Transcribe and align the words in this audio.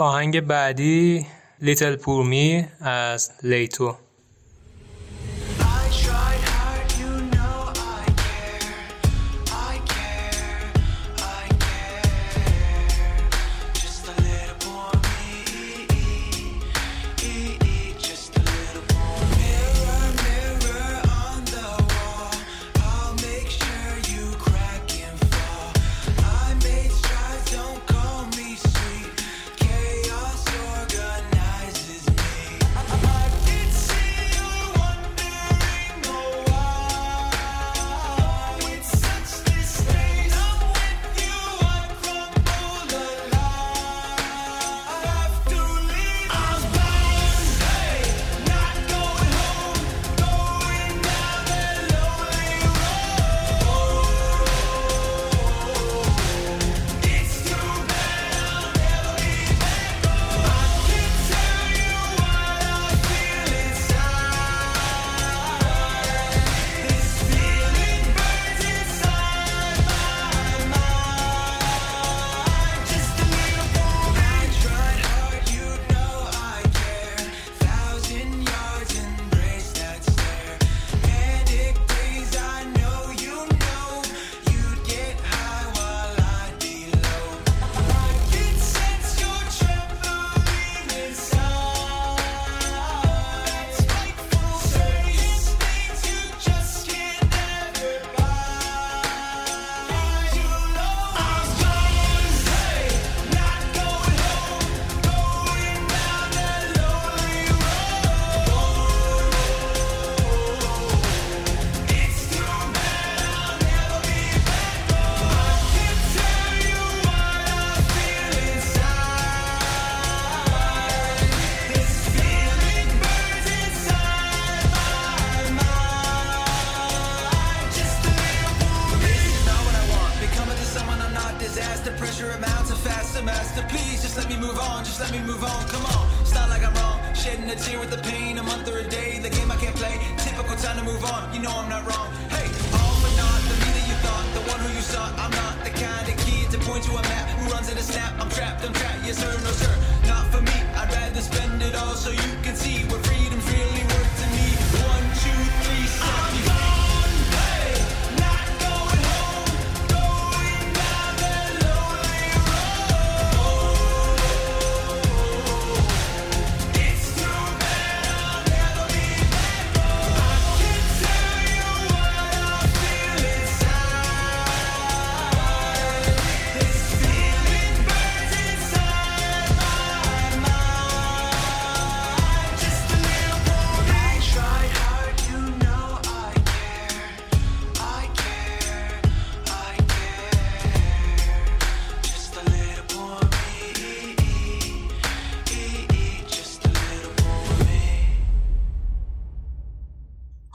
آهنگ 0.00 0.40
بعدی 0.40 1.26
لیتل 1.60 1.96
پورمی 1.96 2.66
از 2.80 3.32
لیتو. 3.42 3.96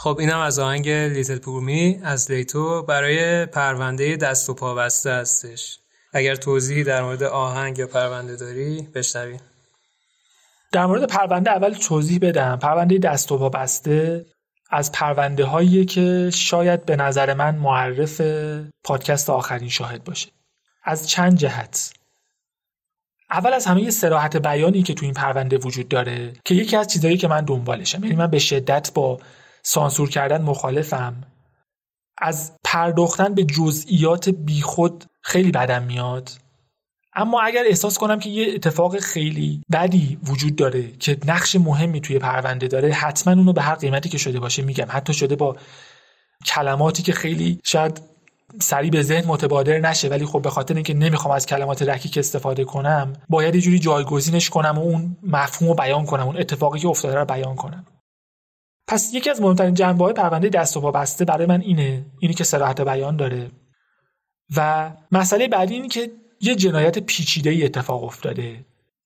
خب 0.06 0.18
اینم 0.20 0.40
از 0.40 0.60
آهنگ 0.60 0.90
لیتل 0.90 1.38
پورمی 1.38 2.00
از 2.04 2.32
لیتو 2.32 2.84
برای 2.84 3.46
پرونده 3.46 4.16
دست 4.16 4.50
و 4.50 4.54
پا 4.54 4.74
بسته 4.74 5.12
هستش. 5.12 5.80
اگر 6.14 6.36
توضیحی 6.36 6.84
در 6.84 7.04
مورد 7.04 7.24
آهنگ 7.24 7.78
یا 7.78 7.88
پرونده 7.88 8.36
داری 8.36 8.88
بشنویم 8.96 9.40
در 10.72 10.86
مورد 10.86 11.08
پرونده 11.08 11.52
اول 11.52 11.74
توضیح 11.74 12.20
بدم. 12.22 12.60
پرونده 12.60 12.98
دست 12.98 13.32
و 13.32 13.38
پا 13.38 13.50
بسته 13.50 14.26
از 14.70 14.92
پرونده 14.92 15.46
هایی 15.46 15.86
که 15.86 16.30
شاید 16.34 16.86
به 16.86 16.96
نظر 16.96 17.34
من 17.34 17.56
معرف 17.56 18.22
پادکست 18.84 19.30
آخرین 19.30 19.70
شاهد 19.70 20.04
باشه. 20.04 20.30
از 20.84 21.10
چند 21.10 21.38
جهت. 21.38 21.94
اول 23.32 23.54
از 23.54 23.66
همه 23.66 23.82
یه 23.82 23.92
سراحت 23.92 24.38
بیانی 24.38 24.84
که 24.84 24.94
تو 24.94 25.06
این 25.06 25.14
پرونده 25.14 25.58
وجود 25.58 25.88
داره 25.88 26.34
که 26.46 26.56
یکی 26.56 26.76
از 26.76 26.88
چیزهایی 26.88 27.18
که 27.18 27.28
من 27.28 27.46
دنبالشم 27.46 28.04
یعنی 28.04 28.16
من 28.16 28.28
به 28.28 28.40
شدت 28.40 28.92
با 28.94 29.20
سانسور 29.66 30.10
کردن 30.10 30.42
مخالفم. 30.42 31.24
از 32.18 32.52
پرداختن 32.64 33.34
به 33.34 33.44
جزئیات 33.44 34.30
بیخود 34.30 35.06
خیلی 35.22 35.52
بدم 35.52 35.84
میاد. 35.84 36.30
اما 37.14 37.42
اگر 37.42 37.64
احساس 37.68 37.98
کنم 37.98 38.20
که 38.20 38.30
یه 38.30 38.54
اتفاق 38.54 39.00
خیلی 39.00 39.62
بدی 39.72 40.20
وجود 40.24 40.56
داره 40.56 40.92
که 40.92 41.18
نقش 41.26 41.56
مهمی 41.56 42.02
توی 42.02 42.20
پرونده 42.20 42.68
داره 42.68 42.92
حتما 42.92 43.34
اونو 43.34 43.54
به 43.54 43.62
هر 43.62 43.76
قیمتی 43.76 44.10
که 44.10 44.18
شده 44.18 44.40
باشه 44.40 44.62
میگم. 44.62 44.88
حتی 44.90 45.14
شده 45.14 45.36
با 45.36 45.56
کلماتی 46.46 47.04
که 47.04 47.14
خیلی 47.14 47.60
شاید 47.64 48.02
سریع 48.62 48.92
به 48.92 49.02
ذهن 49.02 49.28
متبادر 49.28 49.80
نشه 49.80 50.10
ولی 50.10 50.26
خب 50.26 50.42
به 50.42 50.50
خاطر 50.50 50.74
اینکه 50.74 50.94
نمی‌خوام 50.94 51.36
از 51.36 51.46
کلمات 51.46 51.82
رکیک 51.82 52.18
استفاده 52.18 52.64
کنم 52.64 53.14
باید 53.30 53.56
یه 53.56 53.62
جوری 53.62 53.80
جایگزینش 53.80 54.50
کنم 54.50 54.78
و 54.78 54.82
اون 54.82 55.18
مفهوم 55.24 55.70
رو 55.70 55.76
بیان 55.76 56.06
کنم 56.06 56.26
اون 56.26 56.38
اتفاقی 56.38 56.80
که 56.80 56.88
افتاده 56.88 57.16
رو 57.16 57.26
بیان 57.26 57.56
کنم. 57.56 57.86
پس 58.88 59.14
یکی 59.14 59.30
از 59.30 59.42
مهمترین 59.42 59.74
جنبه 59.74 60.04
های 60.04 60.14
پرونده 60.14 60.50
دست 60.50 60.78
و 60.78 60.82
پا 60.82 60.92
بسته 60.92 61.26
برای 61.26 61.48
من 61.48 61.62
اینه 61.62 62.06
اینی 62.20 62.34
که 62.34 62.44
سراحت 62.44 62.82
بیان 62.82 63.16
داره. 63.16 63.52
و 64.56 64.92
مسئله 65.12 65.48
بعدی 65.48 65.74
اینه 65.74 65.88
که 65.88 66.12
یه 66.42 66.56
جنایت 66.56 67.00
پیچیده 67.00 67.50
ای 67.50 67.66
اتفاق 67.66 68.04
افتاده. 68.04 68.66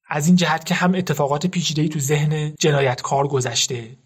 از 0.10 0.28
این 0.28 0.36
جهت 0.36 0.66
که 0.66 0.76
هم 0.76 0.96
اتفاقات 0.96 1.48
پیچیده 1.48 1.81
ای 1.81 1.90
تو 1.90 2.00
ذهن 2.00 2.56
جنایتکار 2.60 3.28
گذشته 3.28 3.98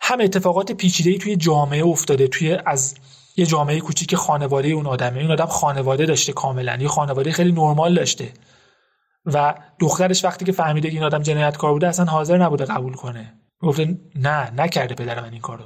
هم 0.00 0.20
اتفاقات 0.20 0.72
پیچیده 0.72 1.10
ای 1.10 1.18
توی 1.18 1.36
جامعه 1.36 1.84
افتاده 1.84 2.28
توی 2.28 2.58
از 2.66 2.94
یه 3.36 3.46
جامعه 3.46 3.80
کوچیک 3.80 4.14
خانواده 4.14 4.68
اون 4.68 4.86
آدمه. 4.86 5.20
اون 5.20 5.30
آدم 5.30 5.46
خانواده 5.46 6.06
داشته 6.06 6.32
کاملا 6.32 6.78
یه 6.80 6.88
خانواده 6.88 7.32
خیلی 7.32 7.52
نرمال 7.52 7.94
داشته. 7.94 8.32
و 9.26 9.54
دخترش 9.78 10.24
وقتی 10.24 10.44
که 10.44 10.52
فهمیده 10.52 10.88
این 10.88 11.02
آدم 11.02 11.22
جنایتکار 11.22 11.72
بوده 11.72 11.88
اصلا 11.88 12.04
حاضر 12.04 12.38
نبوده 12.38 12.64
قبول 12.64 12.94
کنه. 12.94 13.39
گفته 13.62 13.98
نه 14.16 14.50
نکرده 14.50 14.94
پدر 14.94 15.20
من 15.20 15.32
این 15.32 15.40
کارو. 15.40 15.64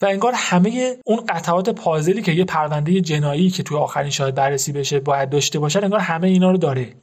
و 0.00 0.06
انگار 0.06 0.32
همه 0.36 0.96
اون 1.04 1.26
قطعات 1.28 1.70
پازلی 1.70 2.22
که 2.22 2.32
یه 2.32 2.44
پرونده 2.44 3.00
جنایی 3.00 3.50
که 3.50 3.62
توی 3.62 3.78
آخرین 3.78 4.10
شاهد 4.10 4.34
بررسی 4.34 4.72
بشه 4.72 5.00
باید 5.00 5.30
داشته 5.30 5.58
باشه 5.58 5.82
انگار 5.82 6.00
همه 6.00 6.28
اینا 6.28 6.50
رو 6.50 6.56
داره. 6.56 6.94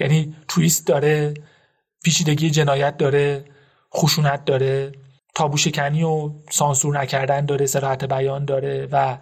یعنی 0.00 0.36
تویست 0.48 0.86
داره 0.86 1.34
پیچیدگی 2.04 2.50
جنایت 2.50 2.96
داره 2.96 3.44
خشونت 3.94 4.44
داره 4.44 4.92
تابو 5.34 5.56
شکنی 5.56 6.02
و 6.02 6.30
سانسور 6.50 7.00
نکردن 7.00 7.46
داره 7.46 7.66
سراحت 7.66 8.04
بیان 8.04 8.44
داره 8.44 8.88
و 8.92 9.18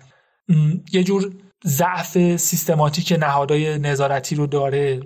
یه 0.93 1.05
جور 1.05 1.33
ضعف 1.67 2.37
سیستماتیک 2.37 3.13
نهادهای 3.21 3.79
نظارتی 3.79 4.35
رو 4.35 4.47
داره. 4.47 5.01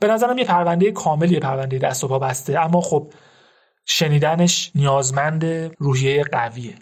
به 0.00 0.06
نظرم 0.06 0.38
یه 0.38 0.44
پرونده 0.44 0.92
کامل 0.92 1.32
یه 1.32 1.40
پرونده 1.40 1.78
دست 1.78 2.04
و 2.04 2.08
پا 2.08 2.18
بسته. 2.18 2.60
اما 2.60 2.80
خب 2.80 3.12
شنیدنش 3.90 4.70
نیازمند 4.74 5.44
روحیه 5.78 6.24
قویه. 6.24 6.74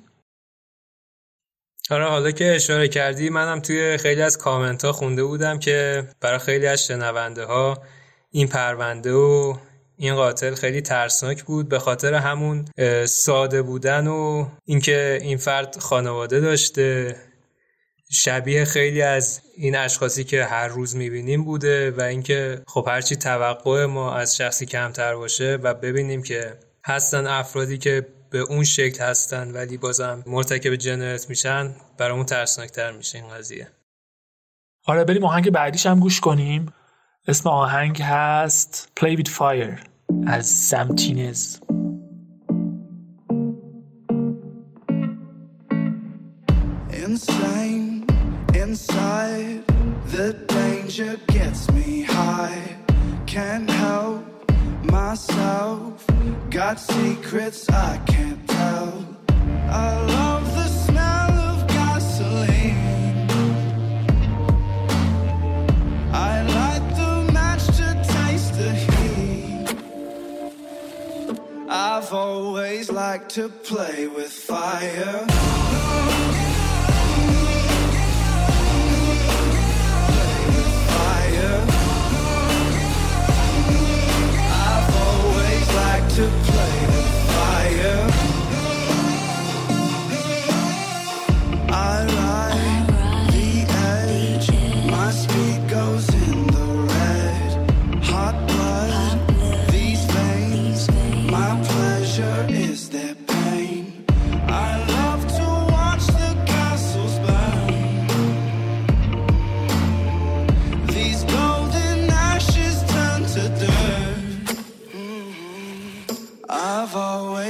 آره 1.91 2.09
حالا 2.09 2.31
که 2.31 2.55
اشاره 2.55 2.89
کردی 2.89 3.31
منم 3.31 3.61
توی 3.61 3.97
خیلی 3.97 4.23
از 4.23 4.39
کامنت 4.39 4.85
ها 4.85 4.93
خونده 4.93 5.25
بودم 5.25 5.59
که 5.59 6.09
برای 6.21 6.39
خیلی 6.39 6.67
از 6.67 6.87
شنونده 6.87 7.45
ها 7.45 7.83
این 8.31 8.49
پرونده 8.49 9.13
و 9.13 9.57
این 9.97 10.15
قاتل 10.15 10.55
خیلی 10.55 10.81
ترسناک 10.81 11.45
بود 11.45 11.69
به 11.69 11.79
خاطر 11.79 12.15
همون 12.15 12.65
ساده 13.05 13.63
بودن 13.63 14.07
و 14.07 14.49
اینکه 14.65 15.19
این 15.23 15.37
فرد 15.37 15.77
خانواده 15.79 16.41
داشته. 16.41 17.17
شبیه 18.11 18.65
خیلی 18.65 19.03
از 19.03 19.41
این 19.57 19.77
اشخاصی 19.77 20.25
که 20.25 20.45
هر 20.45 20.69
روز 20.69 20.97
می‌بینیم 20.97 21.45
بوده 21.45 21.91
و 21.91 22.01
اینکه 22.01 22.63
خب 22.67 22.85
هرچی 22.89 23.17
توقع 23.17 23.87
ما 23.87 24.15
از 24.15 24.37
شخصی 24.37 24.67
کمتر 24.67 25.15
باشه 25.15 25.59
و 25.63 25.75
ببینیم 25.75 26.23
که 26.23 26.59
هستن 26.89 27.27
افرادی 27.27 27.79
که 27.79 28.07
به 28.31 28.39
اون 28.39 28.65
شکل 28.65 29.05
هستن 29.05 29.51
ولی 29.51 29.77
بازم 29.77 30.23
مرتکب 30.27 30.75
جنایت 30.75 31.29
میشن 31.29 31.75
برامون 31.99 32.27
ترسناکتر 32.27 32.93
میشه 32.93 33.19
این 33.19 33.29
قضیه. 33.29 33.69
آره 34.85 35.05
بریم 35.05 35.25
آهنگ 35.25 35.51
بعدیش 35.51 35.87
هم 35.87 36.01
گوش 36.01 36.21
کنیم. 36.21 36.73
اسم 37.29 37.49
آهنگ 37.49 38.03
هست 38.03 38.89
Play 39.01 39.17
with 39.17 39.29
Fire. 39.29 39.89
از 40.27 40.47
سمتینز 40.47 41.57
Insane 46.91 48.05
inside 48.65 49.63
the 50.15 50.29
danger 50.57 51.13
gets 51.37 51.63
me 51.77 52.03
high. 52.03 52.63
Can't 53.27 53.71
help 53.71 54.26
myself. 55.07 56.05
Got 56.51 56.81
secrets 56.81 57.69
I 57.71 57.97
can't 58.13 58.43
tell. 58.49 58.93
I 59.87 59.89
love 60.17 60.45
the 60.59 60.69
smell 60.85 61.33
of 61.51 61.59
gasoline. 61.69 63.31
I 66.31 66.33
light 66.59 66.87
the 67.01 67.33
match 67.33 67.65
to 67.79 67.89
taste 68.15 68.55
the 68.63 68.73
heat. 68.87 69.69
I've 71.69 72.13
always 72.13 72.91
liked 72.91 73.31
to 73.39 73.49
play 73.49 74.09
with 74.09 74.33
fire 74.33 75.66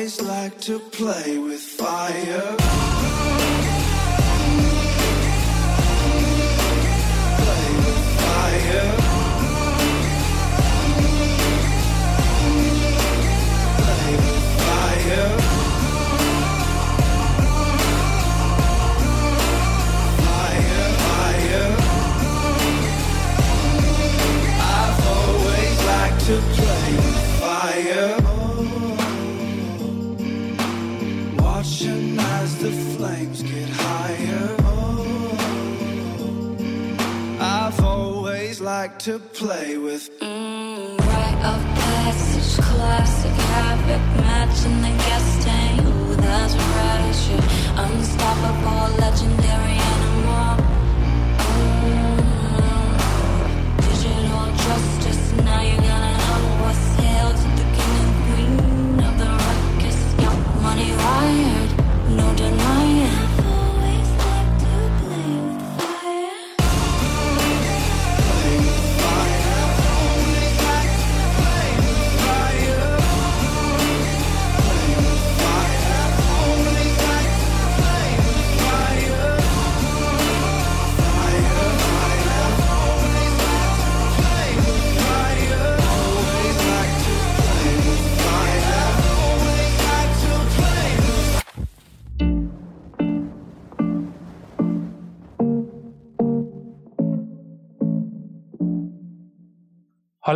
always 0.07 0.23
liked 0.23 0.63
to 0.63 0.79
play 0.79 1.37
with 1.37 1.61
fire. 1.61 2.86
To 39.07 39.21
play 39.21 39.76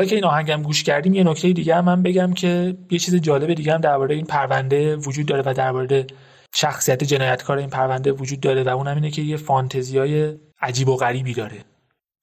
حالا 0.00 0.08
که 0.08 0.14
این 0.14 0.24
آهنگم 0.24 0.62
گوش 0.62 0.82
کردیم 0.82 1.14
یه 1.14 1.24
نکته 1.24 1.52
دیگه 1.52 1.74
هم 1.74 1.84
من 1.84 2.02
بگم 2.02 2.32
که 2.32 2.76
یه 2.90 2.98
چیز 2.98 3.14
جالب 3.14 3.54
دیگه 3.54 3.74
هم 3.74 3.80
درباره 3.80 4.14
این 4.14 4.24
پرونده 4.24 4.96
وجود 4.96 5.26
داره 5.26 5.42
و 5.46 5.54
درباره 5.54 6.06
شخصیت 6.54 7.04
جنایتکار 7.04 7.58
این 7.58 7.70
پرونده 7.70 8.12
وجود 8.12 8.40
داره 8.40 8.62
و 8.62 8.68
اونم 8.68 8.94
اینه 8.94 9.10
که 9.10 9.22
یه 9.22 9.36
فانتزیای 9.36 10.34
عجیب 10.60 10.88
و 10.88 10.96
غریبی 10.96 11.34
داره. 11.34 11.64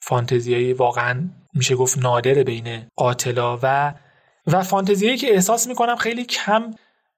فانتزیای 0.02 0.74
واقعا 0.74 1.30
میشه 1.54 1.76
گفت 1.76 1.98
نادر 1.98 2.44
بین 2.44 2.86
قاتلا 2.96 3.60
و 3.64 3.94
و 4.48 4.64
فانتزیایی 4.64 5.18
که 5.18 5.34
احساس 5.34 5.68
می‌کنم 5.68 5.96
خیلی 5.96 6.26
کم 6.26 6.74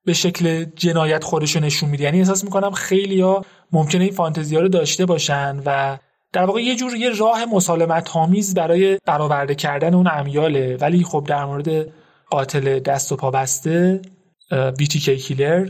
به 0.05 0.13
شکل 0.13 0.63
جنایت 0.63 1.23
خودشو 1.23 1.59
نشون 1.59 1.89
میده. 1.89 2.03
یعنی 2.03 2.19
احساس 2.19 2.43
می‌کنم 2.43 2.71
خیلی 2.71 3.21
ها 3.21 3.45
ممکنه 3.71 4.03
این 4.03 4.13
فانتزیا 4.13 4.59
رو 4.59 4.67
داشته 4.67 5.05
باشن 5.05 5.61
و 5.65 5.97
در 6.33 6.45
واقع 6.45 6.61
یه 6.61 6.75
جور 6.75 6.95
یه 6.95 7.09
راه 7.09 7.45
مسالمت 7.45 8.15
آمیز 8.15 8.53
برای 8.53 8.97
برآورده 9.05 9.55
کردن 9.55 9.93
اون 9.93 10.07
امیاله. 10.11 10.77
ولی 10.77 11.03
خب 11.03 11.25
در 11.27 11.45
مورد 11.45 11.93
قاتل 12.29 12.79
دست 12.79 13.11
و 13.11 13.15
پا 13.15 13.31
بسته 13.31 14.01
بیتی 14.77 14.99
کی 14.99 15.17
کیلر 15.17 15.69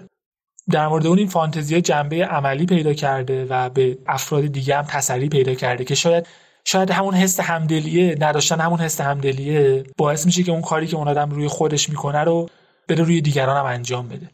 در 0.70 0.88
مورد 0.88 1.08
اون 1.08 1.18
این 1.18 1.28
فانتزی 1.28 1.82
جنبه 1.82 2.26
عملی 2.26 2.66
پیدا 2.66 2.94
کرده 2.94 3.46
و 3.46 3.70
به 3.70 3.98
افراد 4.08 4.48
دیگه 4.48 4.76
هم 4.76 4.84
تسری 4.84 5.30
پیدا 5.30 5.54
کرده 5.54 5.84
که 5.84 5.96
شاید 5.96 6.28
شاید 6.66 6.92
همون 6.92 7.14
حس 7.14 7.40
همدلیه 7.40 8.16
نداشتن 8.20 8.60
همون 8.60 8.80
حس 8.80 9.02
همدلیه 9.02 9.84
باعث 9.98 10.26
میشه 10.26 10.44
که 10.44 10.52
اون 10.52 10.62
کاری 10.62 10.88
که 10.88 10.96
اون 10.96 11.08
آدم 11.08 11.30
روی 11.30 11.48
خودش 11.48 11.90
می‌کنه 11.90 12.24
رو 12.24 12.50
بره 12.88 13.04
روی 13.04 13.22
دیگران 13.22 13.58
هم 13.58 13.66
انجام 13.66 14.08
بده. 14.08 14.30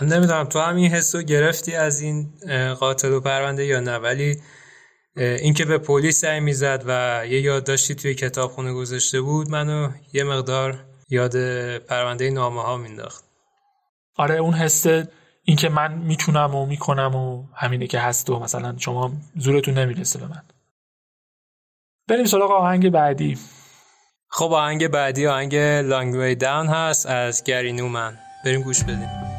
من 0.00 0.08
نمی‌دونم 0.08 0.44
تو 0.44 0.58
هم 0.58 0.76
این 0.76 0.90
حس 0.90 1.14
رو 1.14 1.22
گرفتی 1.22 1.74
از 1.74 2.00
این 2.00 2.28
قاتل 2.80 3.12
و 3.12 3.20
پرونده 3.20 3.64
یا 3.64 3.80
نه 3.80 3.96
ولی 3.96 4.36
اینکه 5.16 5.64
به 5.64 5.78
پلیس 5.78 6.20
سعی 6.20 6.40
می‌زد 6.40 6.82
و 6.86 7.22
یه 7.26 7.40
یادداشتی 7.40 7.94
توی 7.94 8.14
کتابخونه 8.14 8.72
گذاشته 8.72 9.20
بود 9.20 9.50
منو 9.50 9.90
یه 10.12 10.24
مقدار 10.24 10.84
یاد 11.08 11.36
پرونده 11.78 12.30
نامه 12.30 12.62
ها 12.62 12.76
مینداخت 12.76 13.24
آره 14.16 14.34
اون 14.34 14.54
حس 14.54 14.86
اینکه 15.44 15.68
من 15.68 15.94
می‌تونم 15.94 16.54
و 16.54 16.66
می‌کنم 16.66 17.14
و 17.14 17.44
همینه 17.54 17.86
که 17.86 17.98
هست 17.98 18.30
و 18.30 18.38
مثلا 18.38 18.74
شما 18.78 19.12
زورتون 19.36 19.78
نمی‌رسه 19.78 20.18
به 20.18 20.26
من. 20.26 20.42
بریم 22.08 22.24
سراغ 22.24 22.50
آهنگ 22.50 22.90
بعدی. 22.90 23.38
خب 24.28 24.52
آهنگ 24.52 24.88
بعدی 24.88 25.26
آهنگ 25.26 25.56
لانگ 25.56 26.14
وی 26.14 26.34
داون 26.34 26.66
هست 26.66 27.06
از 27.06 27.44
گری 27.44 27.72
نومن. 27.72 28.18
بریم 28.44 28.62
گوش 28.62 28.84
بدیم. 28.84 29.35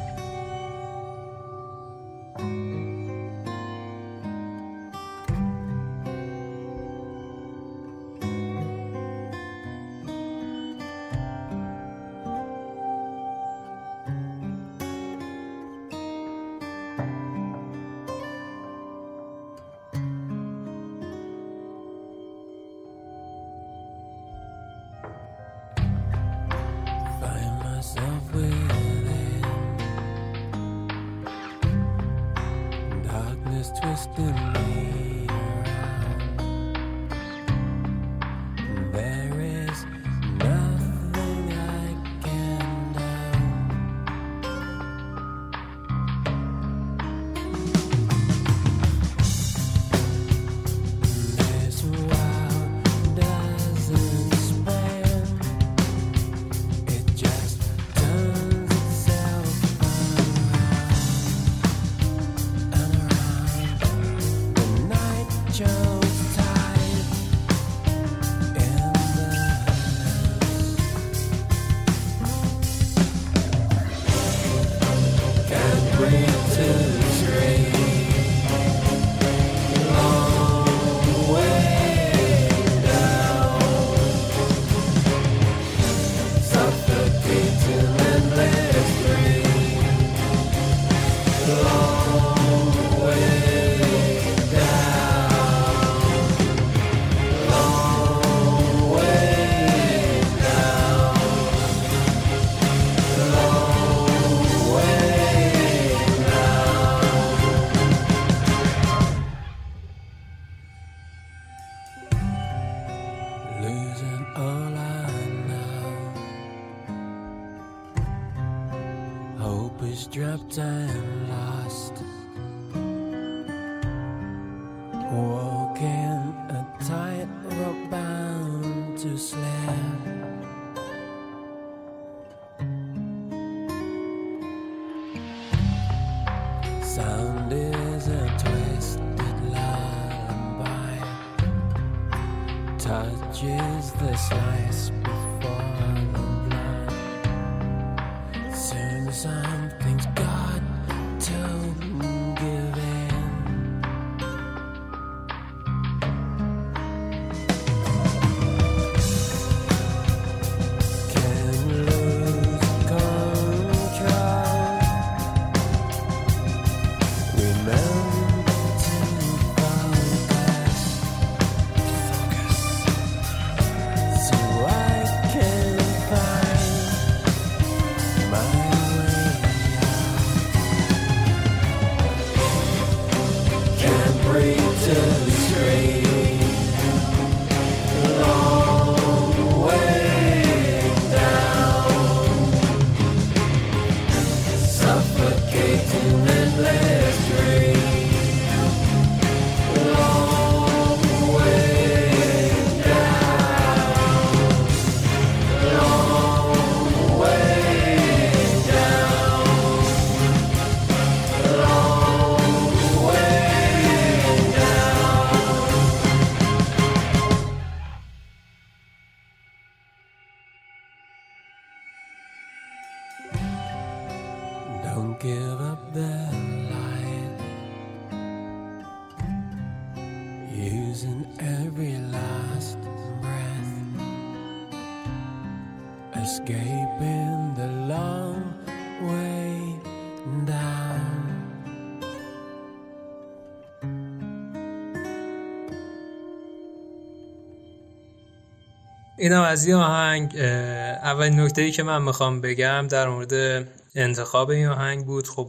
اینم 249.28 249.42
از 249.42 249.66
این 249.66 249.74
آهنگ 249.76 250.36
اولین 250.36 251.40
نکته 251.40 251.62
ای 251.62 251.70
که 251.70 251.82
من 251.82 252.02
می‌خوام 252.02 252.40
بگم 252.40 252.86
در 252.90 253.08
مورد 253.08 253.64
انتخاب 253.94 254.50
این 254.50 254.66
آهنگ 254.66 255.06
بود. 255.06 255.28
خب 255.28 255.48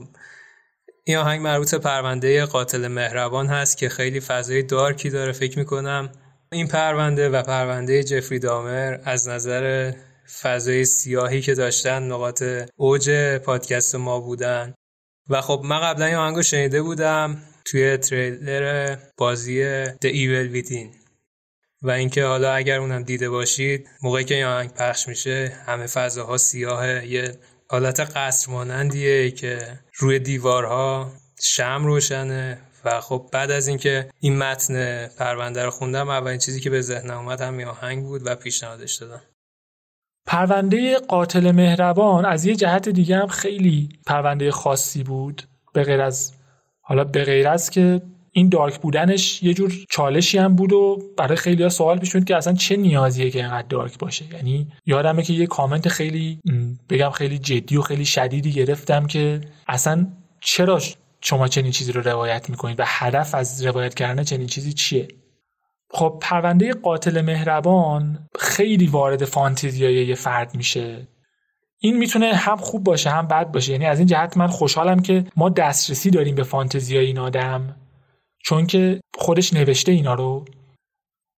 این 1.04 1.18
آهنگ 1.18 1.42
مربوط 1.42 1.72
به 1.72 1.78
پرونده 1.78 2.46
قاتل 2.46 2.88
مهربان 2.88 3.48
هست 3.48 3.78
که 3.78 3.90
خیلی 3.90 4.20
فضای 4.20 4.64
دارکی 4.64 5.10
داره 5.10 5.32
فکر 5.32 5.60
می‌کنم. 5.60 6.10
این 6.52 6.68
پرونده 6.68 7.30
و 7.30 7.44
پرونده 7.44 8.04
جفری 8.04 8.40
دامر 8.40 8.98
از 9.04 9.28
نظر 9.28 9.94
فضای 10.42 10.86
سیاهی 10.86 11.42
که 11.42 11.54
داشتن 11.54 12.04
نقاط 12.04 12.44
اوج 12.76 13.38
پادکست 13.38 13.96
ما 13.96 14.20
بودن. 14.20 14.74
و 15.30 15.42
خب 15.42 15.62
من 15.64 15.80
قبلا 15.80 16.06
این 16.06 16.16
آهنگو 16.16 16.42
شنیده 16.42 16.82
بودم 16.82 17.38
توی 17.66 17.98
تریلر 17.98 18.96
بازی 19.18 19.86
The 19.92 20.10
Evil 20.10 20.56
Within. 20.56 20.99
و 21.82 21.92
اینکه 21.92 22.26
حالا 22.26 22.54
اگر 22.54 22.80
اونم 22.80 23.04
دیده 23.04 23.30
باشید 23.30 23.90
موقعی 24.04 24.24
که 24.24 24.36
این 24.36 24.46
آهنگ 24.46 24.74
پخش 24.74 25.08
میشه 25.08 25.54
همه 25.66 25.88
فضاها 25.88 26.38
سیاه 26.38 27.06
یه 27.06 27.36
حالت 27.70 28.00
قصر 28.00 28.52
مانندیه 28.52 29.32
که 29.32 29.80
روی 29.96 30.20
دیوارها 30.20 31.12
شم 31.42 31.86
روشنه 31.86 32.62
و 32.86 33.02
خب 33.02 33.30
بعد 33.32 33.52
از 33.52 33.68
اینکه 33.68 34.10
این 34.20 34.38
متن 34.38 35.08
پرونده 35.08 35.66
رو 35.66 35.72
خوندم 35.72 36.10
اولین 36.10 36.38
چیزی 36.38 36.60
که 36.60 36.70
به 36.70 36.82
ذهنم 36.82 37.18
اومد 37.18 37.42
همین 37.42 37.68
آهنگ 37.68 38.04
بود 38.04 38.28
و 38.28 38.36
پیشنهادش 38.36 38.96
دادم. 38.96 39.22
پرونده 40.26 41.00
قاتل 41.00 41.52
مهربان 41.52 42.26
از 42.26 42.46
یه 42.46 42.56
جهت 42.56 42.90
دیگه 42.90 43.18
هم 43.18 43.28
خیلی 43.28 43.90
پرونده 44.06 44.52
خاصی 44.52 45.04
بود 45.04 45.44
به 45.74 45.84
غیر 45.84 46.02
از 46.02 46.34
حالا 46.82 47.04
به 47.04 47.24
غیر 47.24 47.48
از 47.48 47.70
که 47.70 48.02
این 48.32 48.50
دارک 48.50 48.80
بودنش 48.80 49.44
یه 49.44 49.54
جور 49.54 49.74
چالشی 49.90 50.38
هم 50.38 50.56
بود 50.56 50.74
و 50.74 50.98
برای 51.18 51.36
خیلی 51.36 51.64
ها 51.64 51.70
سوال 51.70 52.00
پیش 52.00 52.16
که 52.16 52.36
اصلا 52.36 52.54
چه 52.54 52.76
نیازیه 52.76 53.32
که 53.32 53.40
اینقدر 53.40 53.68
دارک 53.68 53.98
باشه. 53.98 54.26
یعنی 54.34 54.68
یادمه 54.86 55.24
که 55.24 55.34
یه 55.34 55.48
کامنت 55.48 55.88
خیلی 55.88 56.40
بگم 56.90 57.10
خیلی 57.10 57.38
جدی 57.38 57.78
و 57.78 57.82
خیلی 57.82 58.06
شدیدی 58.06 58.52
گرفتم 58.52 59.08
که 59.08 59.42
اصلا 59.68 60.08
چرا 60.42 60.82
شما 61.22 61.48
چنین 61.48 61.72
چیزی 61.72 61.92
رو 61.92 62.02
روایت 62.02 62.50
می‌کنید 62.50 62.80
و 62.80 62.84
هدف 62.88 63.36
از 63.36 63.66
روایت 63.66 63.94
کردن 63.94 64.24
چنین 64.24 64.48
چیزی 64.48 64.74
چیه؟ 64.74 65.08
خب 65.92 66.18
پرونده 66.22 66.74
قاتل 66.74 67.22
مهربان 67.22 68.30
خیلی 68.40 68.88
وارد 68.88 69.26
فانتزیای 69.26 70.08
یه 70.08 70.16
فرد 70.16 70.56
میشه. 70.56 71.08
این 71.80 71.98
می‌تونه 71.98 72.34
هم 72.34 72.58
خوب 72.58 72.84
باشه 72.84 73.10
هم 73.10 73.28
بد 73.28 73.52
باشه. 73.52 73.72
یعنی 73.72 73.86
از 73.86 74.00
این 74.00 74.08
جهت 74.08 74.38
من 74.38 74.48
خوشحالم 74.48 75.00
که 75.00 75.26
ما 75.36 75.50
دسترسی 75.50 76.10
داریم 76.10 76.36
به 76.36 76.44
فانتزیای 76.44 77.06
این 77.06 77.20
آدم. 77.20 77.76
چون 78.44 78.68
که 78.68 79.02
خودش 79.18 79.54
نوشته 79.54 79.92
اینا 79.92 80.14
رو. 80.14 80.46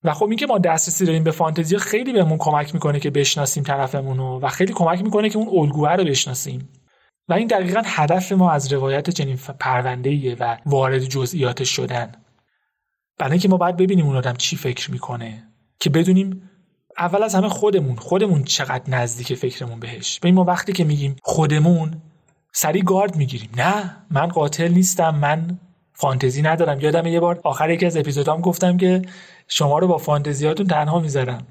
و 0.03 0.13
خب 0.13 0.25
اینکه 0.25 0.46
ما 0.46 0.58
دسترسی 0.58 1.05
داریم 1.05 1.24
به 1.24 1.31
فانتزی 1.31 1.77
خیلی 1.77 2.13
بهمون 2.13 2.38
کمک 2.38 2.74
می‌کنه 2.74 3.00
که 3.00 3.10
بشناسیم 3.10 3.63
طرفمون 3.63 4.17
رو 4.17 4.39
و 4.39 4.48
خیلی 4.48 4.74
کمک 4.74 5.01
می‌کنه 5.01 5.29
که 5.29 5.38
اون 5.38 5.60
الگوه 5.62 5.91
رو 5.91 6.03
بشناسیم. 6.03 6.70
و 7.29 7.34
این 7.34 7.48
دقیقا 7.48 7.81
هدف 7.86 8.31
ما 8.31 8.51
از 8.51 8.74
روایت 8.74 9.10
چنین 9.10 9.38
پرونده 9.60 10.36
و 10.36 10.58
وارد 10.65 11.03
جزئیاتش 11.03 11.70
شدن. 11.70 12.12
برای 13.17 13.31
اینکه 13.31 13.48
ما 13.48 13.58
باید 13.58 13.77
ببینیم 13.77 14.05
اون 14.05 14.15
آدم 14.15 14.34
چی 14.34 14.55
فکر 14.55 14.91
می‌کنه. 14.91 15.43
که 15.79 15.89
بدونیم 15.89 16.50
اول 16.98 17.24
از 17.24 17.36
همه 17.36 17.50
خودمون 17.50 17.96
خودمون 17.96 18.43
چقدر 18.43 18.89
نزدیک 18.89 19.34
فکرمون 19.34 19.79
بهش. 19.79 20.20
ببین 20.20 20.36
ما 20.36 20.43
وقتی 20.43 20.74
که 20.74 20.84
میگیم 20.84 21.15
خودمون 21.24 22.01
سریع 22.53 22.84
گارد 22.84 23.15
می‌گیریم. 23.15 23.50
نه 23.58 23.98
من 24.12 24.27
قاتل 24.27 24.67
نیستم 24.67 25.15
من 25.15 25.60
فانتزی 26.01 26.41
ندارم. 26.41 26.79
یادم 26.79 27.05
یه 27.05 27.20
بار 27.20 27.41
آخر 27.43 27.70
یکی 27.70 27.86
از 27.86 27.98
اپیزودام 27.98 28.41
گفتم 28.41 28.77
که 28.77 29.01
شما 29.48 29.79
رو 29.79 29.88
با 29.88 29.98
فانتزیاتون 29.98 30.67
تنها 30.67 31.00
می‌ذارم. 31.00 31.48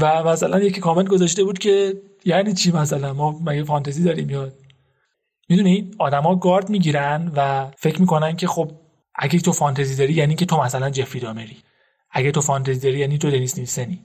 و 0.00 0.24
مثلا 0.24 0.60
یکی 0.60 0.80
کامنت 0.80 1.08
گذاشته 1.08 1.44
بود 1.44 1.58
که 1.58 1.94
یعنی 2.24 2.54
چی 2.54 2.72
مثلا؟ 2.72 3.12
ما 3.12 3.40
مگه 3.44 3.64
فانتزی 3.64 4.04
داریم 4.04 4.30
یا؟ 4.30 4.48
می‌دونی؟ 5.48 5.90
آدما 5.98 6.36
گارد 6.36 6.70
می‌گیرن 6.70 7.32
و 7.36 7.70
فکر 7.76 8.00
می‌کنن 8.00 8.36
که 8.36 8.46
خب 8.46 8.70
اگه 9.14 9.38
تو 9.38 9.52
فانتزی 9.52 9.96
داری 9.96 10.12
یعنی 10.12 10.34
که 10.34 10.46
تو 10.46 10.62
مثلا 10.62 10.90
جفری 10.90 11.20
دامری. 11.20 11.56
اگه 12.10 12.30
تو 12.30 12.40
فانتزی 12.40 12.80
داری 12.80 12.98
یعنی 12.98 13.18
تو 13.18 13.30
دنیس 13.30 13.58
نیلسنی. 13.58 14.00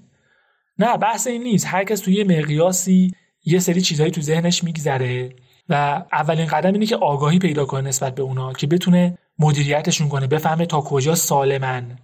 نه 0.80 0.98
بحث 0.98 1.28
این 1.28 1.44
نیست. 1.44 1.68
هر 1.68 1.84
کس 1.84 2.00
توی 2.00 2.14
یه 2.14 2.24
مقیاسی 2.24 3.14
یه 3.46 3.60
سری 3.60 3.82
چیزهایی 3.82 4.12
تو 4.12 4.22
ذهنش 4.22 4.64
میگذره 4.64 5.36
و 5.70 6.04
اولین 6.12 6.46
قدم 6.46 6.74
اینه 6.74 6.86
که 6.86 6.96
آگاهی 6.96 7.40
پیدا 7.40 7.66
کنه 7.66 7.82
نسبت 7.82 8.16
به 8.16 8.24
اونا 8.24 8.54
که 8.54 8.68
بتونه 8.68 9.18
مدیریتشون 9.40 10.10
کنه. 10.10 10.28
بفهمه 10.28 10.66
تا 10.66 10.82
کجا 10.82 11.16
سالمن. 11.16 11.98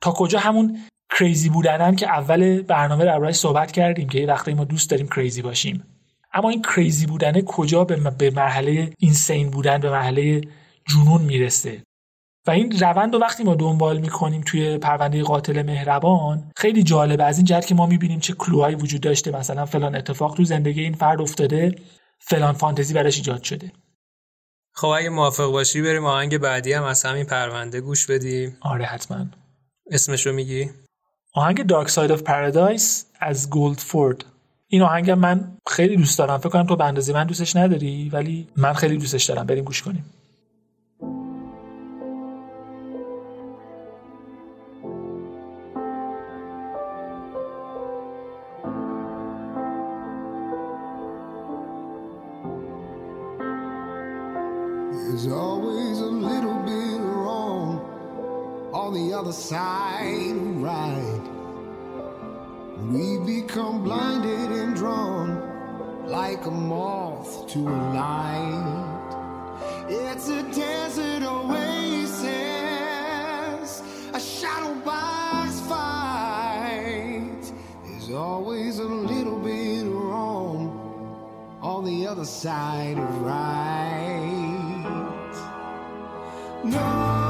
تا 0.00 0.12
کجا 0.12 0.38
همون 0.38 0.78
کریزی 1.18 1.48
بودنن 1.48 1.96
که 1.96 2.08
اول 2.08 2.62
برنامه 2.62 3.04
دربارهش 3.04 3.36
صحبت 3.36 3.72
کردیم 3.72 4.08
که 4.08 4.20
یه 4.20 4.26
وقتی 4.26 4.54
ما 4.54 4.64
دوست 4.64 4.90
داریم 4.90 5.08
کریزی 5.08 5.42
باشیم. 5.42 5.84
اما 6.32 6.50
این 6.50 6.62
کریزی 6.62 7.06
بودنه 7.06 7.42
کجا 7.42 7.84
به 7.84 8.30
مرحله 8.30 8.90
اینسین 8.98 9.50
بودن 9.50 9.78
به 9.78 9.90
مرحله 9.90 10.40
جنون 10.88 11.22
می‌رسه. 11.22 11.82
و 12.46 12.50
این 12.50 12.78
روند 12.80 13.14
رو 13.14 13.20
وقتی 13.20 13.44
ما 13.44 13.54
دنبال 13.54 13.98
می‌کنیم 13.98 14.42
توی 14.46 14.78
پرونده 14.78 15.22
قاتل 15.22 15.62
مهربان 15.62 16.50
خیلی 16.56 16.82
جالبه. 16.82 17.24
از 17.24 17.36
این 17.38 17.44
جهت 17.44 17.66
که 17.66 17.74
ما 17.74 17.86
می‌بینیم 17.86 18.20
چه 18.20 18.32
کلوهایی 18.32 18.76
وجود 18.76 19.00
داشته. 19.00 19.30
مثلا 19.30 19.66
فلان 19.66 19.94
اتفاق 19.94 20.34
تو 20.34 20.44
زندگی 20.44 20.82
این 20.82 20.94
فرد 20.94 21.20
افتاده 21.20 21.74
فلان 22.18 22.52
فانتزی 22.52 22.94
براش 22.94 23.16
ایجاد 23.16 23.42
شده. 23.42 23.72
خب 24.80 24.88
اگه 24.88 25.08
موافق 25.08 25.52
باشی 25.52 25.82
بریم 25.82 26.04
آهنگ 26.04 26.38
بعدی 26.38 26.72
هم 26.72 26.84
از 26.84 27.02
همین 27.02 27.24
پرونده 27.24 27.80
گوش 27.80 28.06
بدیم. 28.06 28.56
آره 28.60 28.84
حتما. 28.84 29.26
اسمش 29.90 30.26
رو 30.26 30.32
میگی؟ 30.32 30.70
آهنگ 31.34 31.66
Dark 31.66 31.88
Side 31.88 32.12
of 32.12 32.22
Paradise 32.22 33.06
از 33.20 33.50
Goldford 33.50 34.24
این 34.68 34.82
آهنگ 34.82 35.10
من 35.10 35.56
خیلی 35.68 35.96
دوست 35.96 36.18
دارم. 36.18 36.38
فکر 36.38 36.48
کنم 36.48 36.66
تو 36.66 36.76
به 36.76 36.84
اندازه 36.84 37.12
من 37.12 37.24
دوستش 37.24 37.56
نداری 37.56 38.10
ولی 38.10 38.48
من 38.56 38.72
خیلی 38.72 38.96
دوستش 38.96 39.24
دارم. 39.24 39.46
بریم 39.46 39.64
گوش 39.64 39.82
کنیم. 39.82 40.04
On 58.88 58.94
the 58.94 59.12
other 59.12 59.32
side 59.32 60.34
right. 60.64 61.20
We 62.90 63.18
become 63.18 63.84
blinded 63.84 64.50
and 64.50 64.74
drawn 64.74 66.06
like 66.06 66.46
a 66.46 66.50
moth 66.50 67.46
to 67.48 67.58
a 67.58 67.78
light. 67.92 69.10
It's 69.90 70.30
a 70.30 70.42
desert 70.54 71.22
oasis, 71.22 72.22
a 74.14 74.20
shadow 74.20 74.74
box 74.80 75.60
fight. 75.68 77.52
There's 77.84 78.10
always 78.10 78.78
a 78.78 78.84
little 78.84 79.38
bit 79.38 79.84
wrong 79.84 80.70
on 81.60 81.84
the 81.84 82.06
other 82.06 82.24
side 82.24 82.96
of 82.96 83.20
right. 83.20 83.98
No, 86.64 87.27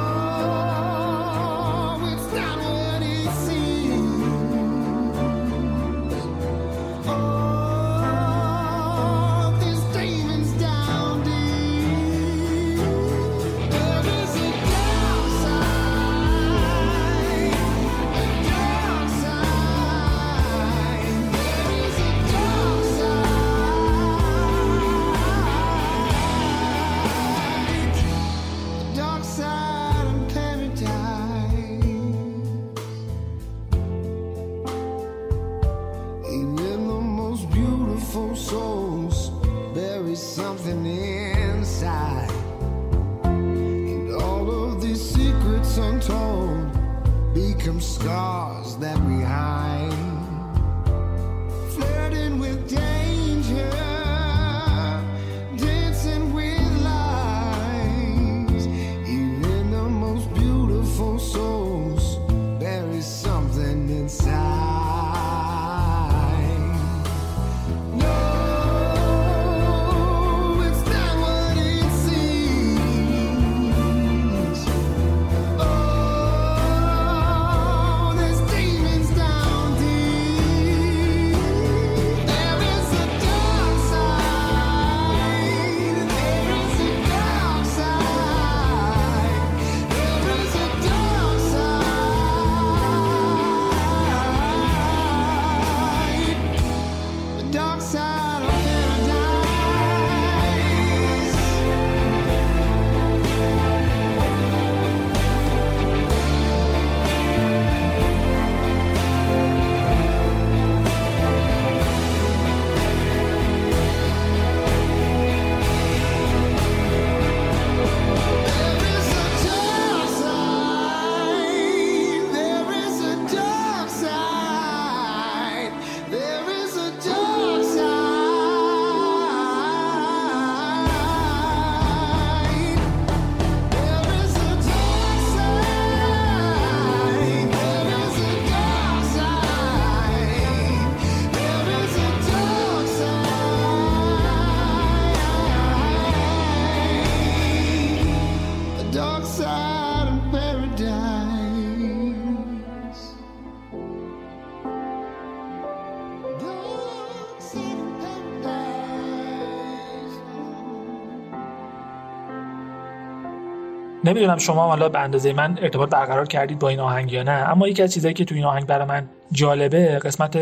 نمی‌دونم 164.08 164.38
شما 164.38 164.66
حالا 164.66 164.88
به 164.88 164.98
اندازه 164.98 165.32
من 165.32 165.58
ارتباط 165.62 165.90
برقرار 165.90 166.26
کردید 166.26 166.58
با 166.58 166.68
این 166.68 166.80
آهنگ 166.80 167.12
یا 167.12 167.22
نه 167.22 167.30
اما 167.30 167.68
یکی 167.68 167.82
از 167.82 167.94
چیزایی 167.94 168.14
که 168.14 168.24
تو 168.24 168.34
این 168.34 168.44
آهنگ 168.44 168.66
برای 168.66 168.86
من 168.86 169.08
جالبه 169.32 169.98
قسمت 169.98 170.38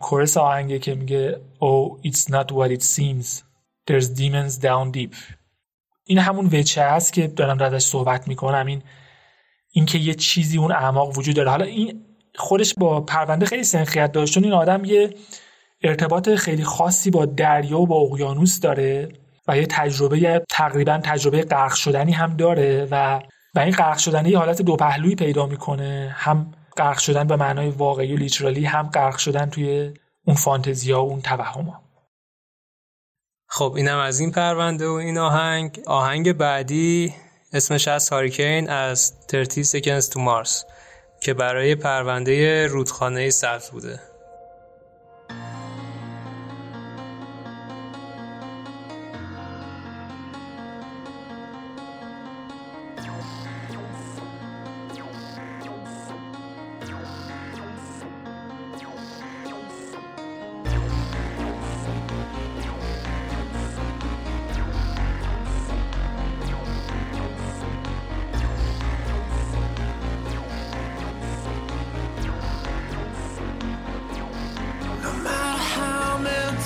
کورس 0.00 0.36
آهنگه 0.36 0.78
که 0.78 0.94
میگه 0.94 1.40
Oh 1.60 2.08
it's 2.08 2.20
not 2.20 2.52
what 2.52 2.70
it 2.70 2.82
seems. 2.82 3.42
There's 3.90 4.06
demons 4.06 4.58
down 4.62 4.96
deep. 4.96 5.16
این 6.04 6.18
همون 6.18 6.46
وچه 6.46 6.82
هست 6.82 7.12
که 7.12 7.26
دارم 7.26 7.62
ازش 7.62 7.82
صحبت 7.82 8.28
می‌کنم. 8.28 8.66
این 8.66 8.82
اینکه 9.72 9.98
یه 9.98 10.14
چیزی 10.14 10.58
اون 10.58 10.72
اعماق 10.72 11.18
وجود 11.18 11.36
داره. 11.36 11.50
حالا 11.50 11.64
این 11.64 12.04
خودش 12.34 12.74
با 12.74 13.00
پرونده 13.00 13.46
خیلی 13.46 13.64
سنخیت 13.64 14.12
داشت. 14.12 14.34
چون 14.34 14.44
این 14.44 14.52
آدم 14.52 14.84
یه 14.84 15.14
ارتباط 15.82 16.28
خیلی 16.30 16.64
خاصی 16.64 17.10
با 17.10 17.26
دریا 17.26 17.80
و 17.80 17.86
با 17.86 17.96
اقیانوس 17.96 18.60
داره. 18.60 19.08
و 19.48 19.56
یه 19.56 19.66
تجربه 19.66 20.42
تقریبا 20.50 21.00
تجربه 21.04 21.42
غرق 21.42 21.74
شدنی 21.74 22.12
هم 22.12 22.36
داره 22.36 22.88
و 22.90 23.20
و 23.54 23.58
این 23.60 23.72
غرق 23.72 23.98
شدنی 23.98 24.30
یه 24.30 24.38
حالت 24.38 24.62
دو 24.62 24.76
پهلویی 24.76 25.14
پیدا 25.14 25.46
می‌کنه. 25.46 26.14
هم 26.16 26.54
غرق 26.76 26.98
شدن 26.98 27.26
به 27.26 27.36
معنای 27.36 27.70
واقعی 27.70 28.14
و 28.14 28.16
لیترالی 28.16 28.64
هم 28.64 28.90
غرق 28.90 29.16
شدن 29.16 29.50
توی 29.50 29.94
اون 30.26 30.36
فانتزیا 30.36 31.04
و 31.04 31.08
اون 31.08 31.20
توهما. 31.20 31.82
خب 33.48 33.72
اینم 33.76 33.98
از 33.98 34.20
این 34.20 34.32
پرونده 34.32 34.88
و 34.88 34.92
این 34.92 35.18
آهنگ. 35.18 35.80
آهنگ 35.86 36.32
بعدی 36.32 37.14
اسمش 37.52 37.88
از 37.88 38.08
هاریکین 38.08 38.70
از 38.70 39.12
30 39.50 39.64
Seconds 39.64 40.04
to 40.04 40.16
Mars 40.16 40.64
که 41.20 41.34
برای 41.34 41.74
پرونده 41.74 42.66
رودخانه 42.66 43.30
سبز 43.30 43.70
بوده. 43.70 44.07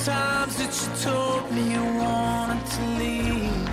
Times 0.05 0.57
that 0.57 0.73
you 0.83 0.89
told 1.11 1.53
me 1.53 1.63
you 1.75 1.85
wanted 2.03 2.67
to 2.67 2.83
leave. 3.03 3.69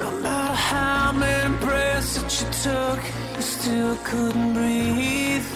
No 0.00 0.10
matter 0.20 0.54
how 0.54 1.12
many 1.12 1.56
breaths 1.58 2.16
that 2.16 2.30
you 2.40 2.48
took, 2.66 3.00
you 3.36 3.42
still 3.42 3.96
couldn't 4.02 4.52
breathe. 4.54 5.48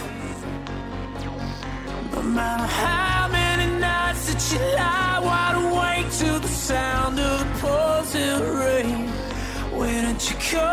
No 2.13 2.23
matter 2.23 2.67
how 2.67 3.29
many 3.29 3.67
nights 3.81 4.33
that 4.33 4.43
you 4.53 4.61
lie 4.77 5.19
wide 5.29 5.57
awake 5.65 6.11
to 6.23 6.39
the 6.39 6.49
sound 6.49 7.19
of 7.19 7.39
the 7.41 7.49
pouring 7.59 8.57
rain. 8.63 9.09
Where 9.79 10.03
did 10.13 10.31
you 10.31 10.37
go? 10.53 10.71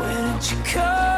Where 0.00 0.38
did 0.38 0.50
you 0.50 0.58
go? 0.74 1.17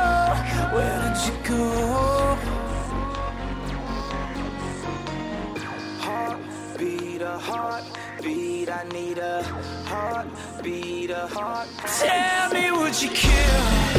I 8.70 8.84
need 8.92 9.18
a 9.18 9.42
heartbeat, 9.84 11.10
a 11.10 11.26
heart. 11.26 11.68
Tell 11.98 12.52
me, 12.52 12.70
would 12.70 13.02
you 13.02 13.10
kill 13.10 13.89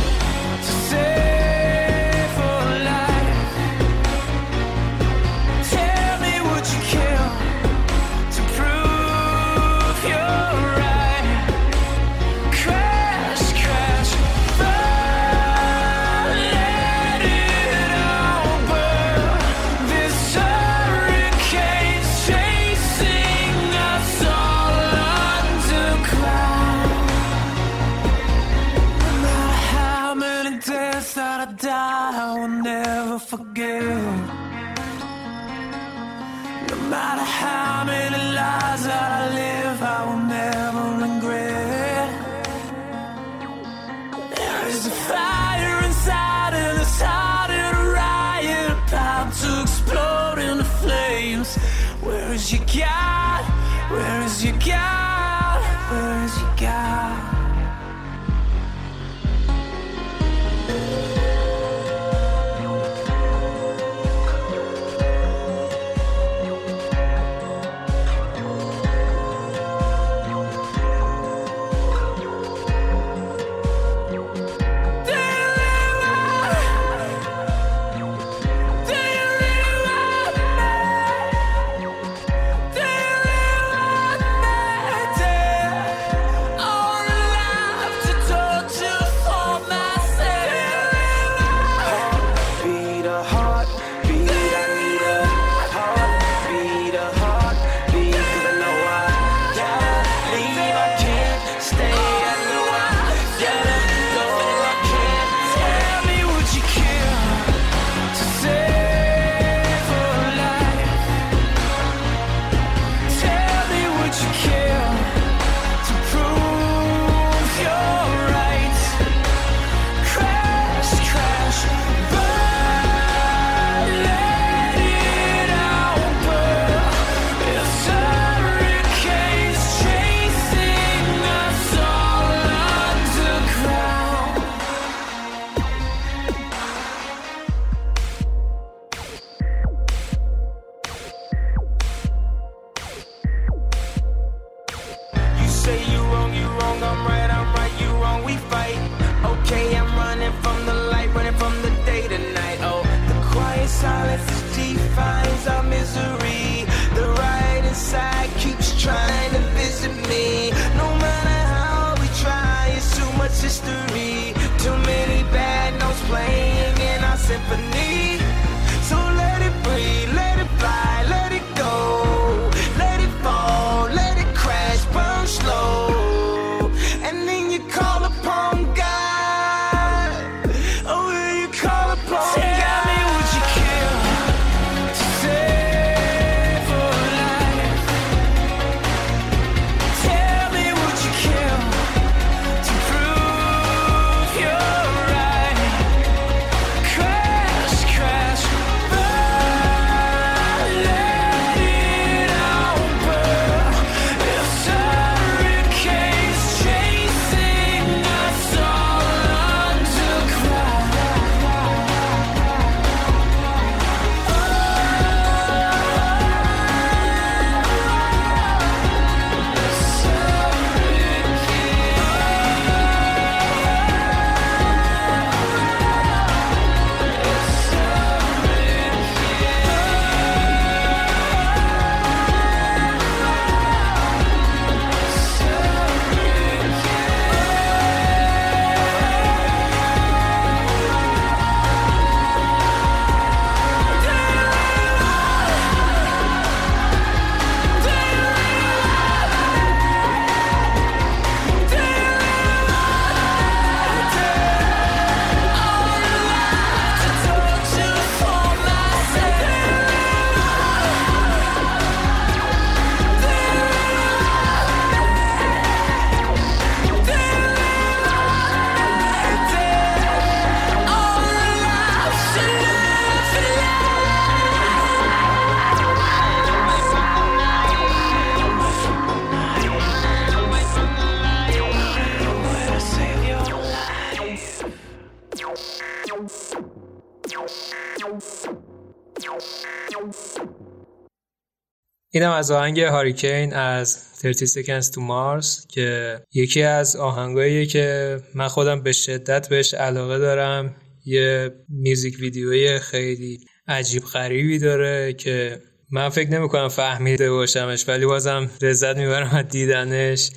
اینم 292.22 292.34
از 292.34 292.52
آهنگ 292.52 292.80
هاریکین 292.80 293.54
از 293.54 293.90
30 294.14 294.34
Seconds 294.34 294.86
to 294.86 294.98
Mars 294.98 295.68
که 295.68 296.20
یکی 296.34 296.64
از 296.64 296.96
آهنگاییه 296.96 297.66
که 297.66 298.18
من 298.36 298.48
خودم 298.48 298.84
به 298.84 298.92
شدت 298.92 299.50
بهش 299.50 299.74
علاقه 299.74 300.18
دارم. 300.18 300.76
یه 301.06 301.52
میوزیک 301.70 302.20
ویدیوی 302.20 302.80
خیلی 302.80 303.40
عجیب 303.68 304.04
غریبی 304.04 304.60
داره 304.60 305.14
که 305.14 305.62
من 305.92 306.10
فکر 306.10 306.30
نمی 306.30 306.50
کنم 306.50 306.68
فهمیده 306.68 307.32
باشمش 307.32 307.90
ولی 307.90 308.06
بازم 308.06 308.50
لذت 308.62 308.98
می‌برم 308.98 309.36
از 309.36 309.48
دیدنش. 309.48 310.32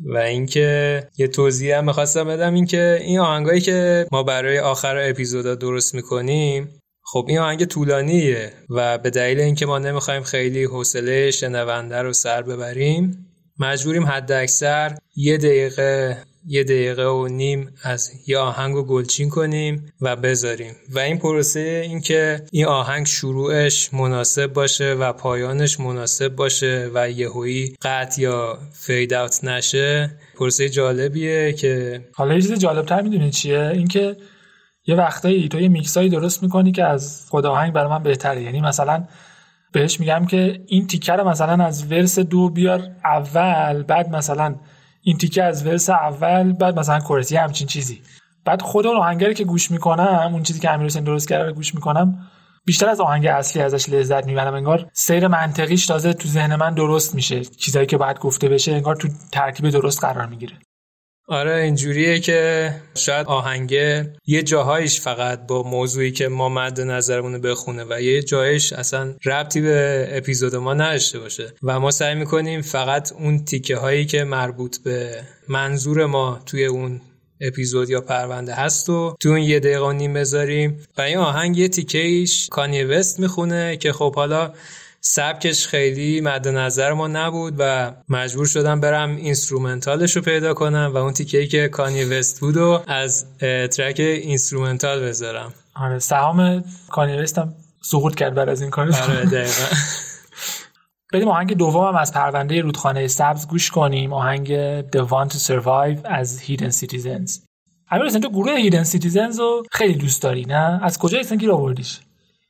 و 0.00 0.16
اینکه 0.16 1.02
یه 1.18 1.28
توضیح 1.28 1.78
هم 1.78 1.84
می‌خواستم 1.84 2.24
بدم 2.24 2.54
اینکه 2.54 2.98
این 3.00 3.18
آهنگایی 3.18 3.60
که 3.60 4.06
ما 4.12 4.22
برای 4.22 4.58
آخر 4.58 4.96
اپیزودا 5.10 5.54
درست 5.54 5.94
می‌کنیم 5.94 6.80
خب 7.06 7.26
این 7.28 7.38
آهنگ 7.38 7.64
طولانیه 7.64 8.52
و 8.70 8.98
به 8.98 9.10
دلیل 9.10 9.40
اینکه 9.40 9.66
ما 9.66 9.78
نمی‌خوایم 9.78 10.22
خیلی 10.22 10.64
حوصله 10.64 11.30
شنونده 11.30 12.02
رو 12.02 12.12
سر 12.12 12.42
ببریم 12.42 13.26
مجبوریم 13.58 14.06
حد 14.06 14.32
اکثر 14.32 14.96
یه 15.16 15.38
دقیقه 15.38 16.18
یه 16.46 16.64
دقیقه 16.64 17.04
و 17.04 17.28
نیم 17.28 17.70
از 17.82 18.10
یه 18.26 18.38
آهنگ 18.38 18.74
رو 18.74 18.84
گلچین 18.84 19.30
کنیم 19.30 19.92
و 20.00 20.16
بذاریم. 20.16 20.74
و 20.90 20.98
این 20.98 21.18
پروسه 21.18 21.82
این 21.84 22.00
که 22.00 22.44
این 22.52 22.66
آهنگ 22.66 23.06
شروعش 23.06 23.94
مناسب 23.94 24.52
باشه 24.52 24.92
و 24.92 25.12
پایانش 25.12 25.80
مناسب 25.80 26.28
باشه 26.28 26.90
و 26.94 27.10
یهویی 27.10 27.76
قطع 27.82 28.22
یا 28.22 28.58
فید 28.72 29.14
اوت 29.14 29.44
نشه 29.44 30.18
پروسه 30.34 30.68
جالبیه 30.68 31.52
که 31.52 32.04
حالا 32.12 32.34
یه 32.34 32.40
چیز 32.40 32.52
جالبتر 32.52 33.02
می‌دونی 33.02 33.30
چیه؟ 33.30 33.70
اینکه 33.74 34.16
یه 34.86 34.94
وقتایی 34.94 35.48
تو 35.48 35.60
یه 35.60 35.68
میکسایی 35.68 36.08
درست 36.08 36.42
می‌کنی 36.42 36.72
که 36.72 36.84
از 36.84 37.26
خود 37.30 37.46
آهنگ 37.46 37.72
برای 37.72 37.90
من 37.90 38.02
بهتره. 38.02 38.42
یعنی 38.42 38.60
مثلا 38.60 39.04
بهش 39.72 40.00
میگم 40.00 40.26
که 40.26 40.60
این 40.66 40.86
تیکه 40.86 41.12
رو 41.12 41.28
مثلا 41.28 41.64
از 41.64 41.92
ورس 41.92 42.18
دو 42.18 42.50
بیار 42.50 42.90
اول 43.04 43.82
بعد 43.82 44.08
مثلا 44.16 44.54
این 45.02 45.18
تیکه 45.18 45.44
از 45.44 45.66
ورس 45.66 45.90
اول 45.90 46.52
بعد 46.52 46.78
مثلا 46.78 47.00
کورسی 47.00 47.36
همچین 47.36 47.66
چیزی. 47.66 48.02
بعد 48.44 48.62
خود 48.62 48.86
اون 48.86 48.96
آهنگری 48.96 49.34
که 49.34 49.44
گوش 49.44 49.70
می‌کنم 49.70 50.30
اون 50.32 50.42
چیزی 50.42 50.60
که 50.60 50.70
امیر 50.70 50.86
حسین 50.86 51.04
درست 51.04 51.28
کرده 51.28 51.52
گوش 51.52 51.74
می‌کنم 51.74 52.18
بیشتر 52.64 52.88
از 52.88 53.00
آهنگ 53.00 53.26
اصلی 53.26 53.62
ازش 53.62 53.88
لذت 53.88 54.26
می‌برم. 54.26 54.54
انگار 54.54 54.90
سیر 54.92 55.28
منطقیش 55.28 55.86
تازه 55.86 56.12
تو 56.12 56.28
ذهن 56.28 56.56
من 56.56 56.74
درست 56.74 57.14
میشه. 57.14 57.44
چیزایی 57.44 57.86
که 57.86 57.96
باید 57.96 58.18
گفته 58.18 58.48
بشه 58.48 58.72
انگار 58.72 58.96
تو 58.96 59.08
ترتیب 59.32 59.70
درست 59.70 60.00
قرار 60.00 60.26
می‌گیره. 60.26 60.52
آره 61.28 61.62
اینجوریه 61.62 62.20
که 62.20 62.70
شاید 62.94 63.26
آهنگه 63.26 64.12
یه 64.26 64.42
جاهایش 64.42 65.00
فقط 65.00 65.46
با 65.46 65.62
موضوعی 65.62 66.12
که 66.12 66.28
ما 66.28 66.48
مد 66.48 66.80
نظرمون 66.80 67.40
بخونه 67.40 67.84
و 67.90 68.00
یه 68.00 68.22
جایش 68.22 68.72
اصلا 68.72 69.14
ربطی 69.24 69.60
به 69.60 70.08
اپیزود 70.10 70.56
ما 70.56 70.74
نداشته 70.74 71.18
باشه. 71.18 71.52
و 71.62 71.80
ما 71.80 71.90
سعی 71.90 72.14
می‌کنیم 72.14 72.62
فقط 72.62 73.12
اون 73.12 73.44
تیکه 73.44 73.76
هایی 73.76 74.06
که 74.06 74.24
مربوط 74.24 74.78
به 74.78 75.22
منظور 75.48 76.06
ما 76.06 76.40
توی 76.46 76.64
اون 76.64 77.00
اپیزود 77.40 77.90
یا 77.90 78.00
پرونده 78.00 78.54
هست 78.54 78.88
و 78.88 79.16
تو 79.20 79.28
اون 79.28 79.38
یه 79.38 79.60
دقیقه 79.60 79.92
نیم 79.92 80.12
بذاریم. 80.12 80.86
و 80.98 81.02
این 81.02 81.18
آهنگ 81.18 81.58
یه 81.58 81.68
تیکه 81.68 81.98
ایش 81.98 82.48
کانی 82.48 82.82
وست 82.82 83.20
می‌خونه 83.20 83.76
که 83.76 83.92
خب 83.92 84.14
حالا 84.14 84.52
سبکش 85.06 85.66
خیلی 85.66 86.20
مد 86.20 86.48
نظر 86.48 86.92
ما 86.92 87.08
نبود 87.08 87.54
و 87.58 87.92
مجبور 88.08 88.46
شدم 88.46 88.80
برم 88.80 89.16
اینسترومنتالش 89.16 90.16
رو 90.16 90.22
پیدا 90.22 90.54
کنم 90.54 90.90
و 90.94 90.96
اون 90.96 91.12
تیکه 91.12 91.46
که 91.46 91.68
کانی 91.68 92.04
وست 92.04 92.40
بود 92.40 92.56
و 92.56 92.82
از 92.86 93.26
track 93.76 94.00
instrumental 94.00 95.00
بذارم. 95.00 95.52
آره 95.74 95.98
سهام 95.98 96.64
کانیه 96.90 97.16
وست 97.16 97.38
هم 97.38 97.54
سقوط 97.82 98.14
کرد 98.14 98.34
بعد 98.34 98.48
از 98.48 98.60
این 98.60 98.70
کار 98.70 98.92
آره 98.92 99.24
دقیقا. 99.24 99.76
بریم 101.12 101.28
آهنگ 101.28 101.56
دوم 101.56 101.88
هم 101.88 101.96
از 101.96 102.12
پرونده 102.12 102.60
رودخانه 102.60 103.06
سبز 103.06 103.46
گوش 103.46 103.70
کنیم. 103.70 104.12
آهنگ 104.12 104.48
The 104.90 105.08
Want 105.08 105.28
to 105.28 105.38
Survive 105.38 105.98
از 106.04 106.40
Hidden 106.42 106.72
Citizens. 106.72 107.40
امیر 107.90 108.10
تو 108.10 108.30
گروه 108.30 108.70
Hidden 108.70 108.86
Citizens 108.86 109.38
رو 109.38 109.62
خیلی 109.72 109.94
دوست 109.94 110.22
داری 110.22 110.44
نه؟ 110.44 110.80
از 110.82 110.98
کجا 110.98 111.18
اسنگی 111.18 111.46
رو 111.46 111.54
آوردیش؟ 111.54 112.00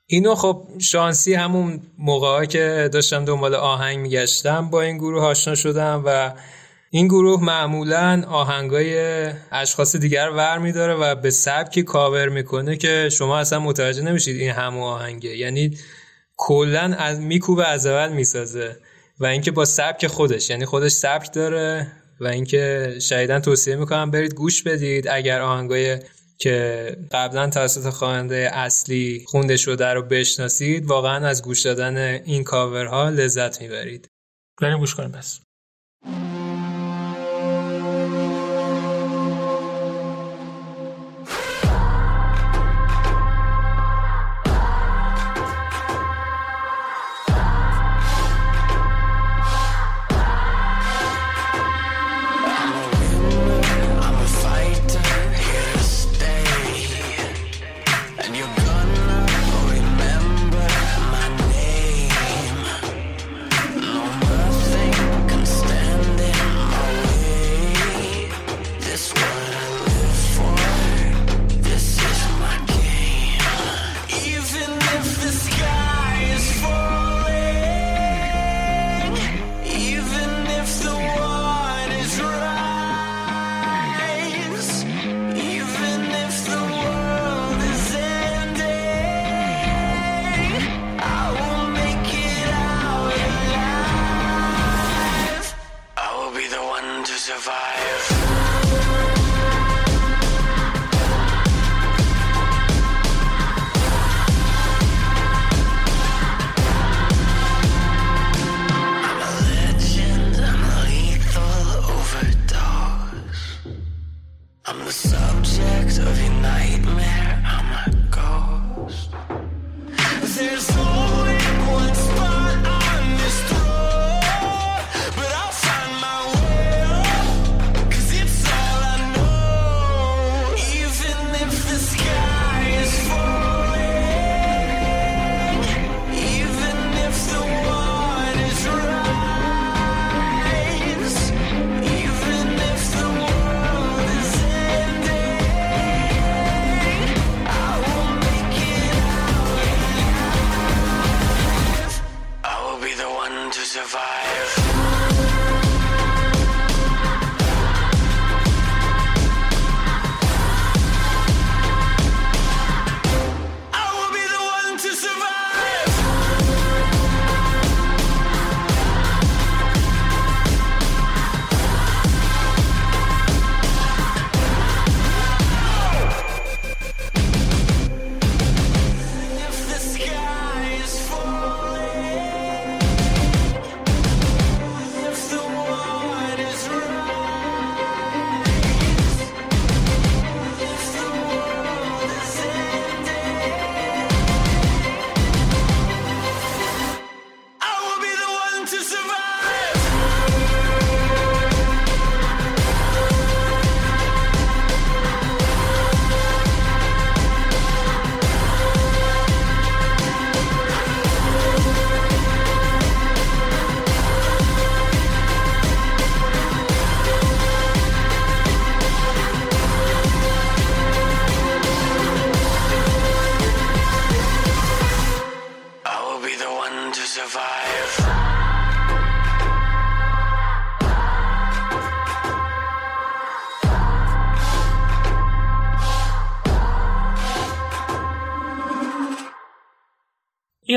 اینو 0.06 0.34
خب 0.34 0.68
شانسی 0.80 1.34
همون 1.34 1.80
موقع 1.98 2.44
که 2.44 2.90
داشتم 2.92 3.24
دنبال 3.24 3.54
آهنگ 3.54 3.98
میگشتم 3.98 4.70
با 4.70 4.82
این 4.82 4.98
گروه 4.98 5.22
آشنا 5.22 5.54
شدم 5.54 6.02
و 6.06 6.32
این 6.90 7.06
گروه 7.06 7.44
معمولا 7.44 8.24
آهنگای 8.28 8.96
اشخاص 9.52 9.96
دیگر 9.96 10.30
ور 10.30 10.58
میداره 10.58 10.94
و 10.94 11.14
به 11.14 11.30
سبکی 11.30 11.82
کاور 11.82 12.28
می‌کنه 12.28 12.76
که 12.76 13.08
شما 13.12 13.38
اصلا 13.38 13.60
متوجه 13.60 14.02
نمیشید 14.02 14.40
این 14.40 14.50
همون 14.50 14.82
آهنگه. 14.82 15.36
یعنی 15.36 15.78
کلا 16.36 16.94
از 16.98 17.20
میکوبه 17.20 17.68
از 17.68 17.86
اول 17.86 18.12
می‌سازه 18.12 18.76
و 19.20 19.26
اینکه 19.26 19.50
با 19.50 19.64
سبک 19.64 20.06
خودش 20.06 20.50
یعنی 20.50 20.64
خودش 20.64 20.92
سبک 20.92 21.32
داره 21.32 21.92
و 22.20 22.26
اینکه 22.26 22.94
شایدن 23.00 23.38
توصیه 23.38 23.76
می‌کنم 23.76 24.10
برید 24.10 24.34
گوش 24.34 24.62
بدید. 24.62 25.08
اگر 25.08 25.40
آهنگای 25.40 25.98
که 26.38 26.96
قبلا 27.12 27.50
توسط 27.50 27.90
خواننده 27.90 28.50
اصلی 28.52 29.24
خونده 29.28 29.56
شده 29.56 29.86
رو 29.86 30.02
بشناسید 30.02 30.86
واقعا 30.86 31.26
از 31.26 31.42
گوش 31.42 31.66
دادن 31.66 31.96
این 32.24 32.44
کاورها 32.44 33.08
لذت 33.08 33.62
می‌برید. 33.62 34.08
بریم 34.60 34.78
گوش 34.78 34.94
کنیم 34.94 35.12
پس. 35.12 35.40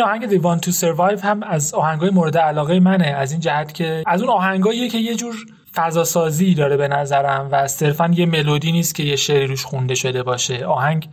آهنگ 0.07 0.29
The 0.29 0.41
Want 0.41 0.61
to 0.65 0.71
Survive 0.71 1.23
هم 1.23 1.43
از 1.43 1.73
آهنگای 1.73 2.09
مورد 2.09 2.37
علاقه 2.37 2.79
منه. 2.79 3.05
از 3.05 3.31
این 3.31 3.39
جهت 3.39 3.73
که 3.73 4.03
از 4.07 4.21
اون 4.21 4.29
آهنگاییه 4.29 4.89
که 4.89 4.97
یه 4.97 5.15
جور 5.15 5.35
فضا 5.75 6.03
سازی 6.03 6.55
داره 6.55 6.77
به 6.77 6.87
نظرم 6.87 7.49
و 7.51 7.67
صرفا 7.67 8.11
یه 8.13 8.25
ملودی 8.25 8.71
نیست 8.71 8.95
که 8.95 9.03
یه 9.03 9.15
شعری 9.15 9.47
روش 9.47 9.65
خونده 9.65 9.95
شده 9.95 10.23
باشه. 10.23 10.65
آهنگ 10.65 11.09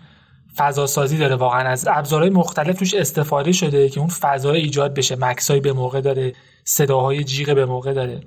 فضا 0.57 0.87
سازی 0.87 1.19
داره 1.19 1.37
واقعا. 1.37 1.69
از 1.69 1.89
ابزارهای 1.91 2.31
مختلف 2.31 2.79
توش 2.79 2.95
استفاده 2.95 3.53
شده 3.53 3.89
که 3.89 4.01
اون 4.01 4.09
فضا 4.09 4.53
ایجاد 4.53 4.95
بشه. 4.95 5.17
مکسای 5.17 5.61
به 5.61 5.73
موقع 5.73 6.01
داره. 6.01 6.33
صداهای 6.65 7.25
جیغ 7.25 7.55
به 7.55 7.67
موقع 7.67 7.93
داره. 7.93 8.21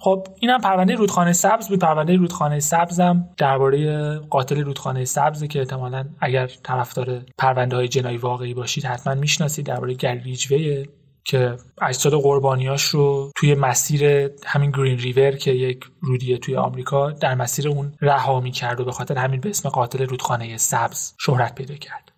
خب 0.00 0.26
اینم 0.40 0.60
پرونده 0.60 0.94
رودخانه 0.94 1.32
سبز 1.32 1.68
بود. 1.68 1.78
پرونده 1.78 2.16
رودخانه 2.16 2.60
سبزم 2.60 3.28
درباره 3.36 4.18
قاتل 4.18 4.60
رودخانه 4.60 5.04
سبزه 5.04 5.46
که 5.46 5.58
احتمالا 5.58 6.08
اگر 6.20 6.46
طرفدار 6.46 7.22
پرونده 7.38 7.76
های 7.76 7.88
جنایی 7.88 8.16
واقعی 8.16 8.54
باشید 8.54 8.84
حتما 8.84 9.14
می‌شناسید 9.14 9.66
درباره 9.66 9.94
گری 9.94 10.20
ریجویه 10.20 10.88
که 11.24 11.56
اجساد 11.82 12.12
قربانیاش 12.12 12.82
رو 12.82 13.32
توی 13.36 13.54
مسیر 13.54 14.30
همین 14.46 14.70
گرین 14.70 14.98
ریور 14.98 15.30
که 15.30 15.50
یک 15.50 15.84
رودیه 16.00 16.38
توی 16.38 16.56
آمریکا 16.56 17.10
در 17.10 17.34
مسیر 17.34 17.68
اون 17.68 17.94
رها 18.00 18.40
می‌کرد 18.40 18.80
و 18.80 18.84
به 18.84 18.92
خاطر 18.92 19.18
همین 19.18 19.40
به 19.40 19.48
اسم 19.48 19.68
قاتل 19.68 20.06
رودخانه 20.06 20.56
سبز 20.56 21.14
شهرت 21.20 21.54
پیدا 21.54 21.74
کرد. 21.74 22.12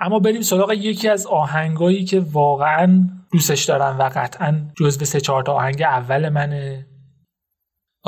اما 0.00 0.18
بریم 0.18 0.42
سراغ 0.42 0.72
یکی 0.72 1.08
از 1.08 1.26
آهنگایی 1.26 2.04
که 2.04 2.20
واقعا 2.20 3.08
دوستش 3.32 3.64
دارم 3.64 3.98
و 3.98 4.10
قطعا 4.14 4.70
جزو 4.76 5.04
سه 5.04 5.20
چهار 5.20 5.42
تا 5.42 5.52
آهنگ 5.52 5.82
اول 5.82 6.28
منه. 6.28 6.86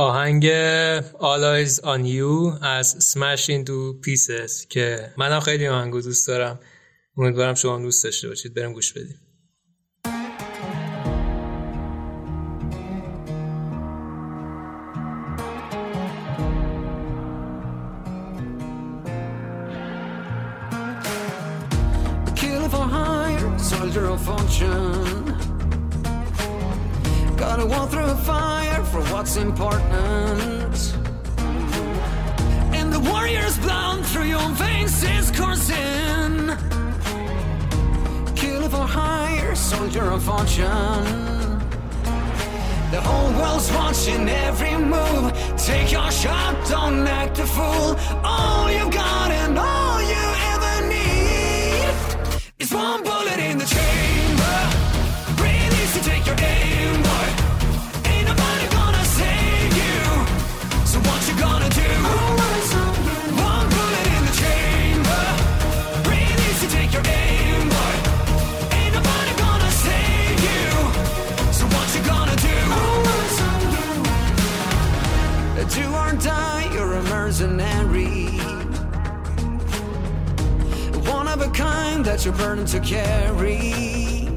آهنگ 0.00 0.46
All 1.20 1.42
Eyes 1.42 1.80
on 1.80 2.04
You 2.06 2.64
از 2.64 3.12
Smash 3.12 3.46
Into 3.46 4.06
Pieces 4.06 4.66
که 4.68 5.12
منم 5.16 5.40
خیلی 5.40 5.68
آهنگو 5.68 6.00
دوست 6.00 6.28
دارم. 6.28 6.60
امیدوارم 7.16 7.54
شما 7.54 7.74
هم 7.76 7.82
دوست 7.82 8.04
داشته 8.04 8.28
باشید. 8.28 8.54
بریم 8.54 8.72
گوش 8.72 8.92
بدیم. 8.92 9.20
Soldier 23.70 24.06
of 24.14 24.20
fortune. 24.26 25.27
Gotta 27.48 27.64
walk 27.64 27.88
through 27.88 28.04
a 28.04 28.14
fire 28.14 28.84
for 28.84 29.00
what's 29.04 29.36
important. 29.36 30.94
And 32.76 32.92
the 32.92 33.00
warrior's 33.00 33.56
blood 33.56 34.04
through 34.04 34.28
your 34.36 34.50
veins 34.50 35.02
is 35.02 35.30
coursing. 35.30 36.54
Kill 38.36 38.68
for 38.68 38.86
hire, 38.86 39.54
soldier 39.54 40.10
of 40.10 40.24
fortune. 40.24 41.06
The 42.90 43.00
whole 43.00 43.32
world's 43.40 43.72
watching 43.72 44.28
every 44.28 44.76
move. 44.76 45.32
Take 45.56 45.90
your 45.90 46.10
shot, 46.10 46.54
don't 46.68 47.06
act 47.06 47.38
a 47.38 47.46
fool. 47.46 47.96
All 48.22 48.70
you've 48.70 48.92
got 48.92 49.30
and 49.30 49.58
all 49.58 50.02
you 50.02 50.24
ever 50.52 50.86
need 50.86 52.42
is 52.58 52.74
one 52.74 53.02
bullet 53.02 53.38
in 53.38 53.56
the 53.56 53.64
chamber. 53.64 54.27
Do 75.74 75.84
or 75.94 76.12
die, 76.12 76.70
you're 76.72 76.94
a 76.94 77.02
mercenary. 77.02 78.26
One 81.10 81.28
of 81.28 81.40
a 81.42 81.50
kind 81.50 82.04
that 82.06 82.24
you're 82.24 82.34
burdened 82.34 82.68
to 82.68 82.80
carry. 82.80 84.28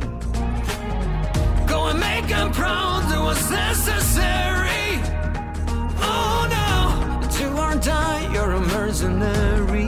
Go 1.67 1.87
and 1.87 1.99
make 1.99 2.27
them 2.27 2.51
proud, 2.51 3.09
do 3.11 3.21
what's 3.21 3.49
necessary. 3.49 4.99
Oh 5.99 6.47
no, 6.57 7.29
do 7.37 7.47
or 7.57 7.75
die, 7.81 8.29
you're 8.33 8.51
a 8.51 8.59
mercenary. 8.59 9.87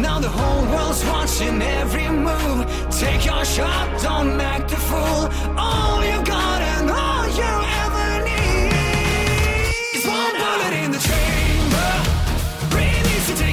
Now 0.00 0.18
the 0.18 0.30
whole 0.30 0.64
world's 0.72 1.04
watching 1.04 1.60
every 1.60 2.08
move. 2.08 2.66
Take 2.90 3.26
your 3.26 3.44
shot, 3.44 4.00
don't 4.00 4.40
act 4.40 4.72
a 4.72 4.76
fool. 4.76 5.22
All 5.58 6.02
you 6.02 6.24
got 6.24 6.62
and 6.62 6.90
all 6.90 7.26
you 7.40 7.77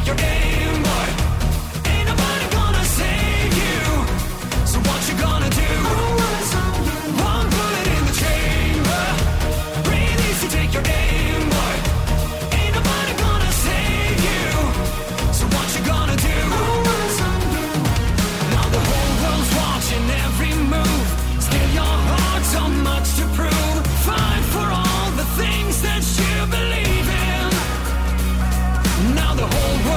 You're 0.06 0.16
getting 0.18 0.45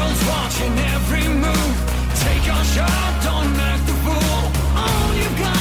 world's 0.09 0.26
watching 0.26 0.78
every 0.94 1.28
move. 1.28 1.76
Take 2.24 2.46
your 2.46 2.64
shot, 2.64 3.20
don't 3.22 3.56
act 3.61 3.86
the 3.86 3.94
fool. 4.04 4.52
All 4.76 5.14
you 5.14 5.28
got 5.38 5.57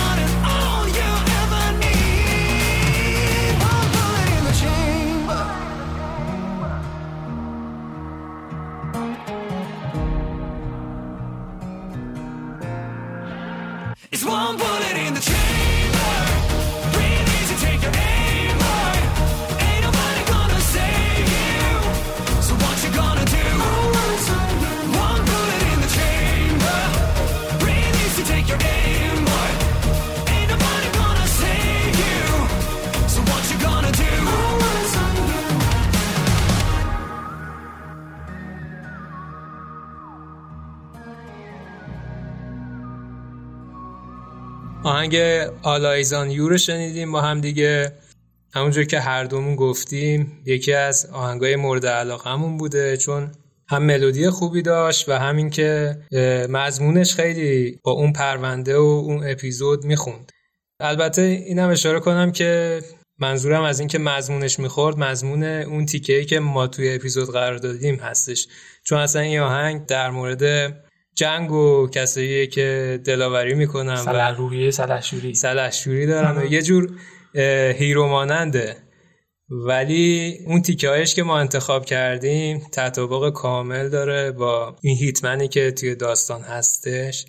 آهنگ 44.98 45.16
آلایزان 45.64 46.32
یو 46.32 46.50
رو 46.50 46.58
شنیدیم 46.58 47.12
با 47.12 47.22
هم 47.22 47.42
دیگه. 47.42 47.92
همونجور 48.54 48.84
که 48.84 49.00
هر 49.00 49.24
دومون 49.24 49.56
گفتیم 49.56 50.44
یکی 50.46 50.74
از 50.74 51.06
آهنگای 51.06 51.56
مورد 51.56 51.86
علاقمون 51.86 52.58
بوده 52.58 52.98
چون 52.98 53.32
هم 53.70 53.84
ملودی 53.84 54.30
خوبی 54.30 54.62
داشت 54.62 55.10
و 55.10 55.14
همین 55.14 55.50
که 55.50 55.98
مضمونش 56.50 57.16
خیلی 57.16 57.80
با 57.84 57.92
اون 57.92 58.14
پرونده 58.14 58.78
و 58.78 58.82
اون 58.82 59.30
اپیزود 59.30 59.86
می‌خوند. 59.86 60.32
البته 60.80 61.22
اینم 61.22 61.70
اشاره 61.70 62.00
کنم 62.00 62.32
که 62.32 62.82
منظورم 63.20 63.64
از 63.64 63.80
اینکه 63.80 64.00
مضمونش 64.00 64.60
می‌خورد 64.60 65.00
مضمون 65.00 65.44
اون 65.44 65.86
تیکه‌ای 65.86 66.26
که 66.26 66.40
ما 66.40 66.68
توی 66.68 66.96
اپیزود 66.96 67.32
قرار 67.32 67.58
دادیم 67.58 67.96
هستش. 67.96 68.48
چون 68.84 69.00
اصلا 69.00 69.22
این 69.22 69.40
آهنگ 69.40 69.86
در 69.86 70.10
مورد 70.10 70.74
جنگ 71.18 71.52
و 71.52 71.88
کسایی 71.88 72.48
که 72.48 73.00
دلاوری 73.04 73.54
می‌کنن 73.54 74.04
و 74.08 74.36
روحیه 74.38 74.72
سلحشوری 74.72 75.34
سلحشوری 75.36 76.06
دارن 76.06 76.38
و 76.38 76.46
یه 76.46 76.62
جور 76.62 76.90
اه، 77.36 77.72
هیرو 77.72 78.08
ماننده 78.08 78.78
ولی 79.50 80.38
اون 80.46 80.62
تیکه 80.62 80.90
هایش 80.90 81.16
که 81.16 81.24
ما 81.24 81.40
انتخاب 81.40 81.86
کردیم 81.86 82.62
تطابق 82.72 83.34
کامل 83.34 83.90
داره 83.90 84.32
با 84.32 84.76
این 84.82 84.98
هیتمنی 84.98 85.48
که 85.48 85.72
توی 85.72 85.96
داستان 85.96 86.42
هستش. 86.42 87.26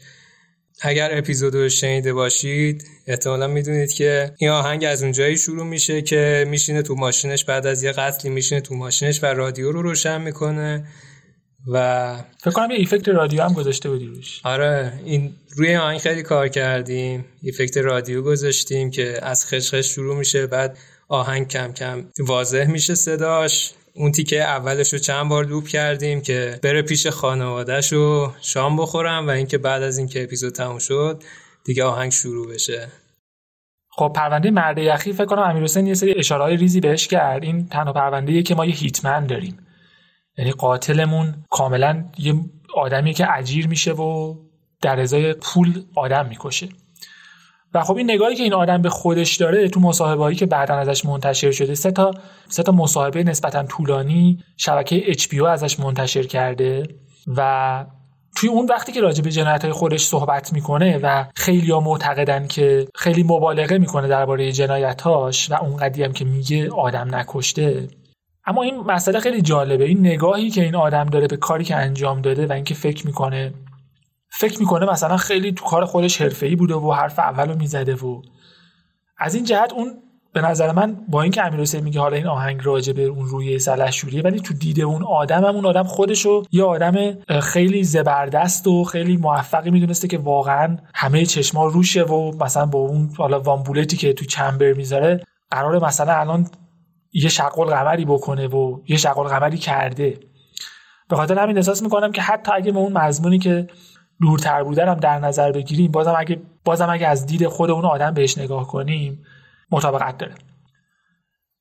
اگر 0.81 1.19
اپیزود 1.19 1.55
رو 1.55 1.69
شنیده 1.69 2.13
باشید 2.13 2.85
احتمالا 3.07 3.47
می‌دونید 3.47 3.93
که 3.93 4.35
این 4.39 4.51
آهنگ 4.51 4.85
از 4.85 5.03
اونجایی 5.03 5.39
شروع 5.39 5.67
میشه 5.67 6.03
که 6.03 6.47
میشینه 6.49 6.83
تو 6.83 6.95
ماشینش 6.95 7.45
بعد 7.45 7.67
از 7.67 7.83
یه 7.83 7.93
قتلی 7.93 8.31
میشینه 8.31 8.61
تو 8.61 8.75
ماشینش 8.75 9.23
و 9.23 9.27
رادیو 9.27 9.73
رو 9.73 9.83
روشن 9.83 10.21
می‌کنه. 10.21 10.87
و 11.73 12.17
فکر 12.39 12.51
کنم 12.51 12.71
یه 12.71 12.77
ایفکت 12.77 13.09
رادیو 13.09 13.43
هم 13.43 13.53
گذاشته 13.53 13.91
بودی 13.91 14.07
روش. 14.07 14.41
آره 14.45 14.93
این 15.05 15.35
روی 15.57 15.69
این 15.69 15.79
آهنگ 15.79 15.99
خیلی 15.99 16.23
کار 16.23 16.49
کردیم. 16.49 17.25
افکت 17.49 17.77
رادیو 17.77 18.23
گذاشتیم 18.23 18.91
که 18.91 19.19
از 19.23 19.47
خشخش 19.47 19.87
شروع 19.87 20.17
میشه 20.17 20.47
بعد 20.47 20.79
آهنگ 21.09 21.49
کم 21.49 21.73
کم 21.73 22.05
واضح 22.19 22.67
میشه 22.67 22.95
صداش. 22.95 23.73
اون 23.95 24.13
تیکه 24.13 24.43
اولش 24.43 24.93
رو 24.93 24.99
چند 24.99 25.29
بار 25.29 25.47
لوپ 25.47 25.67
کردیم 25.67 26.21
که 26.21 26.59
بره 26.63 26.83
پیش 26.83 27.07
خانوادهش 27.07 27.93
و 27.93 28.33
شام 28.41 28.77
بخورم 28.77 29.27
و 29.27 29.31
اینکه 29.31 29.59
بعد 29.59 29.83
از 29.83 29.99
اینکه 29.99 30.23
اپیزود 30.23 30.53
تموم 30.53 30.79
شد 30.79 31.23
دیگه 31.65 31.85
آهنگ 31.85 32.13
شروع 32.13 32.55
بشه. 32.55 32.89
خب 33.91 34.13
پرونده 34.17 34.51
مرد 34.51 34.79
یخی 34.79 35.13
فکر 35.13 35.25
کنم 35.25 35.43
امیر 35.43 35.63
حسین 35.63 35.87
یه 35.87 35.95
سری 35.95 36.15
اشاره 36.19 36.57
ریزی 36.57 36.81
بهش 36.81 37.07
کرد. 37.07 37.43
این 37.43 37.69
تنها 37.69 37.93
پرونده 37.93 38.43
که 38.43 38.55
ما 38.55 38.67
یه 38.67 38.75
هیتمن 38.75 39.27
داریم. 39.27 39.59
یعنی 40.39 40.51
قاتلمون 40.51 41.45
کاملا 41.51 42.05
یه 42.19 42.35
آدمی 42.75 43.15
که 43.15 43.33
اجیر 43.33 43.69
میشه 43.69 43.93
و 43.93 44.35
در 44.83 45.01
ازای 45.01 45.35
پول 45.35 45.83
آدم 45.95 46.27
می‌کشه. 46.27 46.69
و 47.75 47.83
خب 47.83 47.97
این 47.97 48.11
نگاهی 48.11 48.37
که 48.37 48.43
این 48.43 48.53
آدم 48.53 48.83
به 48.83 48.89
خودش 48.89 49.37
داره 49.37 49.69
تو 49.69 49.81
مصاحبه‌هایی 49.81 50.37
که 50.37 50.47
بعدا 50.47 50.75
ازش 50.75 51.05
منتشر 51.05 51.51
شده 51.51 51.75
سه 51.75 51.91
تا 51.91 52.11
سه 52.49 52.63
تا 52.63 52.73
مصاحبه 52.73 53.23
نسبتا 53.23 53.63
طولانی 53.63 54.45
شبکه 54.57 55.13
HBO 55.13 55.45
ازش 55.45 55.81
منتشر 55.81 56.23
کرده 56.23 56.83
و 57.37 57.85
توی 58.37 58.49
اون 58.49 58.67
وقتی 58.67 58.93
که 58.93 59.01
راجع 59.01 59.23
به 59.23 59.31
جنایت 59.31 59.71
خودش 59.71 60.05
صحبت 60.05 60.53
می‌کنه 60.53 60.99
و 61.03 61.25
خیلی 61.37 61.71
ها 61.71 61.81
معتقدن 61.81 62.47
که 62.47 62.89
خیلی 62.95 63.23
مبالغه 63.23 63.79
می‌کنه 63.79 64.09
درباره 64.09 64.53
جنایتاش 64.53 65.51
و 65.51 65.55
اون 65.55 65.77
قدی 65.77 66.03
هم 66.03 66.13
که 66.13 66.25
میگه 66.25 66.71
آدم 66.71 67.15
نکشته 67.15 67.89
اما 68.49 68.63
این 68.63 68.81
مسئله 68.81 69.21
خیلی 69.21 69.43
جالبه. 69.43 69.85
این 69.85 70.01
نگاهی 70.01 70.51
که 70.51 70.65
این 70.65 70.75
آدم 70.75 71.05
داره 71.05 71.27
به 71.27 71.37
کاری 71.37 71.65
که 71.65 71.77
انجام 71.77 72.21
داده 72.21 72.47
و 72.47 72.53
اینکه 72.53 72.75
فکر 72.75 73.07
می‌کنه 73.07 73.55
فکر 74.29 74.61
می‌کنه 74.61 74.87
مثلا 74.87 75.17
خیلی 75.17 75.53
تو 75.53 75.65
کار 75.65 75.85
خودش 75.85 76.23
حرفه‌ای 76.23 76.57
بوده 76.57 76.75
و 76.75 76.93
حرف 76.93 77.19
اولو 77.19 77.57
می‌زده 77.57 77.95
و 77.95 78.23
از 79.19 79.35
این 79.35 79.45
جهت 79.45 79.73
اون 79.73 80.03
به 80.33 80.41
نظر 80.41 80.73
من 80.73 80.97
با 81.09 81.23
اینکه 81.23 81.47
امیر 81.47 81.61
حسین 81.61 81.85
میگه 81.85 82.01
حالا 82.01 82.17
این 82.17 82.27
آهنگ 82.27 82.61
راجع 82.65 82.93
به 82.93 83.03
اون 83.03 83.27
روی 83.27 83.59
سلحشوریه 83.59 84.23
ولی 84.23 84.41
تو 84.41 84.55
دید 84.55 84.81
اون 84.81 85.05
آدم 85.05 85.45
هم 85.45 85.55
اون 85.55 85.67
آدم 85.67 85.83
خودشو 85.83 86.43
یه 86.53 86.65
آدم 86.65 86.95
خیلی 87.41 87.85
زبردست 87.85 88.67
و 88.67 88.85
خیلی 88.85 89.17
موفقی 89.17 89.71
می‌دونسته 89.71 90.09
که 90.09 90.19
واقعا 90.19 90.77
همه 90.95 91.25
چشما 91.25 91.67
روشه 91.67 92.03
و 92.03 92.45
مثلا 92.45 92.67
با 92.67 92.79
اون 92.79 93.11
حالا 93.19 93.41
وامبولتی 93.41 93.97
که 93.97 94.13
تو 94.13 94.25
چمبر 94.25 94.73
می‌ذاره 94.73 95.25
قرار 95.51 95.85
مثلا 95.85 96.13
الان 96.13 96.47
یه 97.13 97.29
شقل 97.29 97.65
قمری 97.65 98.05
بکنه 98.05 98.47
و 98.47 98.81
یه 98.89 98.97
شقل 98.97 99.23
قمری 99.23 99.59
کرده. 99.59 100.21
به 101.09 101.17
خاطر 101.17 101.39
همین 101.39 101.57
احساس 101.57 101.83
می‌کنم 101.83 102.13
که 102.13 102.23
حتی 102.23 102.53
اگه 102.53 102.73
به 102.73 102.79
اون 102.79 102.93
مضمونی 102.93 103.39
که 103.39 103.67
دورتر 104.21 104.63
بودن 104.63 104.89
هم 104.89 104.95
در 104.95 105.19
نظر 105.19 105.53
بگیریم 105.53 105.91
بازم 105.93 106.15
اگه 106.19 106.43
بازم 106.65 106.91
اگه 106.91 107.07
از 107.07 107.27
دید 107.27 107.47
خود 107.47 107.71
اون 107.71 107.85
آدم 107.85 108.15
بهش 108.15 108.39
نگاه 108.39 108.67
کنیم 108.67 109.25
مطابقت 109.71 110.19
داره. 110.19 110.35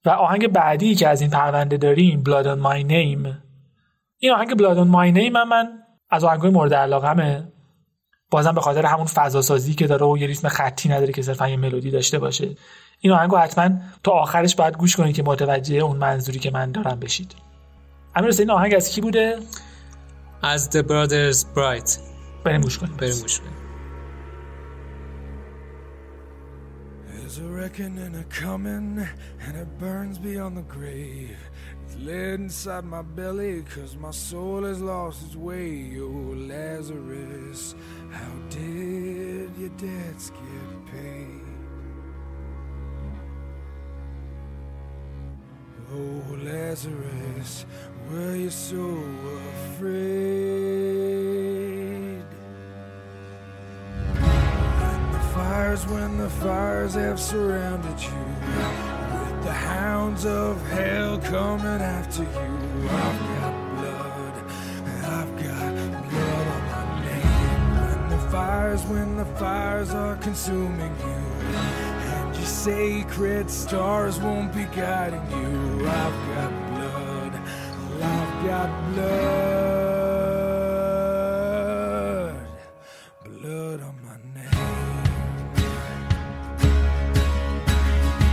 و 0.05 0.09
آهنگ 0.09 0.47
بعدی 0.47 0.95
که 0.95 1.07
از 1.07 1.21
این 1.21 1.29
پرونده 1.29 1.77
داریم 1.77 2.23
Blood 2.23 2.45
on 2.45 2.63
My 2.63 2.89
Name. 2.89 3.33
این 4.17 4.31
آهنگ 4.31 4.51
Blood 4.51 4.77
on 4.77 4.91
My 4.91 5.17
Name 5.17 5.35
هم 5.35 5.49
من 5.49 5.67
از 6.09 6.23
آهنگای 6.23 6.51
مورد 6.51 6.73
علاقمه. 6.73 7.51
بازم 8.31 8.51
به 8.51 8.61
خاطر 8.61 8.85
همون 8.85 9.05
فضا 9.05 9.41
سازی 9.41 9.73
که 9.73 9.87
داره 9.87 10.05
و 10.05 10.17
یه 10.17 10.27
ریتم 10.27 10.47
خطی 10.47 10.89
نداره 10.89 11.13
که 11.13 11.21
صرفا 11.21 11.49
یه 11.49 11.57
ملودی 11.57 11.91
داشته 11.91 12.19
باشه. 12.19 12.55
این 12.99 13.13
آهنگو 13.13 13.37
حتما 13.37 13.69
تا 14.03 14.11
آخرش 14.11 14.55
باید 14.55 14.77
گوش 14.77 14.95
کنید 14.95 15.15
که 15.15 15.23
متوجه 15.23 15.75
اون 15.75 15.97
منظوری 15.97 16.39
که 16.39 16.51
من 16.51 16.71
دارم 16.71 16.99
بشید 16.99 17.35
امیر 18.15 18.35
این 18.39 18.51
آهنگ 18.51 18.75
از 18.75 18.89
کی 18.89 19.01
بوده 19.01 19.39
از 20.41 20.69
The 20.69 20.83
Brothers 20.83 21.41
Bright 21.55 21.99
بریم 22.43 22.61
گوش 22.61 22.77
کنیم 22.77 22.97
بریم 22.97 23.19
گوش 23.21 23.39
کنیم 23.39 23.57
There's 27.27 27.39
a 27.39 27.49
reckoning 27.61 28.15
a 28.15 28.23
coming, 28.43 29.05
and 29.45 29.53
it 29.63 29.69
burns 29.79 30.17
beyond 30.17 30.55
the 30.57 30.67
grave. 30.77 31.37
It's 31.83 31.95
laid 32.07 32.39
inside 32.39 32.85
my 32.85 33.01
belly, 33.01 33.63
cause 33.75 33.97
my 33.97 34.11
soul 34.11 34.63
has 34.63 34.79
lost 34.81 35.25
its 35.25 35.35
way. 35.35 35.99
Oh, 35.99 36.29
Lazarus, 36.53 37.75
how 38.17 38.33
did 38.49 39.49
your 39.61 39.73
debts 39.85 40.29
get 40.39 40.69
paid? 40.91 41.46
Oh, 45.89 46.35
Lazarus, 46.43 47.65
were 48.11 48.35
you 48.35 48.49
so 48.49 48.99
afraid? 49.71 49.95
When 54.19 55.11
the 55.13 55.19
fires, 55.33 55.87
when 55.87 56.17
the 56.17 56.29
fires 56.29 56.95
have 56.95 57.17
surrounded 57.21 58.03
you, 58.03 58.09
with 58.09 59.43
the 59.45 59.53
hounds 59.53 60.25
of 60.25 60.61
hell 60.67 61.19
coming 61.19 61.81
after 61.81 62.23
you, 62.23 62.89
I've 62.89 63.19
got 63.39 63.53
blood, 63.77 64.33
I've 65.05 65.31
got 65.41 65.73
blood 66.09 66.47
on 66.47 66.63
my 66.67 66.83
name. 67.05 67.31
When 67.79 68.09
the 68.09 68.19
fires, 68.29 68.83
when 68.87 69.15
the 69.15 69.25
fires 69.39 69.91
are 69.91 70.17
consuming 70.17 70.93
you, 70.99 71.86
sacred 72.47 73.51
stars 73.51 74.19
won't 74.21 74.53
be 74.53 74.63
guiding 74.75 75.21
you, 75.31 75.85
I've 75.85 76.27
got 76.33 76.51
blood, 76.69 77.33
I've 78.01 78.45
got 78.45 78.69
blood, 78.93 79.27
blood 83.41 83.81
on 83.81 83.95
my 84.05 84.17
name. 84.33 85.03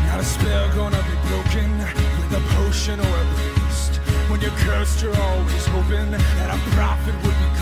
Not 0.07 0.21
a 0.21 0.25
spell 0.25 0.69
gonna 0.75 1.03
be 1.03 1.17
broken 1.29 1.71
with 1.79 2.33
a 2.39 2.41
potion 2.55 3.01
or 3.01 3.03
a 3.03 3.27
priest. 3.35 3.97
When 4.31 4.41
you're 4.41 4.59
cursed, 4.59 5.03
you're 5.03 5.17
always 5.21 5.67
hoping 5.67 6.11
that 6.13 6.51
a 6.55 6.59
prophet 6.71 7.15
would 7.25 7.39
be 7.43 7.54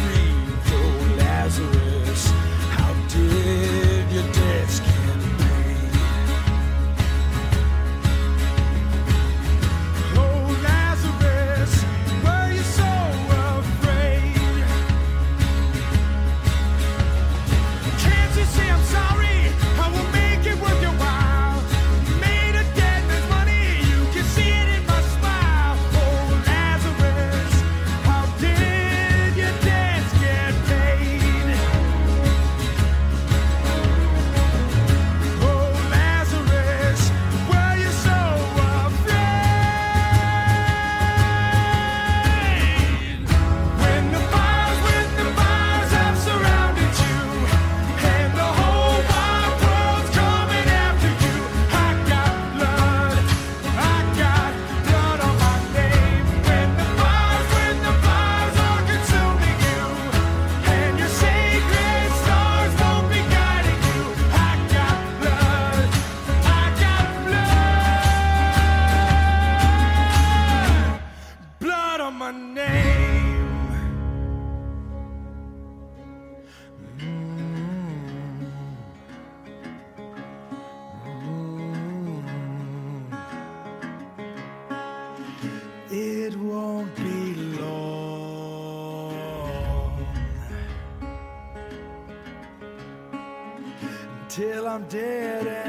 I'm 94.72 94.84
dead 94.84 95.61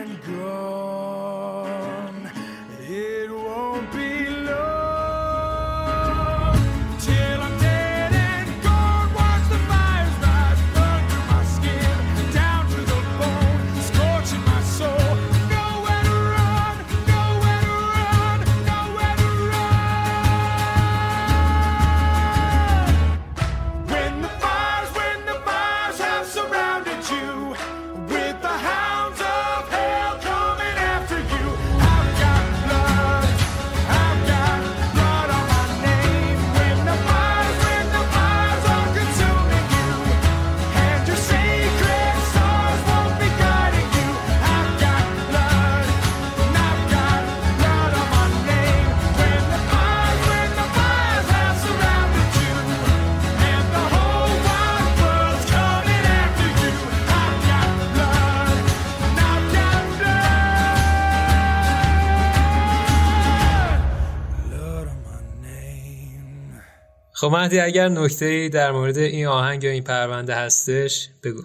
خب 67.23 67.31
مهدی 67.31 67.59
اگر 67.59 67.89
نکته 67.89 68.49
در 68.49 68.71
مورد 68.71 68.97
این 68.97 69.27
آهنگ 69.27 69.63
یا 69.63 69.71
این 69.71 69.83
پرونده 69.83 70.35
هستش 70.35 71.09
بگو. 71.23 71.41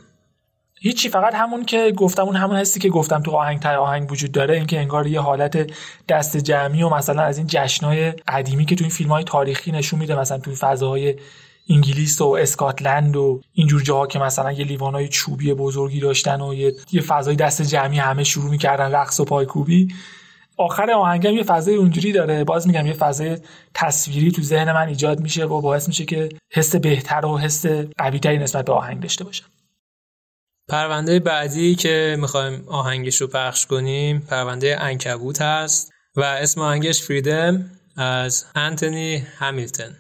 هیچی 0.81 1.09
فقط 1.09 1.35
همون 1.35 1.65
که 1.65 1.93
گفتم 1.97 2.23
اون 2.23 2.37
همون 2.37 2.57
هستی 2.57 2.81
که 2.81 2.89
گفتم 2.89 3.23
تو 3.23 3.31
آهنگ 3.31 3.61
تای 3.61 3.77
آهنگ 3.77 4.13
وجود 4.13 4.33
داره 4.33 4.55
اینکه 4.55 4.79
انگار 4.79 5.07
یه 5.07 5.21
حالت 5.21 5.71
دست 6.09 6.37
جمعی 6.37 6.83
و 6.83 6.89
مثلا 6.89 7.23
از 7.23 7.39
این 7.39 7.47
جشنهای 7.51 8.11
قدیمی 8.13 8.65
که 8.65 8.75
تو 8.75 8.85
این 8.85 8.91
فیلم 8.91 9.11
های 9.11 9.25
تاریخی 9.25 9.73
نشون 9.73 9.99
میده 9.99 10.19
مثلا 10.19 10.39
تو 10.39 10.55
فضاهای 10.55 11.15
انگلیس 11.71 12.21
و 12.21 12.29
اسکاتلند 12.29 13.17
و 13.17 13.41
اینجور 13.55 13.83
جاها 13.83 14.07
که 14.07 14.19
مثلا 14.19 14.53
یه 14.53 14.65
لیوانای 14.65 15.09
چوبی 15.09 15.55
بزرگی 15.55 16.01
داشتن 16.01 16.41
و 16.41 16.55
یه, 16.55 16.75
یه 16.93 17.01
فضای 17.01 17.37
دست 17.37 17.63
جمعی 17.63 17.99
همه 17.99 18.25
شروع 18.25 18.51
می‌کردن 18.51 18.93
رقص 18.93 19.21
و 19.21 19.25
پایکوبی. 19.25 19.89
آخر 20.59 20.91
آهنگم 20.91 21.37
یه 21.37 21.43
فضای 21.43 21.75
اونجوری 21.75 22.13
داره. 22.13 22.45
باز 22.45 22.67
میگم 22.67 22.87
یه 22.87 22.93
فضای 22.93 23.39
تصویری 23.75 24.33
تو 24.33 24.43
ذهن 24.43 24.73
من 24.73 24.89
ایجاد 24.89 25.21
میشه 25.21 25.45
و 25.45 25.61
باعث 25.61 25.89
میشه 25.89 26.05
که 26.05 26.29
حس 26.53 26.77
بهتر 26.77 27.27
و 27.27 27.39
حس 27.39 27.67
قویتری 27.99 28.39
نسبت 28.39 28.65
به 28.65 28.73
آهنگ 28.73 29.01
داشته 29.01 29.25
باشم. 29.25 29.47
پرونده 30.69 31.21
بعدی 31.21 31.75
که 31.75 32.17
می‌خوایم 32.21 32.65
آهنگش 32.69 33.21
رو 33.21 33.27
پخش 33.27 33.67
کنیم 33.67 34.21
پرونده 34.21 34.77
انکبوت 34.81 35.43
هست 35.43 35.93
و 36.17 36.21
اسم 36.21 36.61
آهنگش 36.61 37.03
فریدم 37.03 37.71
از 37.97 38.47
انتونی 38.55 39.17
همیلتون 39.17 39.97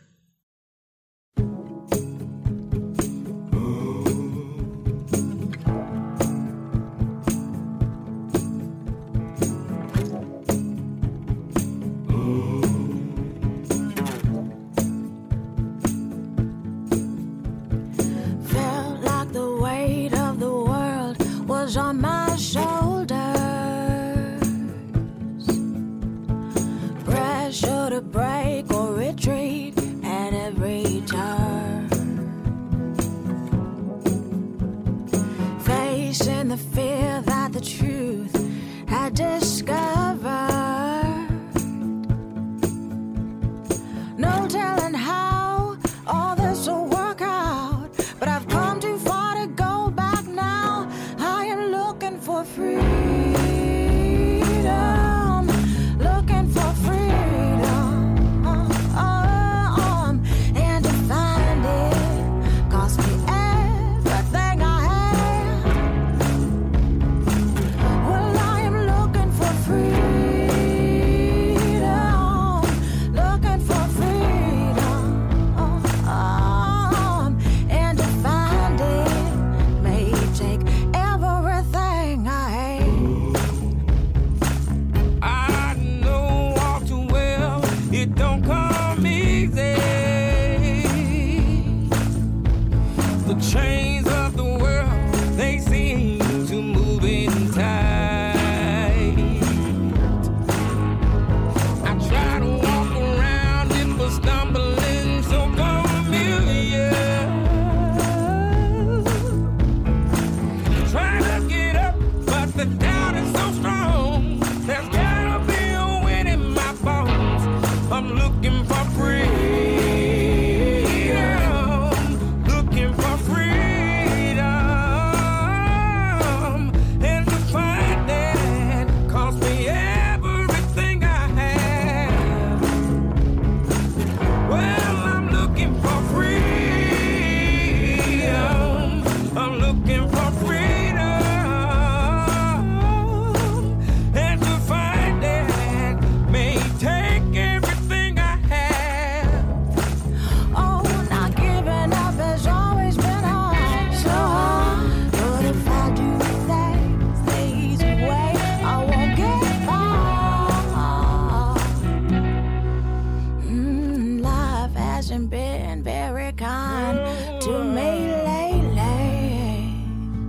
hasn't 165.08 165.30
been 165.30 165.82
very 165.82 166.32
kind 166.32 166.98
to 167.40 167.64
me 167.64 168.12
lately. 168.28 169.72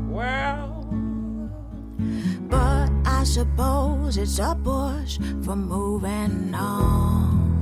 Well, 0.08 0.88
But 2.48 2.90
I 3.06 3.26
suppose 3.26 4.16
it's 4.16 4.40
a 4.40 4.58
push 4.64 5.20
for 5.44 5.58
moving 5.58 6.56
on. 6.56 7.60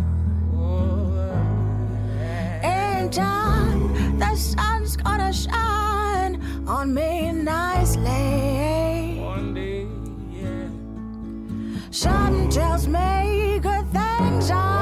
In 2.64 3.10
time, 3.10 4.20
the 4.20 4.36
sun's 4.36 4.96
gonna 4.96 5.34
shine 5.34 6.40
on 6.68 6.94
me 6.94 7.32
nicely. 7.32 9.22
one 9.24 9.56
day 9.56 9.88
Something 11.90 12.50
tells 12.52 12.88
me 12.88 13.58
good 13.60 13.86
things 13.92 14.52
are 14.52 14.77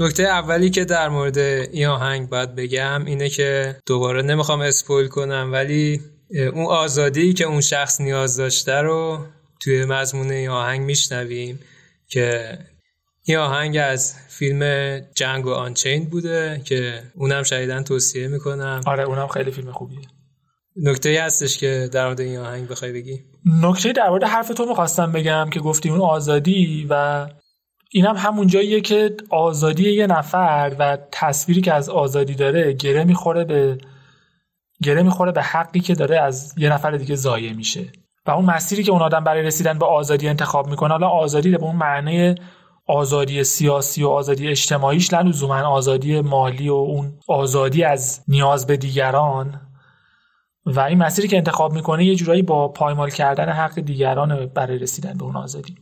نکته 0.00 0.22
اولی 0.22 0.70
که 0.70 0.84
در 0.84 1.08
مورد 1.08 1.38
این 1.38 1.86
آهنگ 1.86 2.28
باید 2.28 2.54
بگم 2.54 3.04
اینه 3.04 3.28
که 3.28 3.76
دوباره 3.86 4.22
نمی‌خوام 4.22 4.60
اسپویل 4.60 5.08
کنم 5.08 5.50
ولی 5.52 6.00
اون 6.30 6.66
آزادی 6.66 7.32
که 7.32 7.44
اون 7.44 7.60
شخص 7.60 8.00
نیاز 8.00 8.36
داشته 8.36 8.72
رو 8.72 9.26
توی 9.60 9.84
مضمون 9.84 10.30
این 10.30 10.48
آهنگ 10.48 10.80
میشنویم 10.80 11.60
که 12.08 12.58
این 13.24 13.36
آهنگ 13.36 13.76
از 13.76 14.14
فیلم 14.28 14.98
جنگ 14.98 15.46
و 15.46 15.50
آنچیند 15.50 16.10
بوده 16.10 16.62
که 16.64 17.02
اونم 17.14 17.42
شدیدن 17.42 17.84
توصیه 17.84 18.28
می‌کنم. 18.28 18.80
آره 18.86 19.04
اونم 19.04 19.26
خیلی 19.26 19.50
فیلم 19.50 19.72
خوبیه. 19.72 19.98
نکته 20.76 21.22
هستش 21.22 21.58
که 21.58 21.88
در 21.92 22.06
مورد 22.06 22.20
این 22.20 22.38
آهنگ 22.38 22.68
بخوای 22.68 22.92
بگی؟ 22.92 23.20
نکته 23.62 23.92
در 23.92 24.08
مورد 24.08 24.24
حرف 24.24 24.48
تو 24.48 24.66
می‌خواستم 24.66 25.12
بگم 25.12 25.50
که 25.50 25.60
گفتی 25.60 25.90
اون 25.90 26.00
آزادی 26.00 26.86
و 26.90 27.26
اینم 27.90 28.16
همون 28.16 28.46
جاییه 28.46 28.80
که 28.80 29.16
آزادی 29.30 29.92
یه 29.92 30.06
نفر 30.06 30.76
و 30.78 30.98
تصویری 31.12 31.60
که 31.60 31.72
از 31.72 31.88
آزادی 31.88 32.34
داره 32.34 32.72
گره 32.72 33.04
می‌خوره 33.04 33.44
به 33.44 33.78
گره 34.82 35.02
می‌خوره 35.02 35.32
به 35.32 35.42
حقی 35.42 35.80
که 35.80 35.94
داره 35.94 36.20
از 36.20 36.54
یه 36.58 36.72
نفر 36.72 36.90
دیگه 36.90 37.14
ضایع 37.14 37.52
میشه. 37.52 37.92
و 38.26 38.30
اون 38.30 38.44
مسیری 38.44 38.82
که 38.82 38.92
اون 38.92 39.02
آدم 39.02 39.24
برای 39.24 39.42
رسیدن 39.42 39.78
به 39.78 39.86
آزادی 39.86 40.28
انتخاب 40.28 40.66
می‌کنه 40.66 40.90
حالا 40.90 41.08
آزادی 41.08 41.50
به 41.50 41.62
اون 41.62 41.76
معنی 41.76 42.34
آزادی 42.86 43.44
سیاسی 43.44 44.02
و 44.02 44.08
آزادی 44.08 44.48
اجتماعیش 44.48 45.12
نه 45.12 45.22
لزوما 45.22 45.60
آزادی 45.60 46.20
مالی 46.20 46.68
و 46.68 46.72
اون 46.72 47.18
آزادی 47.28 47.84
از 47.84 48.24
نیاز 48.28 48.66
به 48.66 48.76
دیگران. 48.76 49.60
و 50.66 50.80
این 50.80 50.98
مسیری 50.98 51.28
که 51.28 51.36
انتخاب 51.36 51.72
می‌کنه 51.72 52.04
یه 52.04 52.14
جورایی 52.14 52.42
با 52.42 52.68
پایمال 52.68 53.10
کردن 53.10 53.48
حق 53.48 53.80
دیگران 53.80 54.46
برای 54.46 54.78
رسیدن 54.78 55.18
به 55.18 55.24
اون 55.24 55.36
آزادی. 55.36 55.76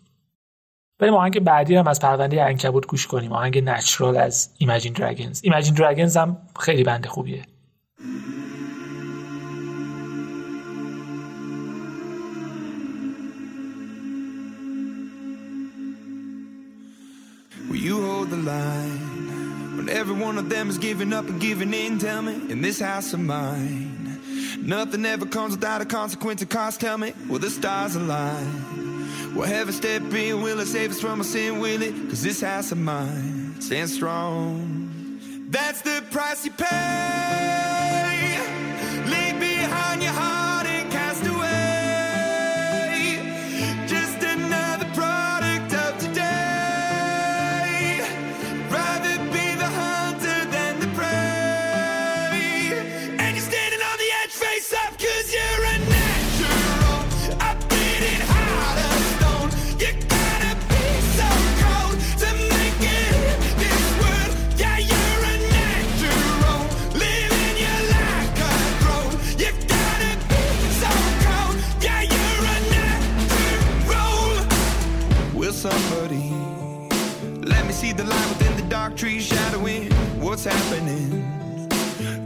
بریم 0.99 1.15
آهنگ 1.15 1.41
بعدی 1.41 1.75
هم 1.77 1.87
از 1.87 2.01
پرونده 2.01 2.45
عنکبوت 2.45 2.87
گوش 2.87 3.07
کنیم 3.07 3.33
آهنگ 3.33 3.59
نچرال 3.65 4.17
از 4.17 4.51
ایمجین 4.59 4.93
دراگونز 4.93 5.41
ایمجین 5.45 5.75
دراگونز 5.75 6.17
هم 6.17 6.37
خیلی 6.61 6.83
بنده 6.85 7.09
خوبیه 7.09 7.43
Will 17.71 17.83
you 17.89 17.97
hold 18.09 18.31
the 18.31 18.37
line 18.37 19.77
when 19.77 19.89
every 20.01 20.17
one 20.27 20.39
of 20.39 20.49
them 20.49 20.71
is 20.71 20.79
giving 20.79 21.13
up 21.13 21.27
and 21.31 21.39
giving 21.41 21.75
in? 21.75 21.99
Tell 21.99 22.23
me, 22.23 22.35
in 22.53 22.63
this 22.63 22.79
house 22.81 23.13
of 23.13 23.21
mine, 23.21 24.21
nothing 24.63 25.05
ever 25.05 25.27
comes 25.27 25.53
without 25.57 25.81
a 25.83 25.85
consequence 25.85 26.41
of 26.45 26.49
cost. 26.49 26.81
Tell 26.81 26.97
me, 26.97 27.13
will 27.29 27.41
the 27.41 27.51
stars 27.51 27.97
align? 27.97 28.86
Will 29.37 29.45
heaven 29.45 29.75
step 29.75 30.03
in? 30.15 30.41
Will 30.41 30.61
it 30.61 30.67
save 30.67 30.93
us 30.93 31.01
from 31.01 31.19
our 31.21 31.25
sin? 31.25 31.61
Will 31.61 31.83
it? 31.83 31.95
Cause 32.09 32.23
this 32.23 32.41
house 32.41 32.73
of 32.73 32.79
mine 32.79 33.61
stands 33.61 33.93
strong. 33.93 35.21
That's 35.51 35.83
the 35.83 36.03
price 36.11 36.47
you 36.47 36.53
pay. 36.53 38.39
Leave 39.05 39.39
behind 39.39 40.03
your 40.03 40.13
heart 40.13 40.46
what's 80.37 80.45
happening? 80.45 81.67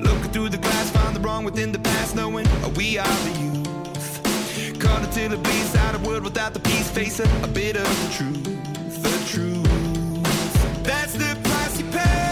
Looking 0.00 0.32
through 0.32 0.48
the 0.48 0.58
glass, 0.58 0.90
find 0.90 1.14
the 1.14 1.20
wrong 1.20 1.44
within 1.44 1.70
the 1.70 1.78
past, 1.78 2.16
knowing 2.16 2.44
we 2.74 2.98
are 2.98 3.06
the 3.06 3.38
youth. 3.38 4.80
Caught 4.80 5.04
until 5.04 5.28
the 5.28 5.36
bleeds 5.36 5.76
out 5.76 5.94
of 5.94 6.04
world 6.04 6.24
without 6.24 6.52
the 6.52 6.58
peace, 6.58 6.90
face 6.90 7.20
a, 7.20 7.44
a 7.44 7.46
bit 7.46 7.76
of 7.76 7.84
the 7.84 8.12
truth, 8.12 9.02
the 9.02 9.28
truth. 9.28 10.82
That's 10.82 11.12
the 11.12 11.38
price 11.44 11.78
you 11.78 11.86
pay. 11.92 12.29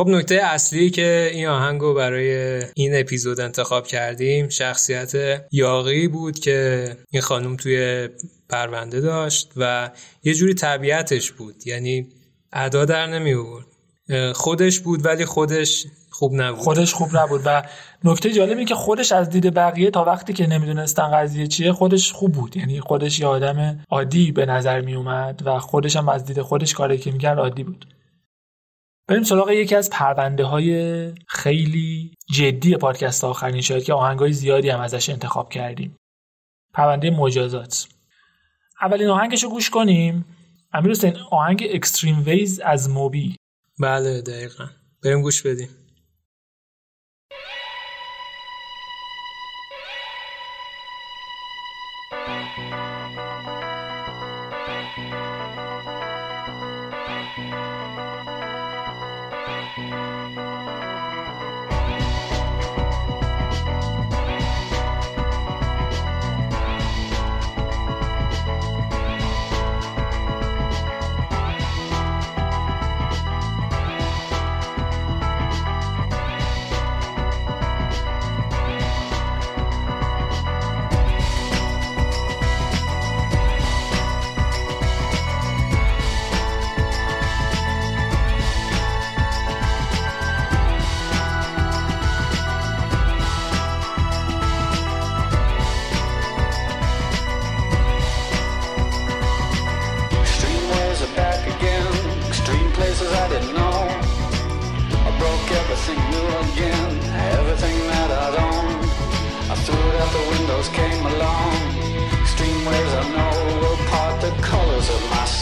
خب 0.00 0.08
نکته 0.08 0.34
اصلی 0.34 0.90
که 0.90 1.30
این 1.32 1.46
آهنگ 1.46 1.80
رو 1.80 1.94
برای 1.94 2.62
این 2.74 3.00
اپیزود 3.00 3.40
انتخاب 3.40 3.86
کردیم 3.86 4.48
شخصیت 4.48 5.12
یاقی 5.52 6.08
بود 6.08 6.38
که 6.38 6.88
این 7.10 7.22
خانم 7.22 7.56
توی 7.56 8.08
پرونده 8.48 9.00
داشت 9.00 9.52
و 9.56 9.90
یه 10.24 10.34
جوری 10.34 10.54
طبیعتش 10.54 11.30
بود 11.30 11.66
یعنی 11.66 12.06
ادا 12.52 12.84
در 12.84 13.06
نمی. 13.06 13.34
اه، 14.08 14.32
خودش 14.32 14.80
بود 14.80 15.06
ولی 15.06 15.24
خودش 15.24 15.86
خوب 16.10 16.32
نبود. 16.34 16.60
خودش 16.60 16.94
خوب 16.94 17.16
نبود 17.16 17.40
و 17.44 17.62
نکته 18.04 18.32
جالب 18.32 18.50
اینه 18.50 18.64
که 18.64 18.74
خودش 18.74 19.12
از 19.12 19.30
دید 19.30 19.54
بقیه 19.54 19.90
تا 19.90 20.04
وقتی 20.04 20.32
که 20.32 20.46
نمی‌دونستن 20.46 21.10
قضیه 21.10 21.46
چیه 21.46 21.72
خودش 21.72 22.12
خوب 22.12 22.32
بود. 22.32 22.56
یعنی 22.56 22.80
خودش 22.80 23.20
یه 23.20 23.26
آدم 23.26 23.84
عادی 23.90 24.32
به 24.32 24.46
نظر 24.46 24.80
می 24.80 24.94
اومد 24.94 25.42
و 25.44 25.58
خودش 25.58 25.96
هم 25.96 26.08
از 26.08 26.24
دید 26.24 26.42
خودش 26.42 26.74
کاری 26.74 26.98
که 26.98 27.10
می‌کرد 27.10 27.38
عادی 27.38 27.64
بود. 27.64 27.86
بریم 29.10 29.22
سراغ 29.22 29.50
یکی 29.50 29.76
از 29.76 29.90
پرونده 29.90 30.44
های 30.44 31.12
خیلی 31.28 32.14
جدی 32.34 32.76
پادکست 32.76 33.24
آخرین 33.24 33.60
شاید 33.60 33.84
که 33.84 33.92
آهنگای 33.92 34.32
زیادی 34.32 34.70
هم 34.70 34.80
ازش 34.80 35.10
انتخاب 35.10 35.50
کردیم. 35.50 35.96
پرونده 36.74 37.10
مجازات. 37.10 37.88
اولین 38.82 39.08
آهنگش 39.08 39.42
رو 39.44 39.50
گوش 39.50 39.70
کنیم. 39.70 40.24
امیر 40.72 40.90
حسین 40.90 41.16
آهنگ 41.30 41.68
اکستریم 41.72 42.22
ویز 42.26 42.60
از 42.60 42.90
موبی. 42.90 43.36
بله 43.80 44.22
دقیقا. 44.22 44.64
بریم 45.04 45.22
گوش 45.22 45.42
بدیم. 45.42 45.68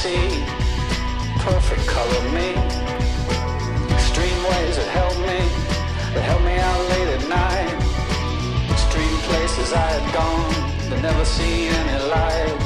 Sea. 0.09 0.45
Perfect 1.49 1.85
color 1.97 2.23
me. 2.37 2.49
Extreme 3.97 4.41
ways 4.51 4.75
that 4.79 4.91
helped 5.01 5.21
me. 5.31 5.41
That 6.15 6.25
helped 6.31 6.47
me 6.51 6.57
out 6.69 6.81
late 6.93 7.11
at 7.17 7.25
night. 7.41 7.77
Extreme 8.75 9.19
places 9.29 9.69
I 9.73 9.89
had 9.97 10.07
gone. 10.21 10.53
That 10.89 11.01
never 11.09 11.25
see 11.37 11.57
any 11.79 11.99
light. 12.17 12.57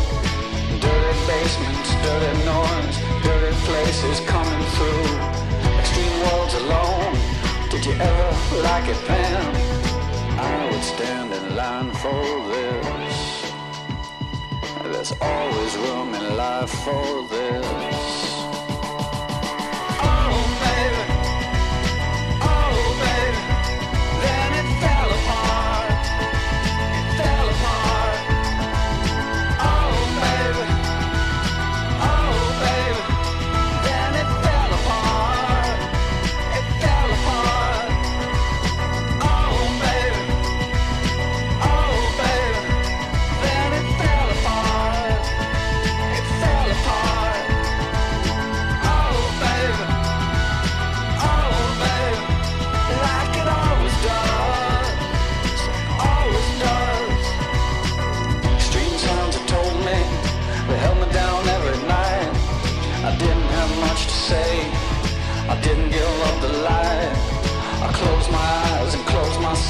Dirty 0.85 1.15
basements, 1.33 1.91
dirty 2.07 2.33
noise, 2.55 2.97
dirty 3.27 3.55
places 3.69 4.17
coming 4.35 4.65
through. 4.75 5.09
Extreme 5.81 6.17
worlds 6.25 6.55
alone. 6.63 7.15
Did 7.73 7.83
you 7.89 7.95
ever 8.11 8.29
like 8.69 8.87
it 8.95 9.01
then? 9.11 9.45
I 10.51 10.55
would 10.71 10.85
stand 10.95 11.29
in 11.39 11.45
line 11.57 11.91
for 12.03 12.23
this. 12.51 13.32
There's 14.93 15.13
always 15.23 15.77
room 15.79 16.15
in 16.15 16.37
life 16.37 16.71
for 16.85 17.23
this. 17.27 18.32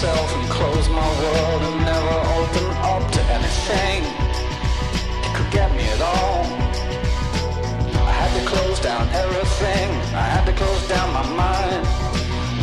Myself 0.02 0.34
and 0.34 0.50
close 0.50 0.88
my 0.88 1.10
world 1.22 1.62
and 1.62 1.76
never 1.86 2.16
open 2.34 2.66
up 2.90 3.04
to 3.12 3.20
anything 3.38 4.02
that 5.22 5.32
could 5.36 5.50
get 5.52 5.70
me 5.78 5.84
at 5.94 6.02
all. 6.02 6.42
I 8.10 8.12
had 8.20 8.32
to 8.34 8.42
close 8.50 8.80
down 8.80 9.06
everything. 9.14 9.86
I 10.18 10.26
had 10.34 10.44
to 10.46 10.54
close 10.58 10.88
down 10.88 11.06
my 11.14 11.26
mind. 11.44 11.86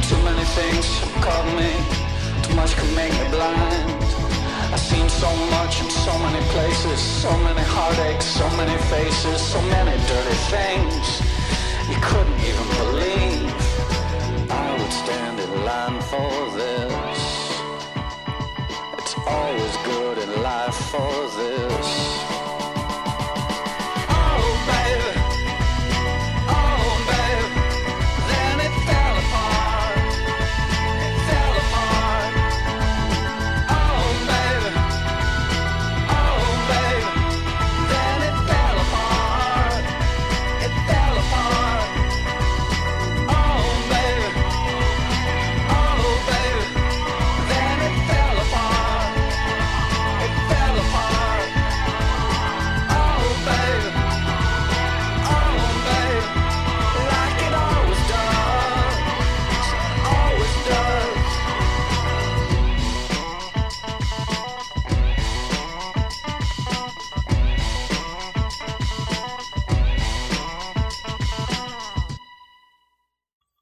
Too 0.09 0.19
many 0.27 0.43
things 0.59 0.85
caught 1.23 1.47
me. 1.55 1.71
Too 2.43 2.55
much 2.59 2.75
could 2.75 2.93
make 2.93 3.13
me 3.15 3.27
blind. 3.31 3.87
I've 4.73 4.83
seen 4.91 5.07
so 5.07 5.31
much 5.55 5.79
in 5.79 5.89
so 5.89 6.11
many 6.19 6.43
places, 6.51 6.99
so 6.99 7.31
many 7.47 7.63
heartaches, 7.71 8.25
so 8.25 8.47
many 8.59 8.75
faces, 8.91 9.39
so 9.39 9.61
many 9.75 9.95
dirty 10.11 10.37
things 10.51 11.23
you 11.87 11.99
couldn't 12.03 12.39
even 12.49 12.67
believe. 12.83 13.47
I 14.51 14.75
would 14.77 14.91
stand 14.91 15.39
in 15.39 15.51
line 15.63 16.01
for 16.01 16.48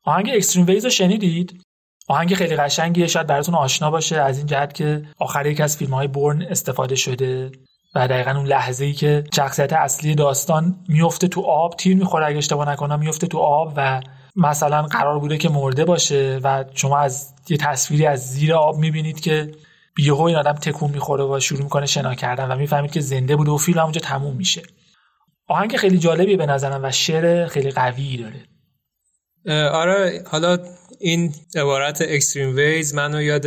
آهنگ 0.08 0.32
اکستریم 0.34 0.66
ویز 0.66 0.84
رو 0.84 0.89
شنیدید؟ 0.89 1.62
آهنگ 2.08 2.34
خیلی 2.34 2.55
قشنگیه 2.55 3.08
شاید 3.08 3.28
براتون 3.28 3.55
آشنا 3.55 3.91
باشه 3.91 4.22
از 4.22 4.38
این 4.38 4.47
جهت 4.47 4.74
که 4.74 5.05
آخر 5.20 5.45
یک 5.45 5.62
از 5.62 5.78
فیلم 5.78 5.93
های 5.93 6.08
بورن 6.08 6.41
استفاده 6.41 6.95
شده 6.95 7.51
و 7.95 8.08
دقیقا 8.08 8.32
اون 8.32 8.45
لحظه 8.45 8.86
ای 8.86 8.93
که 8.93 9.24
شخصیت 9.36 9.74
اصلی 9.74 10.16
داستان 10.16 10.86
میفته 10.89 11.28
تو 11.28 11.41
آب 11.41 11.76
تیر 11.76 11.97
می‌خوره 11.97 12.26
اگه 12.26 12.38
اشتباه 12.38 12.70
نکنم 12.70 12.99
میفته 12.99 13.28
تو 13.28 13.38
آب 13.38 13.74
و 13.76 14.01
مثلا 14.36 14.82
قرار 14.82 15.20
بوده 15.20 15.38
که 15.38 15.49
مرده 15.49 15.86
باشه 15.86 16.39
و 16.43 16.66
شما 16.74 16.97
از 16.97 17.34
یه 17.49 17.58
تصویری 17.58 18.05
از 18.05 18.32
زیر 18.32 18.53
آب 18.53 18.78
می‌بینید 18.78 19.20
که 19.20 19.51
یهو 19.97 20.22
این 20.22 20.36
آدم 20.36 20.53
تکون 20.53 20.91
می‌خوره 20.91 21.24
و 21.24 21.39
شروع 21.39 21.64
می‌کنه 21.64 21.86
شنا 21.86 22.16
کردن 22.16 22.51
و 22.51 22.55
می‌فهمید 22.55 22.91
که 22.91 23.01
زنده 23.01 23.36
بوده 23.36 23.51
و 23.51 23.58
فیلم 23.58 23.80
همونجا 23.80 24.01
تموم 24.01 24.36
میشه. 24.36 24.62
آهنگ 25.47 25.78
خیلی 25.78 25.97
جالبیه 25.97 26.38
به 26.38 26.45
نظرم 26.45 26.80
و 26.84 26.91
شعر 26.91 27.47
خیلی 27.47 27.72
قوی 27.72 28.18
داره. 28.18 28.57
آره 29.48 30.24
حالا 30.28 30.58
این 31.00 31.34
عبارت 31.56 32.02
اکستریم 32.02 32.56
ویز 32.56 32.95
منو 32.95 33.22
یاد 33.22 33.45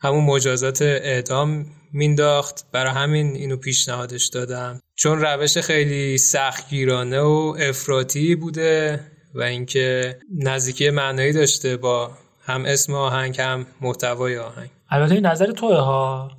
همون 0.00 0.24
مجازات 0.24 0.82
اعدام 0.82 1.66
مینداخت. 1.92 2.66
برای 2.72 2.92
همین 2.92 3.36
اینو 3.36 3.56
پیشنهادش 3.56 4.26
دادم. 4.26 4.80
چون 4.94 5.20
روش 5.20 5.58
خیلی 5.58 6.18
سختگیرانه 6.18 7.20
و 7.20 7.56
افراطی 7.60 8.34
بوده 8.34 9.00
و 9.34 9.42
اینکه 9.42 10.18
نزدیکی 10.38 10.90
معنایی 10.90 11.32
داشته 11.32 11.76
با 11.76 12.10
هم 12.42 12.64
اسم 12.64 12.94
آهنگ 12.94 13.40
هم 13.40 13.66
محتوای 13.80 14.38
آهنگ. 14.38 14.70
البته 14.90 15.14
این 15.14 15.26
نظر 15.26 15.52
توه 15.52 15.76
ها. 15.76 16.30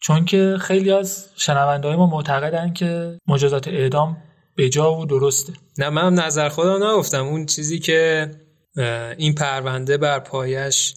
چون 0.00 0.24
که 0.24 0.56
خیلی 0.60 0.92
از 0.92 1.28
شنونده 1.36 1.96
ما 1.96 2.06
معتقدن 2.06 2.72
که 2.72 3.18
مجازات 3.26 3.68
اعدام 3.68 4.16
به 4.58 4.68
جا 4.68 4.94
و 4.94 5.06
درسته. 5.06 5.52
نه 5.78 5.90
منم 5.90 6.20
نظر 6.20 6.48
خودم 6.48 6.84
نگفتم. 6.84 7.26
اون 7.26 7.46
چیزی 7.46 7.78
که 7.78 8.30
این 9.18 9.34
پرونده 9.34 9.96
بر 9.96 10.18
پایش 10.18 10.94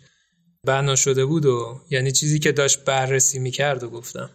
بنا 0.63 0.95
شده 0.95 1.25
بود 1.25 1.45
و 1.45 1.81
یعنی 1.89 2.11
چیزی 2.11 2.39
که 2.39 2.51
داشت 2.51 2.85
بررسی 2.85 3.39
می‌کرد 3.39 3.83
و 3.83 3.89
گفتم. 3.89 4.29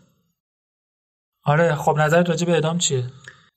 آره 1.45 1.75
خب 1.75 1.97
نظرت 1.99 2.29
راجع 2.29 2.47
به 2.47 2.53
اعدام 2.53 2.79
چیه؟ 2.79 3.05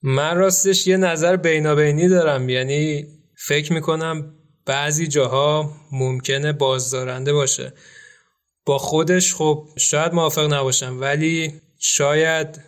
من 0.02 0.36
راستش 0.36 0.86
یه 0.86 0.96
نظر 0.96 1.36
بینابینی 1.36 2.08
دارم. 2.08 2.48
یعنی 2.48 3.06
فکر 3.36 3.72
می‌کنم 3.72 4.34
بعضی 4.66 5.06
جاها 5.06 5.76
ممکنه 5.92 6.52
بازدارنده 6.52 7.32
باشه. 7.32 7.72
با 8.66 8.78
خودش 8.78 9.34
خب 9.34 9.68
شاید 9.78 10.14
موافق 10.14 10.52
نباشم 10.52 11.00
ولی 11.00 11.60
شاید 11.78 12.60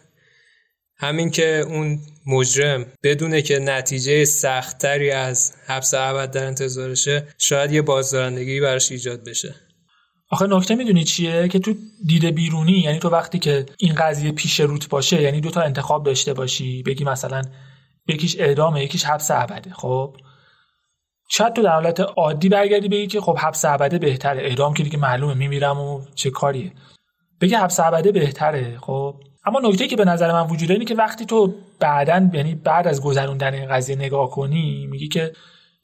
همین 0.97 1.31
که 1.31 1.65
اون 1.69 2.01
مجرم 2.27 2.87
بدونه 3.03 3.43
که 3.43 3.59
نتیجه 3.59 4.25
سختتری 4.25 5.11
از 5.11 5.53
حبس 5.67 5.95
ابد 5.95 6.31
در 6.31 6.47
انتظارشه 6.47 7.27
شاید 7.39 7.73
یه 7.73 7.83
بازدارندگی 7.83 8.61
براش 8.61 8.93
ایجاد 8.93 9.25
بشه. 9.25 9.55
آخه 10.31 10.47
نکته 10.47 10.75
می‌دونی 10.75 11.05
چیه؟ 11.05 11.49
که 11.49 11.59
تو 11.59 11.75
دید 12.07 12.25
بیرونی 12.25 12.73
یعنی 12.73 12.99
تو 12.99 13.09
وقتی 13.09 13.39
که 13.39 13.67
این 13.79 13.95
قضیه 13.95 14.33
پیش 14.33 14.61
روت 14.61 14.89
باشه 14.89 15.23
یعنی 15.23 15.41
دو 15.41 15.51
تا 15.51 15.61
انتخاب 15.61 16.05
داشته 16.07 16.35
باشی 16.35 16.83
بگی 16.83 17.05
مثلا 17.05 17.43
یکیش 18.09 18.37
اعدامه 18.39 18.85
یکیش 18.85 19.05
حبس 19.05 19.31
ابده 19.31 19.71
خب؟ 19.71 20.17
شاید 21.29 21.53
تو 21.53 21.63
در 21.63 21.73
حالت 21.73 22.01
عادی 22.01 22.49
برگردی 22.49 22.89
بگی 22.89 23.07
که 23.07 23.21
خب 23.21 23.39
حبس 23.39 23.65
ابده 23.65 23.99
بهتره. 23.99 24.43
اعدام 24.43 24.75
که 24.75 24.83
دیگه 24.83 24.99
معلومه 24.99 25.35
میمیرم 25.35 25.81
و 25.81 26.03
چه 26.15 26.31
کاریه؟ 26.31 26.73
بگی 27.41 27.55
حبس 27.55 27.81
ابده 27.81 28.13
بهتره 28.13 28.79
خب؟ 28.79 29.21
اما 29.45 29.61
نکته 29.65 29.87
که 29.87 29.97
به 29.97 30.05
نظر 30.05 30.33
من 30.33 30.47
وجود 30.47 30.69
داره 30.69 30.75
اینه 30.75 30.85
که 30.85 30.95
وقتی 30.95 31.27
تو 31.27 31.55
بعدن 31.81 32.31
یعنی 32.35 32.55
بعد 32.55 32.89
از 32.89 33.03
گذروندن 33.03 33.55
این 33.55 33.69
قضیه 33.69 33.97
نگاه 33.97 34.31
کنی 34.31 34.87
میگی 34.87 35.09
که 35.09 35.33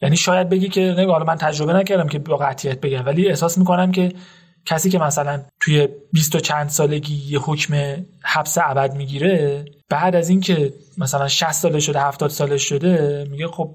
یعنی 0.02 0.16
شاید 0.16 0.48
بگی 0.48 0.68
که 0.68 0.80
نگاه 0.80 1.12
حالا 1.12 1.24
من 1.24 1.36
تجربه 1.36 1.72
نکردم 1.72 2.08
که 2.08 2.18
با 2.18 2.36
قطعیت 2.36 2.80
بگم 2.80 3.06
ولی 3.06 3.28
احساس 3.28 3.58
می‌کنم 3.58 3.92
که 3.92 4.12
کسی 4.64 4.90
که 4.90 4.98
مثلا 4.98 5.42
توی 5.60 5.88
20 6.12 6.34
و 6.34 6.40
چند 6.40 6.68
سالگی 6.68 7.14
یه 7.14 7.38
حکم 7.38 7.96
حبس 8.22 8.58
ابد 8.60 8.94
می‌گیره 8.94 9.64
بعد 9.88 10.16
از 10.16 10.28
اینکه 10.28 10.72
مثلا 10.98 11.28
60 11.28 11.52
ساله 11.52 11.80
شده 11.80 12.00
70 12.00 12.30
ساله 12.30 12.56
شده 12.56 13.26
میگه 13.30 13.46
خب 13.46 13.74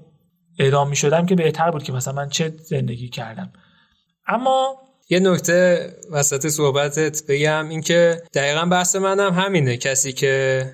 اعدام 0.58 0.88
می‌شدم 0.88 1.26
که 1.26 1.34
بهتر 1.34 1.70
بود 1.70 1.82
که 1.82 1.92
مثلا 1.92 2.14
من 2.14 2.28
چه 2.28 2.48
زندگی 2.48 3.08
کردم. 3.08 3.52
اما 4.26 4.76
یه 5.08 5.20
نکته 5.20 5.90
وسط 6.10 6.48
صحبتت 6.48 7.22
بگم 7.28 7.68
اینکه 7.68 8.22
دقیقا 8.34 8.64
بحث 8.64 8.96
منم 8.96 9.32
همینه. 9.32 9.76
کسی 9.76 10.12
که 10.12 10.64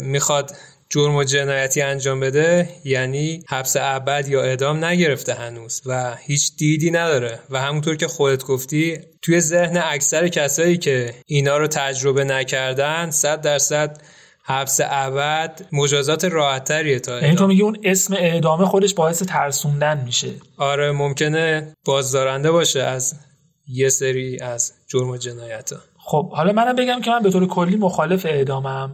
می‌خواد 0.00 0.56
جرم 0.88 1.14
و 1.14 1.24
جنایتی 1.24 1.82
انجام 1.82 2.20
بده 2.20 2.68
یعنی 2.84 3.42
حبس 3.48 3.76
ابد 3.80 4.28
یا 4.28 4.42
اعدام 4.42 4.84
نگرفته 4.84 5.34
هنوز 5.34 5.82
و 5.86 6.16
هیچ 6.16 6.56
دیدی 6.56 6.90
نداره. 6.90 7.38
و 7.50 7.60
همونطور 7.60 7.96
که 7.96 8.06
خودت 8.08 8.44
گفتی 8.44 8.98
توی 9.22 9.40
ذهن 9.40 9.76
اکثر 9.76 10.28
کسایی 10.28 10.76
که 10.76 11.14
اینا 11.26 11.58
رو 11.58 11.66
تجربه 11.66 12.24
نکردن 12.24 13.10
صد 13.10 13.40
درصد 13.40 14.02
حبس 14.46 14.80
ابد 14.84 15.60
مجازات 15.72 16.24
راحتتریه 16.24 17.00
تا 17.00 17.20
یعنی 17.20 17.34
تو. 17.34 17.46
میگی 17.46 17.62
اون 17.62 17.78
اسم 17.84 18.14
اعدامه 18.14 18.64
خودش 18.64 18.94
باعث 18.94 19.22
ترسوندن 19.22 20.04
میشه. 20.04 20.30
آره 20.58 20.92
ممکنه 20.92 21.72
بازدارنده 21.84 22.50
باشه 22.50 22.82
از 22.82 23.14
یه 23.68 23.88
سری 23.88 24.38
از 24.40 24.72
جرم 24.88 25.08
و 25.08 25.16
جنایت 25.16 25.72
ها 25.72 25.78
خب 25.98 26.32
حالا 26.32 26.52
منم 26.52 26.76
بگم 26.76 27.00
که 27.00 27.10
من 27.10 27.22
به 27.22 27.30
طور 27.30 27.46
کلی 27.46 27.76
مخالف 27.76 28.26
اعدامم. 28.26 28.90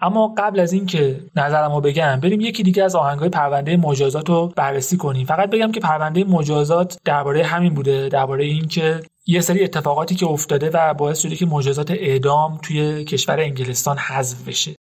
اما 0.00 0.34
قبل 0.38 0.60
از 0.60 0.72
اینکه 0.72 1.20
نظرمو 1.36 1.80
بگم 1.80 2.20
بریم 2.20 2.40
یکی 2.40 2.62
دیگه 2.62 2.84
از 2.84 2.94
آهنگای 2.94 3.28
پرونده 3.28 3.76
مجازات 3.76 4.28
رو 4.28 4.52
بررسی 4.56 4.96
کنیم. 4.96 5.26
فقط 5.26 5.50
بگم 5.50 5.72
که 5.72 5.80
پرونده 5.80 6.24
مجازات 6.24 6.98
درباره 7.04 7.44
همین 7.44 7.74
بوده 7.74 8.08
درباره 8.08 8.44
اینکه 8.44 9.00
یه 9.26 9.40
سری 9.40 9.64
اتفاقاتی 9.64 10.14
که 10.14 10.26
افتاده 10.26 10.70
و 10.70 10.94
باعث 10.94 11.18
شده 11.18 11.36
که 11.36 11.46
مجازات 11.46 11.90
اعدام 11.90 12.58
توی 12.62 13.04
کشور 13.04 13.40
انگلستان 13.40 13.98
حذف 13.98 14.48
بشه. 14.48 14.74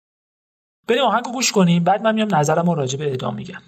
بریم 0.93 1.05
آهنگو 1.05 1.33
گوش 1.33 1.53
کنیم 1.53 1.85
بعد 1.85 2.03
من 2.03 2.15
میام 2.15 2.35
نظرمو 2.35 2.75
راجع 2.75 2.99
به 2.99 3.05
اعدام 3.05 3.35
میگم 3.35 3.61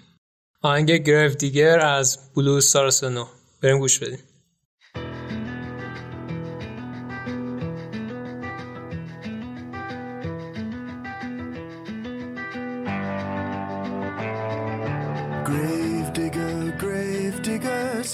آهنگ 0.61 0.91
گرف 0.91 1.35
دیگر 1.35 1.79
از 1.79 2.19
بلوز 2.35 2.65
سارسنو 2.65 3.25
بریم 3.61 3.79
گوش 3.79 3.99
بدیم 3.99 4.19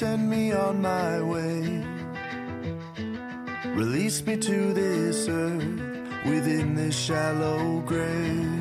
send 0.02 0.30
me 0.30 0.54
on 0.54 0.82
my 0.82 1.22
way. 1.22 1.62
Release 3.82 4.26
me 4.26 4.36
to 4.38 4.74
this 4.74 5.28
earth 5.28 5.68
within 6.26 6.76
this 6.76 6.96
shallow 6.98 7.82
grave. 7.92 8.61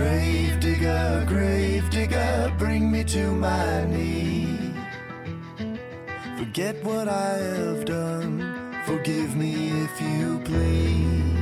Grave 0.00 0.58
digger, 0.60 1.24
grave 1.28 1.90
digger, 1.90 2.50
bring 2.56 2.90
me 2.90 3.04
to 3.04 3.32
my 3.32 3.84
knee. 3.84 4.72
Forget 6.38 6.82
what 6.82 7.06
I 7.06 7.36
have 7.36 7.84
done, 7.84 8.32
forgive 8.86 9.36
me 9.36 9.52
if 9.84 10.00
you 10.00 10.40
please. 10.46 11.36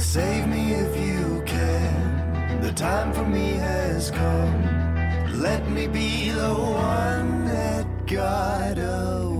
Save 0.00 0.46
me 0.46 0.74
if 0.74 0.92
you 0.96 1.42
can. 1.44 2.60
The 2.62 2.72
time 2.72 3.12
for 3.12 3.26
me 3.26 3.54
has 3.54 4.12
come. 4.12 4.62
Let 5.42 5.68
me 5.68 5.88
be 5.88 6.30
the 6.30 6.54
one 6.54 7.46
that 7.46 7.84
got 8.06 8.78
away. 8.78 9.31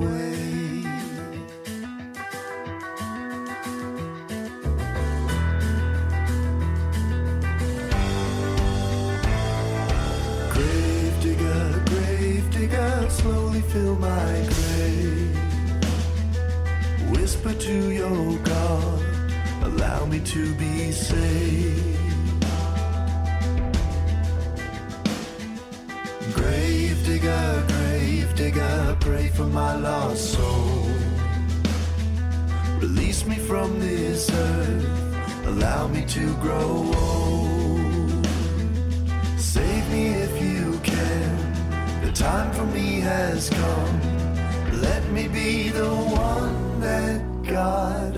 Slowly 13.12 13.60
fill 13.60 13.96
my 13.96 14.32
grave. 14.54 15.36
Whisper 17.10 17.54
to 17.54 17.90
your 17.90 18.38
God, 18.38 19.02
allow 19.62 20.06
me 20.06 20.20
to 20.20 20.54
be 20.54 20.92
saved. 20.92 22.46
Grave 26.34 26.98
digger, 27.06 27.64
grave 27.68 28.34
digger, 28.34 28.96
pray 29.00 29.28
for 29.28 29.46
my 29.46 29.74
lost 29.76 30.32
soul. 30.32 30.88
Release 32.80 33.26
me 33.26 33.36
from 33.36 33.78
this 33.78 34.30
earth, 34.30 35.46
allow 35.46 35.86
me 35.88 36.04
to 36.06 36.34
grow 36.36 36.90
old. 36.96 38.26
Save 39.38 39.84
me 39.90 40.04
if 40.26 40.34
you 40.42 40.80
can, 40.82 41.41
time 42.14 42.52
for 42.52 42.66
me 42.66 43.00
has 43.00 43.48
come. 43.48 44.80
Let 44.82 45.02
me 45.10 45.28
be 45.28 45.70
the 45.70 45.88
one 45.88 46.80
that 46.80 47.42
got 47.42 48.11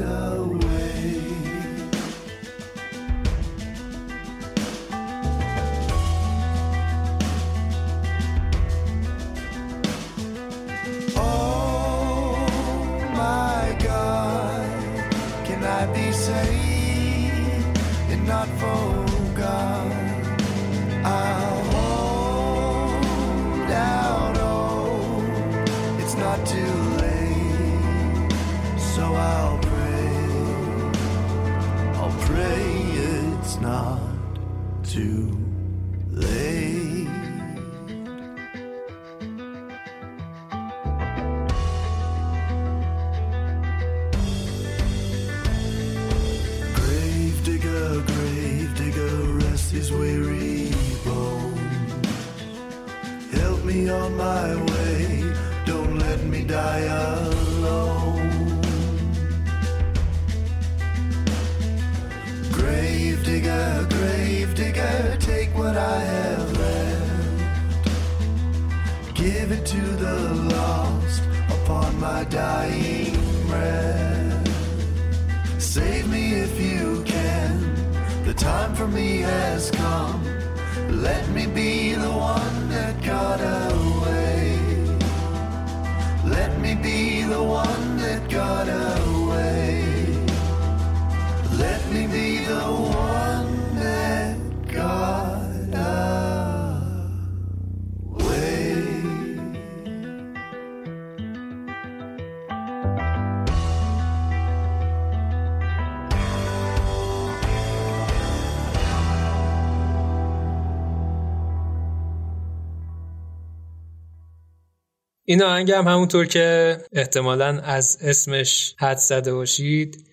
این 115.34 115.42
آهنگ 115.42 115.72
هم 115.72 115.88
همونطور 115.88 116.26
که 116.26 116.78
احتمالا 116.92 117.60
از 117.60 117.98
اسمش 118.00 118.74
حد 118.78 118.96
زده 118.96 119.34
باشید 119.34 120.06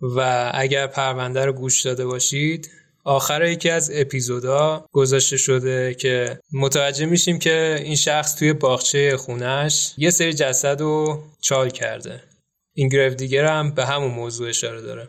و 0.00 0.50
اگر 0.54 0.86
پرونده 0.86 1.44
رو 1.44 1.52
گوش 1.52 1.82
داده 1.82 2.06
باشید 2.06 2.70
آخر 3.04 3.44
یکی 3.44 3.70
از 3.70 3.90
اپیزودا 3.94 4.86
گذاشته 4.92 5.36
شده 5.36 5.94
که 5.94 6.40
متوجه 6.52 7.06
میشیم 7.06 7.38
که 7.38 7.80
این 7.84 7.96
شخص 7.96 8.36
توی 8.36 8.52
باغچه 8.52 9.16
خونش 9.16 9.94
یه 9.98 10.10
سری 10.10 10.32
جسد 10.32 10.80
رو 10.80 11.22
چال 11.40 11.70
کرده. 11.70 12.22
این 12.72 12.88
گرفت 12.88 13.16
دیگر 13.16 13.44
هم 13.44 13.70
به 13.70 13.86
همون 13.86 14.10
موضوع 14.10 14.48
اشاره 14.48 14.80
داره. 14.80 15.08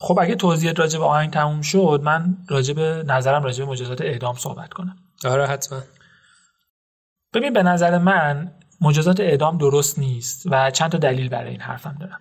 خب 0.00 0.18
اگه 0.20 0.34
توضیحات 0.34 0.78
راجع 0.78 0.98
به 0.98 1.04
آهنگ 1.04 1.30
تموم 1.30 1.62
شد 1.62 2.00
من 2.04 2.36
راجع 2.48 2.74
به 2.74 3.04
نظرم 3.06 3.42
راجع 3.42 3.64
به 3.64 3.70
مجازات 3.70 4.00
اعدام 4.00 4.36
صحبت 4.36 4.72
کنم. 4.72 4.96
آره 5.24 5.46
حتما. 5.46 5.82
ببین 7.36 7.52
به 7.52 7.62
نظر 7.62 7.98
من 7.98 8.52
مجازات 8.80 9.20
اعدام 9.20 9.58
درست 9.58 9.98
نیست 9.98 10.42
و 10.50 10.70
چند 10.70 10.90
تا 10.90 10.98
دلیل 10.98 11.28
برای 11.28 11.50
این 11.50 11.60
حرفم 11.60 11.96
دارم. 12.00 12.20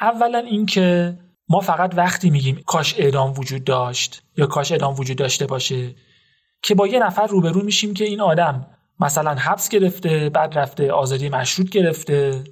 اولا 0.00 0.38
اینکه 0.38 1.18
ما 1.48 1.60
فقط 1.60 1.94
وقتی 1.96 2.30
میگیم 2.30 2.62
کاش 2.66 2.94
اعدام 2.98 3.34
وجود 3.38 3.64
داشت 3.64 4.22
یا 4.36 4.46
کاش 4.46 4.72
اعدام 4.72 4.94
وجود 4.98 5.16
داشته 5.16 5.46
باشه 5.46 5.94
که 6.62 6.74
با 6.74 6.86
یه 6.86 6.98
نفر 6.98 7.26
روبرو 7.26 7.62
میشیم 7.62 7.94
که 7.94 8.04
این 8.04 8.20
آدم 8.20 8.66
مثلا 9.00 9.34
حبس 9.34 9.68
گرفته 9.68 10.30
بعد 10.30 10.58
رفته 10.58 10.92
آزادی 10.92 11.28
مشروط 11.28 11.70
گرفته 11.70 12.44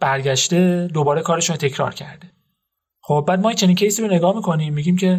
برگشته 0.00 0.88
دوباره 0.94 1.22
کارش 1.22 1.50
رو 1.50 1.56
تکرار 1.56 1.94
کرده. 1.94 2.30
خب 3.02 3.24
بعد 3.28 3.40
ما 3.40 3.52
چنین 3.52 3.76
کیسی 3.76 4.02
رو 4.02 4.08
نگاه 4.08 4.36
می‌کنیم 4.36 4.74
میگیم 4.74 4.96
که 4.96 5.18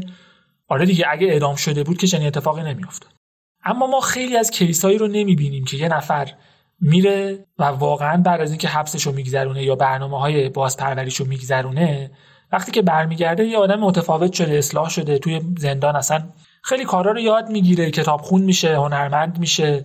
آره 0.67 0.85
دیگه 0.85 1.05
اگه 1.09 1.27
اعدام 1.27 1.55
شده 1.55 1.83
بود 1.83 1.97
که 1.97 2.07
چنین 2.07 2.27
اتفاقی 2.27 2.63
نمیافتاد. 2.63 3.20
اما 3.63 3.87
ما 3.87 3.99
خیلی 3.99 4.37
از 4.37 4.51
کیسایی 4.51 4.97
رو 4.97 5.07
نمی‌بینیم 5.07 5.65
که 5.65 5.77
یه 5.77 5.87
نفر 5.87 6.33
میره 6.79 7.45
و 7.59 7.63
واقعا 7.63 8.21
بعد 8.21 8.41
از 8.41 8.49
اینکه 8.49 8.67
حبسش 8.67 9.03
رو 9.03 9.11
میگذرونه 9.11 9.63
یا 9.63 9.75
برنامه 9.75 10.19
های 10.19 10.49
بازپروریش 10.49 11.15
رو 11.15 11.27
میگذرونه 11.27 12.11
وقتی 12.51 12.71
که 12.71 12.81
برمیگرده 12.81 13.45
یه 13.45 13.57
آدم 13.57 13.79
متفاوت 13.79 14.33
شده 14.33 14.57
اصلاح 14.57 14.89
شده 14.89 15.19
توی 15.19 15.41
زندان 15.57 15.95
اصلا 15.95 16.29
خیلی 16.63 16.85
کارا 16.85 17.11
رو 17.11 17.19
یاد 17.19 17.49
می‌گیره 17.49 17.91
کتاب 17.91 18.21
خون 18.21 18.41
میشه 18.41 18.75
هنرمند 18.75 19.39
میشه 19.39 19.83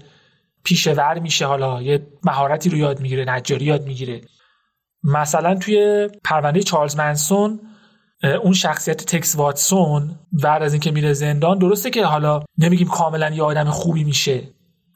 پیشور 0.64 1.18
میشه 1.18 1.46
حالا 1.46 1.82
یه 1.82 2.06
مهارتی 2.24 2.70
رو 2.70 2.76
یاد 2.78 3.00
می‌گیره 3.00 3.24
نجاری 3.28 3.64
یاد 3.64 3.84
می‌گیره. 3.86 4.20
مثلا 5.02 5.54
توی 5.54 6.08
پرونده 6.24 6.62
چارلز 6.62 6.96
منسون 6.96 7.60
اون 8.22 8.52
شخصیت 8.52 9.04
تکس 9.04 9.36
واتسون 9.36 10.18
بعد 10.32 10.62
از 10.62 10.72
اینکه 10.72 10.90
میره 10.90 11.12
زندان 11.12 11.58
درسته 11.58 11.90
که 11.90 12.04
حالا 12.04 12.42
نمیگیم 12.58 12.88
کاملا 12.88 13.30
یه 13.30 13.42
آدم 13.42 13.70
خوبی 13.70 14.04
میشه. 14.04 14.42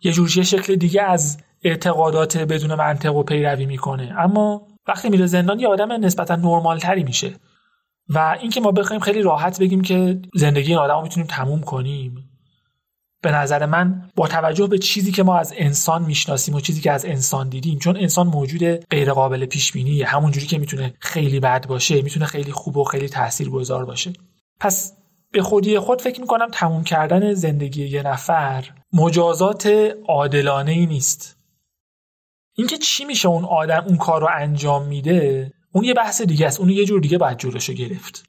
یه 0.03 0.13
جور 0.13 0.39
یه 0.39 0.45
شکل 0.45 0.77
دیگه 0.77 1.03
از 1.03 1.39
اعتقادات 1.63 2.37
بدون 2.37 2.75
منطق 2.75 3.17
و 3.17 3.23
پیروی 3.23 3.67
می‌کنه. 3.67 4.15
اما 4.19 4.67
وقتی 4.89 5.09
میره 5.09 5.27
زندان 5.27 5.61
یه 5.61 5.69
آدم 5.69 5.93
نسبتا 5.93 6.37
نرمال 6.37 6.79
تری 6.79 7.05
میشه. 7.05 7.35
و 8.09 8.37
اینکه 8.41 8.61
ما 8.61 8.73
بخوایم 8.73 9.01
خیلی 9.01 9.23
راحت 9.23 9.61
بگیم 9.61 9.81
که 9.81 10.23
زندگی 10.35 10.69
این 10.69 10.79
آدم 10.79 10.95
رو 10.95 11.03
می‌تونیم 11.03 11.27
تموم 11.27 11.61
کنیم. 11.61 12.30
به 13.23 13.31
نظر 13.31 13.67
من 13.67 14.11
با 14.17 14.29
توجه 14.29 14.67
به 14.67 14.79
چیزی 14.79 15.13
که 15.13 15.23
ما 15.23 15.39
از 15.39 15.55
انسان 15.57 16.03
می‌شناسیم 16.03 16.55
و 16.55 16.61
چیزی 16.61 16.81
که 16.81 16.93
از 16.93 17.05
انسان 17.05 17.49
دیدیم 17.49 17.79
چون 17.79 17.97
انسان 17.97 18.27
موجود 18.27 18.65
غیر 18.65 19.13
قابل 19.13 19.47
پیش 19.47 19.73
بینیه 19.73 20.07
همونجوری 20.07 20.47
که 20.47 20.59
می‌تونه 20.59 20.95
خیلی 20.99 21.41
بد 21.41 21.67
باشه 21.67 22.03
می‌تونه 22.03 22.27
خیلی 22.27 22.53
خوب 22.53 22.77
و 22.77 22.85
خیلی 22.85 23.09
تاثیرگذار 23.09 23.85
باشه. 23.85 24.13
پس 24.61 24.93
به 25.33 25.43
خودی 25.43 25.79
خود 25.79 26.03
فکر 26.03 26.21
می‌کنم 26.21 26.49
تموم 26.53 26.85
کردن 26.85 27.35
زندگی 27.35 27.87
یه 27.87 28.03
نفر 28.03 28.65
مجازات 28.93 29.67
عادلانه 30.09 30.73
ای 30.73 30.87
نیست. 30.87 31.37
اینکه 32.57 32.79
چی 32.79 33.05
میشه 33.05 33.29
اون 33.29 33.45
آدم 33.45 33.85
اون 33.87 33.97
کار 33.97 34.21
رو 34.21 34.29
انجام 34.37 34.87
میده 34.87 35.53
اون 35.73 35.85
یه 35.85 35.95
بحث 35.95 36.23
دیگه 36.23 36.47
است. 36.47 36.61
اون 36.61 36.71
یه 36.71 36.85
جور 36.85 37.01
دیگه 37.01 37.19
باید 37.19 37.39
جلوشو 37.39 37.73
گرفت. 37.73 38.25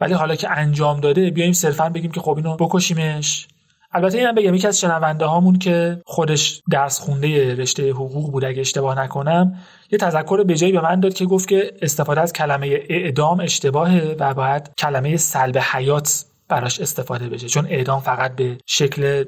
ولی 0.00 0.14
حالا 0.14 0.36
که 0.36 0.50
انجام 0.50 1.00
داده 1.00 1.30
بیایم 1.30 1.52
صرفا 1.52 1.88
بگیم 1.88 2.10
که 2.10 2.20
خب 2.20 2.36
اینو 2.36 2.56
بکشیمش. 2.56 3.48
البته 3.92 4.18
اینم 4.18 4.34
بگم 4.34 4.54
یکی 4.54 4.66
از 4.66 4.80
شنونده 4.80 5.24
هامون 5.24 5.58
که 5.58 6.02
خودش 6.06 6.62
درس 6.70 7.00
خونده 7.00 7.54
رشته 7.54 7.90
حقوق 7.90 8.32
بود 8.32 8.44
اگه 8.44 8.60
اشتباه 8.60 8.98
نکنم 8.98 9.56
یه 9.90 9.98
تذکر 9.98 10.44
به 10.44 10.54
جایی 10.54 10.72
به 10.72 10.80
من 10.80 11.00
داد 11.00 11.14
که 11.14 11.24
گفت 11.24 11.48
که 11.48 11.72
استفاده 11.82 12.20
از 12.20 12.32
کلمه 12.32 12.78
اعدام 12.88 13.40
اشتباهه 13.40 14.16
و 14.18 14.34
باید 14.34 14.70
کلمه 14.78 15.16
سلب 15.16 15.58
حیات 15.58 16.24
براش 16.48 16.80
استفاده 16.80 17.28
بشه. 17.28 17.48
چون 17.48 17.66
اعدام 17.66 18.00
فقط 18.00 18.36
به 18.36 18.58
شکل 18.66 19.24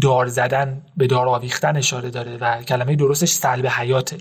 دار 0.00 0.26
زدن 0.26 0.82
به 0.96 1.06
دار 1.06 1.28
آویختن 1.28 1.76
اشاره 1.76 2.10
داره 2.10 2.36
و 2.36 2.62
کلمه 2.62 2.96
درستش 2.96 3.30
سلب 3.30 3.66
حیاته. 3.66 4.16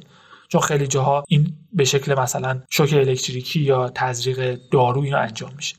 چون 0.48 0.62
خیلی 0.62 0.88
جاها 0.88 1.24
این 1.28 1.54
به 1.74 1.86
شکل 1.86 2.20
مثلا 2.20 2.62
شوک 2.70 2.94
الکتریکی 2.94 3.60
یا 3.60 3.92
تزریق 3.96 4.60
دارو 4.72 5.02
اینا 5.02 5.18
انجام 5.18 5.52
میشه. 5.56 5.76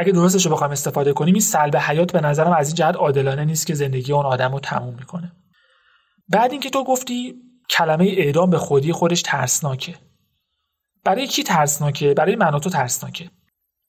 اگه 0.00 0.12
درستش 0.12 0.46
رو 0.46 0.52
بخوایم 0.52 0.72
استفاده 0.72 1.12
کنیم 1.12 1.34
این 1.34 1.40
سلب 1.40 1.76
حیات 1.76 2.12
به 2.12 2.20
نظرم 2.20 2.52
از 2.52 2.68
این 2.68 2.74
جهت 2.74 2.96
عادلانه 2.96 3.44
نیست 3.44 3.66
که 3.66 3.74
زندگی 3.74 4.12
اون 4.12 4.26
آدم 4.26 4.52
رو 4.52 4.60
تموم 4.60 4.94
می‌کنه. 4.94 5.32
بعد 6.28 6.52
اینکه 6.52 6.70
تو 6.70 6.84
گفتی 6.84 7.34
کلمه 7.70 8.04
اعدام 8.04 8.50
به 8.50 8.58
خودی 8.58 8.92
خودش 8.92 9.22
ترسناکه. 9.22 9.94
برای 11.04 11.26
کی 11.26 11.42
ترسناکه؟ 11.42 12.14
برای 12.14 12.36
من 12.36 12.58
تو 12.58 12.70
ترسناکه. 12.70 13.30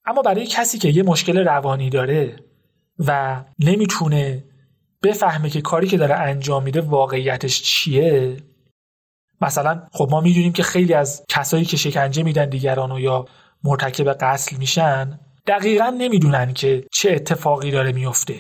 اما 0.06 0.22
برای 0.22 0.48
کسی 0.48 0.78
که 0.78 0.90
یه 0.90 1.04
مشکل 1.04 1.38
روانی 1.38 1.90
داره 1.90 2.36
و 3.00 3.44
نمی‌تونه 3.60 4.44
بفهمه 5.04 5.50
که 5.50 5.62
کاری 5.62 5.88
که 5.88 5.98
داره 5.98 6.16
انجام 6.16 6.64
میده 6.64 6.82
واقعیتش 6.82 7.62
چیه 7.62 8.38
مثلا 9.42 9.88
خب 9.92 10.08
ما 10.12 10.22
می‌دونیم 10.22 10.54
که 10.54 10.64
خیلی 10.64 10.94
از 10.94 11.26
کسایی 11.30 11.66
که 11.66 11.78
شکنجه 11.78 12.24
میدن 12.24 12.50
دیگرانو 12.50 13.00
یا 13.00 13.26
مرتکب 13.64 14.14
قتل 14.14 14.58
میشن 14.58 15.20
دقیقا 15.48 15.90
نمی‌دونن 15.90 16.54
که 16.54 16.86
چه 16.92 17.12
اتفاقی 17.12 17.72
داره 17.72 17.92
میفته 17.92 18.36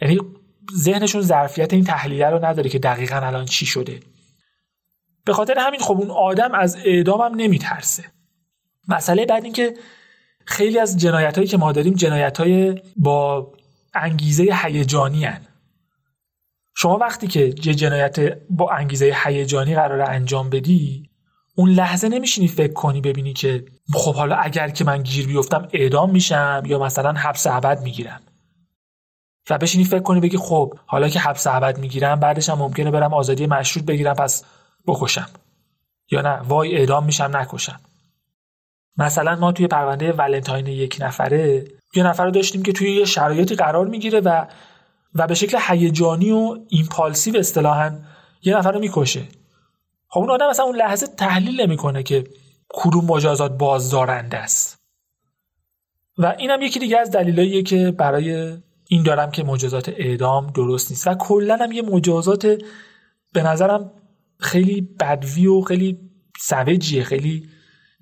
یعنی 0.00 0.18
ذهنشون 0.76 1.22
ظرفیت 1.22 1.72
این 1.72 1.84
تحلیل 1.84 2.22
رو 2.22 2.44
نداره 2.44 2.70
که 2.70 2.78
دقیقا 2.78 3.16
الان 3.16 3.44
چی 3.44 3.66
شده. 3.66 4.00
به 5.24 5.32
خاطر 5.32 5.58
همین 5.58 5.80
خب 5.80 5.96
اون 6.00 6.10
آدم 6.10 6.54
از 6.54 6.76
اعدام 6.84 7.20
هم 7.20 7.34
نمیترسه. 7.34 8.04
مسئله 8.88 9.26
بعد 9.26 9.44
این 9.44 9.52
که 9.52 9.74
خیلی 10.44 10.78
از 10.78 10.96
جنایت 10.96 11.36
هایی 11.36 11.48
که 11.48 11.56
ما 11.56 11.72
داریم 11.72 11.94
جنایت 11.94 12.38
های 12.38 12.82
با 12.96 13.52
انگیزه 13.94 14.48
هیجانی 14.62 15.24
هن. 15.24 15.40
شما 16.76 16.96
وقتی 16.98 17.26
که 17.26 17.40
یه 17.40 17.74
جنایت 17.74 18.38
با 18.50 18.70
انگیزه 18.70 19.16
هیجانی 19.24 19.74
قرار 19.74 20.00
انجام 20.00 20.50
بدی 20.50 21.09
اون 21.54 21.70
لحظه 21.70 22.08
نمیشینی 22.08 22.48
فکر 22.48 22.72
کنی 22.72 23.00
ببینی 23.00 23.32
که 23.32 23.64
خب 23.94 24.14
حالا 24.14 24.36
اگر 24.36 24.68
که 24.68 24.84
من 24.84 25.02
گیر 25.02 25.26
بیفتم 25.26 25.68
اعدام 25.72 26.10
میشم 26.10 26.62
یا 26.66 26.78
مثلا 26.78 27.12
حبس 27.12 27.46
ابد 27.46 27.82
می‌گیرم. 27.82 28.20
و 29.50 29.58
بشینی 29.58 29.84
فکر 29.84 30.02
کنی 30.02 30.20
بگی 30.20 30.36
خب 30.36 30.74
حالا 30.86 31.08
که 31.08 31.20
حبس 31.20 31.46
ابد 31.46 31.78
می‌گیرم 31.78 32.20
بعدش 32.20 32.48
هم 32.48 32.58
ممکنه 32.58 32.90
برم 32.90 33.14
آزادی 33.14 33.46
مشروط 33.46 33.84
بگیرم 33.84 34.14
پس 34.14 34.44
بکشم. 34.86 35.28
یا 36.10 36.20
نه 36.20 36.40
وای 36.40 36.76
اعدام 36.76 37.04
میشم 37.04 37.30
نکشم. 37.36 37.80
مثلا 38.96 39.36
ما 39.36 39.52
توی 39.52 39.66
پرونده 39.66 40.12
ولنتاین 40.12 40.66
یک 40.66 40.96
نفره 41.00 41.64
یه 41.94 42.02
نفر 42.02 42.24
رو 42.24 42.30
داشتیم 42.30 42.62
که 42.62 42.72
توی 42.72 42.94
یه 42.94 43.04
شرایطی 43.04 43.54
قرار 43.54 43.86
می‌گیره 43.86 44.20
و 44.20 44.46
و 45.14 45.26
به 45.26 45.34
شکل 45.34 45.58
هیجانی 45.68 46.30
و 46.30 46.58
ایمپالسیو 46.68 47.36
اصطلاحا 47.36 47.98
یه 48.42 48.56
نفر 48.56 48.72
رو 48.72 48.80
می‌کشه. 48.80 49.22
خب 50.10 50.20
اون 50.20 50.30
آدم 50.30 50.50
مثلا 50.50 50.64
اون 50.64 50.76
لحظه 50.76 51.06
تحلیل 51.06 51.60
نمی‌کنه 51.60 52.02
که 52.02 52.24
کدوم 52.68 53.04
مجازات 53.04 53.58
بازدارنده 53.58 54.36
است. 54.36 54.78
و 56.18 56.34
اینم 56.38 56.62
یکی 56.62 56.78
دیگه 56.78 56.98
از 56.98 57.10
دلایلیه 57.10 57.62
که 57.62 57.90
برای 57.90 58.56
این 58.88 59.02
دارم 59.02 59.30
که 59.30 59.44
مجازات 59.44 59.88
اعدام 59.88 60.46
درست 60.46 60.90
نیست. 60.90 61.06
و 61.06 61.14
کلا 61.14 61.56
هم 61.56 61.72
یه 61.72 61.82
مجازات 61.82 62.46
به 63.32 63.42
نظرم 63.42 63.92
خیلی 64.38 64.80
بدوی 64.80 65.46
و 65.46 65.60
خیلی 65.60 65.98
سوجیه 66.40 67.04
خیلی 67.04 67.48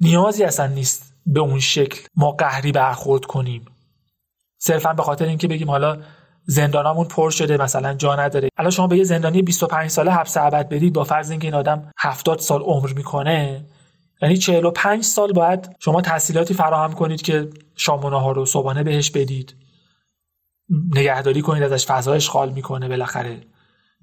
نیازی 0.01 0.45
اصلا 0.45 0.67
نیست 0.67 1.15
به 1.27 1.41
اون 1.41 1.61
شکل 1.61 2.01
ما 2.17 2.31
قهری 2.31 2.73
برخورد 2.73 3.25
کنیم. 3.25 3.65
صرفا 4.59 4.93
به 4.93 5.03
خاطر 5.03 5.25
اینکه 5.25 5.49
بگیم 5.49 5.71
حالا 5.71 5.99
زندانامون 6.51 7.05
پر 7.05 7.31
شده 7.31 7.57
مثلا 7.57 7.95
جا 7.95 8.17
نداره. 8.17 8.49
الان 8.57 8.71
شما 8.71 8.87
به 8.87 8.97
یه 8.97 9.05
زندانی 9.05 9.43
25 9.43 9.91
ساله 9.91 10.11
حبس 10.11 10.37
ابد 10.37 10.69
بدید 10.69 10.93
با 10.93 11.05
فرض 11.05 11.31
اینکه 11.31 11.47
این 11.47 11.55
آدم 11.55 11.91
70 11.99 12.39
سال 12.39 12.61
عمر 12.63 12.93
می‌کنه 12.93 13.65
یعنی 14.23 14.37
45 14.37 15.05
سال 15.05 15.33
باید 15.33 15.71
شما 15.79 16.01
تحصیلاتی 16.01 16.55
فراهم 16.55 16.93
کنید 16.93 17.23
که 17.23 17.51
شام 17.77 18.05
و 18.05 18.11
نهار 18.11 18.39
و 18.39 18.47
صبحانه 18.47 18.83
بهش 18.83 19.11
بدید. 19.11 19.57
نگهداری 20.95 21.43
کنید 21.43 21.63
ازش 21.63 21.87
فضا 21.87 22.13
اشغال 22.13 22.53
می‌کنه 22.53 22.89
بالاخره. 22.89 23.41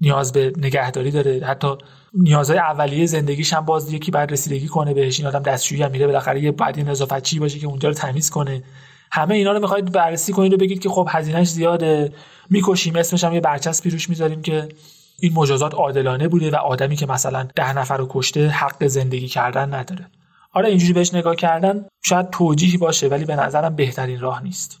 نیاز 0.00 0.32
به 0.32 0.52
نگهداری 0.56 1.10
داره. 1.10 1.46
حتی 1.46 1.68
نیازهای 2.14 2.58
اولیه 2.58 3.06
زندگیش 3.06 3.52
هم 3.52 3.64
باز 3.64 3.92
یکی 3.92 4.10
بعد 4.10 4.32
رسیدگی 4.32 4.66
کنه 4.66 4.94
بهش. 4.94 5.18
این 5.18 5.28
آدم 5.28 5.42
دستشویی 5.42 5.82
هم 5.82 5.90
میره 5.90 6.06
بالاخره 6.06 6.42
یه 6.42 6.52
بعد 6.52 6.80
نظافتچی 6.80 7.38
باشه 7.38 7.58
که 7.58 7.66
اونجا 7.66 7.88
رو 7.88 7.94
تمیز 7.94 8.30
کنه. 8.30 8.62
همه 9.12 9.34
اینا 9.34 9.52
رو 9.52 9.60
می‌خواید 9.60 9.92
بررسی 9.92 10.32
کنید 10.32 10.52
و 10.52 10.56
بگید 10.56 10.82
که 10.82 10.88
خب 10.88 11.08
هزینهش 11.10 11.48
زیاده. 11.48 12.12
می‌کشیم 12.50 12.96
اسمش 12.96 13.24
هم 13.24 13.34
یه 13.34 13.40
برچسبی 13.40 13.90
روش 13.90 14.08
می‌ذاریم 14.08 14.42
که 14.42 14.68
این 15.20 15.32
مجازات 15.34 15.74
عادلانه 15.74 16.28
بوده 16.28 16.50
و 16.50 16.56
آدمی 16.56 16.96
که 16.96 17.06
مثلا 17.06 17.48
ده 17.54 17.78
نفر 17.78 17.96
رو 17.96 18.06
کشته 18.10 18.48
حق 18.48 18.86
زندگی 18.86 19.28
کردن 19.28 19.74
نداره. 19.74 20.06
آره 20.52 20.68
اینجوری 20.68 20.92
بهش 20.92 21.14
نگاه 21.14 21.36
کردن 21.36 21.86
شاید 22.04 22.30
توجیهی 22.30 22.76
باشه 22.76 23.08
ولی 23.08 23.24
به 23.24 23.36
نظرم 23.36 23.76
بهترین 23.76 24.20
راه 24.20 24.42
نیست. 24.42 24.80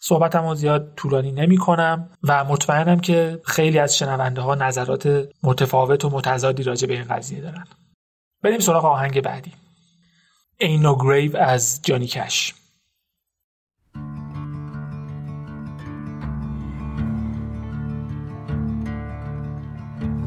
صحبتم 0.00 0.48
رو 0.48 0.54
زیاد 0.54 0.92
طولانی 0.96 1.32
نمی 1.32 1.56
کنم 1.56 2.10
و 2.22 2.44
مطمئنم 2.44 3.00
که 3.00 3.40
خیلی 3.44 3.78
از 3.78 3.98
شنونده 3.98 4.40
ها 4.40 4.54
نظرات 4.54 5.28
متفاوت 5.42 6.04
و 6.04 6.10
متضادی 6.10 6.62
راجع 6.62 6.86
به 6.86 6.94
این 6.94 7.04
قضیه 7.04 7.40
دارن. 7.40 7.64
بریم 8.42 8.60
سراغ 8.60 8.84
آهنگ 8.84 9.22
بعدی. 9.22 9.52
No 10.60 11.02
Grave 11.02 11.34
از 11.34 11.80
جانی 11.82 12.06
کش 12.06 12.54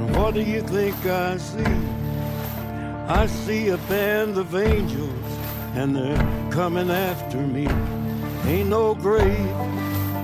And 0.00 0.16
what 0.16 0.32
do 0.32 0.40
you 0.40 0.62
think 0.62 0.96
I 1.04 1.36
see? 1.36 1.76
I 3.06 3.26
see 3.26 3.68
a 3.68 3.76
band 3.76 4.38
of 4.38 4.54
angels, 4.54 5.30
and 5.74 5.94
they're 5.94 6.50
coming 6.50 6.90
after 6.90 7.36
me. 7.36 7.68
Ain't 8.46 8.70
no 8.70 8.94
grave 8.94 9.54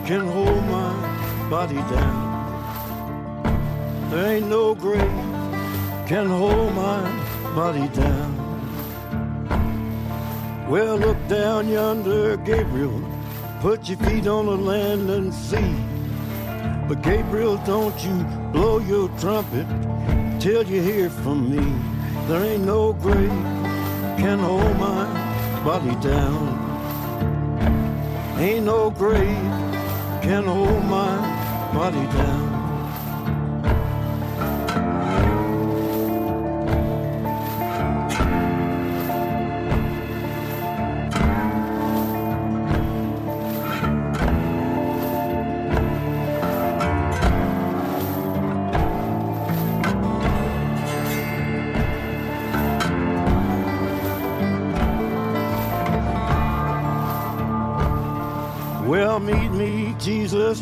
can 0.07 0.27
hold 0.29 0.65
my 0.79 0.95
body 1.51 1.83
down. 1.95 2.25
There 4.11 4.37
ain't 4.37 4.49
no 4.49 4.75
grave 4.75 5.27
can 6.09 6.27
hold 6.27 6.73
my 6.75 7.03
body 7.55 7.87
down. 7.89 8.33
Well, 10.71 10.97
look 10.97 11.19
down 11.29 11.69
yonder, 11.69 12.39
Gabriel. 12.39 13.03
Put 13.61 13.91
your 13.91 13.99
feet 13.99 14.27
on 14.27 14.47
the 14.47 14.57
land 14.57 15.11
and 15.11 15.35
see. 15.35 15.96
But 16.89 17.03
Gabriel, 17.03 17.57
don't 17.67 17.99
you 18.05 18.23
blow 18.53 18.79
your 18.79 19.09
trumpet 19.19 19.67
till 20.39 20.63
you 20.63 20.81
hear 20.81 21.11
from 21.11 21.51
me. 21.51 21.65
There 22.29 22.45
ain't 22.45 22.65
no 22.65 22.93
grave 22.93 23.29
can 24.17 24.39
hold 24.39 24.77
my 24.79 25.05
body 25.65 25.97
down. 25.97 26.47
Ain't 28.39 28.67
no 28.67 28.91
grave 28.91 29.51
can 30.23 30.45
hold 30.45 30.85
my 30.85 31.17
body 31.75 32.07
down. 32.17 32.46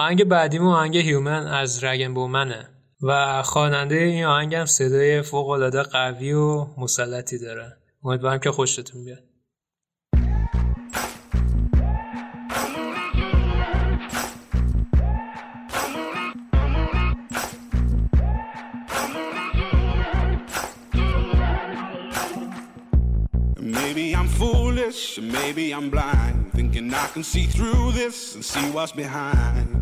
آهنگ 0.00 0.24
بعدیم 0.24 0.66
آهنگ 0.66 0.96
هیومن 0.96 1.46
از 1.46 1.84
رگن 1.84 2.14
بومنه 2.14 2.68
و 3.02 3.42
خواننده 3.42 3.94
این 3.94 4.24
آهنگ 4.24 4.54
هم 4.54 4.66
صدای 4.66 5.22
فوق 5.22 5.48
العاده 5.48 5.82
قوی 5.82 6.32
و 6.32 6.66
مسلطی 6.78 7.38
داره 7.38 7.76
امیدوارم 8.04 8.38
که 8.38 8.50
خوشتون 8.50 9.04
بیاد 9.04 9.18
foolish, 24.40 25.18
maybe 25.38 25.64
I'm 25.76 25.90
blind, 25.90 26.52
thinking 26.56 26.94
I 26.94 27.06
can 27.14 27.24
see 27.32 27.44
through 27.54 27.92
this 27.92 28.34
and 28.34 28.42
see 28.52 28.66
what's 28.70 28.92
behind. 28.92 29.79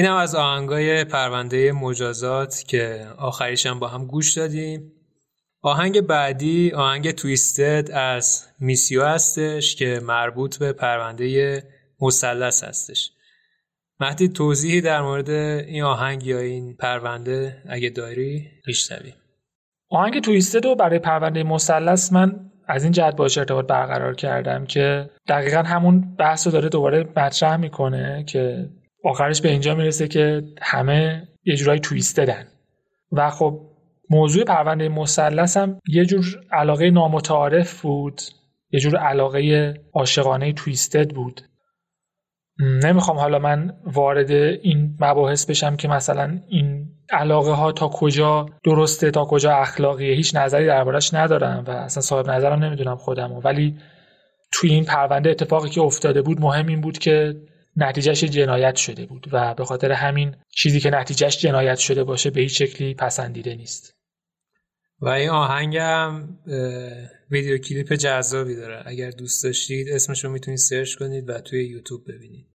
اینم 0.00 0.16
از 0.16 0.34
آهنگای 0.34 1.04
پرونده 1.04 1.72
مجازات 1.72 2.64
که 2.66 3.06
آخریشم 3.18 3.78
با 3.78 3.88
هم 3.88 4.06
گوش 4.06 4.36
دادیم. 4.36 4.92
آهنگ 5.62 6.00
بعدی 6.00 6.72
آهنگ 6.72 7.10
تویستد 7.10 7.90
از 7.90 8.46
میسیو 8.60 9.04
هستش 9.04 9.76
که 9.76 10.00
مربوط 10.02 10.58
به 10.58 10.72
پرونده 10.72 11.62
مثلث 12.00 12.64
هستش. 12.64 13.12
مهدی 14.00 14.28
توضیحی 14.28 14.80
در 14.80 15.02
مورد 15.02 15.30
این 15.30 15.82
آهنگ 15.82 16.26
یا 16.26 16.38
این 16.38 16.76
پرونده 16.76 17.62
اگه 17.68 17.90
داری 17.90 18.50
میشنوی 18.66 19.12
آهنگ 19.90 20.20
تویستد 20.20 20.64
رو 20.64 20.74
برای 20.74 20.98
پرونده 20.98 21.42
مثلث 21.42 22.12
من 22.12 22.50
از 22.66 22.82
این 22.82 22.92
جهت 22.92 23.16
باش 23.16 23.38
ارتباط 23.38 23.66
برقرار 23.66 24.14
کردم 24.14 24.66
که 24.66 25.10
دقیقا 25.28 25.62
همون 25.62 26.16
بحث 26.18 26.46
رو 26.46 26.52
داره 26.52 26.68
دوباره 26.68 27.08
مطرح 27.16 27.56
می‌کنه 27.56 28.24
که 28.24 28.70
آخرش 29.04 29.40
به 29.40 29.50
اینجا 29.50 29.74
می‌رسه 29.74 30.08
که 30.08 30.42
همه 30.62 31.28
یه 31.44 31.56
جورایی 31.56 31.80
تویستدن 31.80 32.46
و 33.12 33.30
خب 33.30 33.60
موضوع 34.10 34.44
پرونده 34.44 34.88
مثلث 34.88 35.56
هم 35.56 35.80
یه 35.88 36.04
جور 36.04 36.24
علاقه 36.52 36.90
نامتعارف 36.90 37.82
بود 37.82 38.20
یه 38.70 38.80
جور 38.80 38.96
علاقه 38.96 39.74
عاشقانه 39.94 40.52
تویستد 40.52 41.10
بود. 41.10 41.40
نمی‌خوام 42.58 43.18
حالا 43.18 43.38
من 43.38 43.76
وارد 43.84 44.30
این 44.30 44.96
مباحث 45.00 45.46
بشم 45.46 45.76
که 45.76 45.88
مثلا 45.88 46.40
این 46.48 46.88
علاقه 47.10 47.50
ها 47.50 47.72
تا 47.72 47.88
کجا 47.88 48.46
درسته 48.64 49.10
تا 49.10 49.24
کجا 49.24 49.52
اخلاقیه 49.52 50.14
هیچ 50.14 50.36
نظری 50.36 50.66
دربارش 50.66 51.14
ندارم 51.14 51.64
و 51.66 51.70
اصلا 51.70 52.00
صاحب 52.00 52.30
نظرم 52.30 52.64
نمی‌دونم 52.64 52.96
خودم 52.96 53.40
ولی 53.44 53.76
توی 54.52 54.70
این 54.70 54.84
پرونده 54.84 55.30
اتفاقی 55.30 55.68
که 55.68 55.80
افتاده 55.80 56.22
بود 56.22 56.40
مهم 56.40 56.66
این 56.66 56.80
بود 56.80 56.98
که 56.98 57.36
نتیجهش 57.76 58.24
جنایت 58.24 58.76
شده 58.76 59.06
بود 59.06 59.26
و 59.32 59.54
به 59.54 59.64
خاطر 59.64 59.92
همین 59.92 60.36
چیزی 60.48 60.80
که 60.80 60.90
نتیجهش 60.90 61.38
جنایت 61.38 61.78
شده 61.78 62.04
باشه 62.04 62.30
به 62.30 62.40
هیچ 62.40 62.62
شکلی 62.62 62.94
پسندیده 62.94 63.54
نیست. 63.54 63.96
و 65.00 65.08
این 65.08 65.28
آهنگ 65.28 65.76
هم 65.76 66.38
ویدیو 67.30 67.58
کلیپ 67.58 67.92
جذابی 67.92 68.56
داره. 68.56 68.82
اگر 68.86 69.10
دوست 69.10 69.44
داشتید 69.44 69.88
اسمش 69.88 70.24
رو 70.24 70.30
می‌تونید 70.30 70.58
سرچ 70.58 70.94
کنید 70.94 71.28
و 71.28 71.40
توی 71.40 71.64
یوتیوب 71.64 72.04
ببینید. 72.08 72.46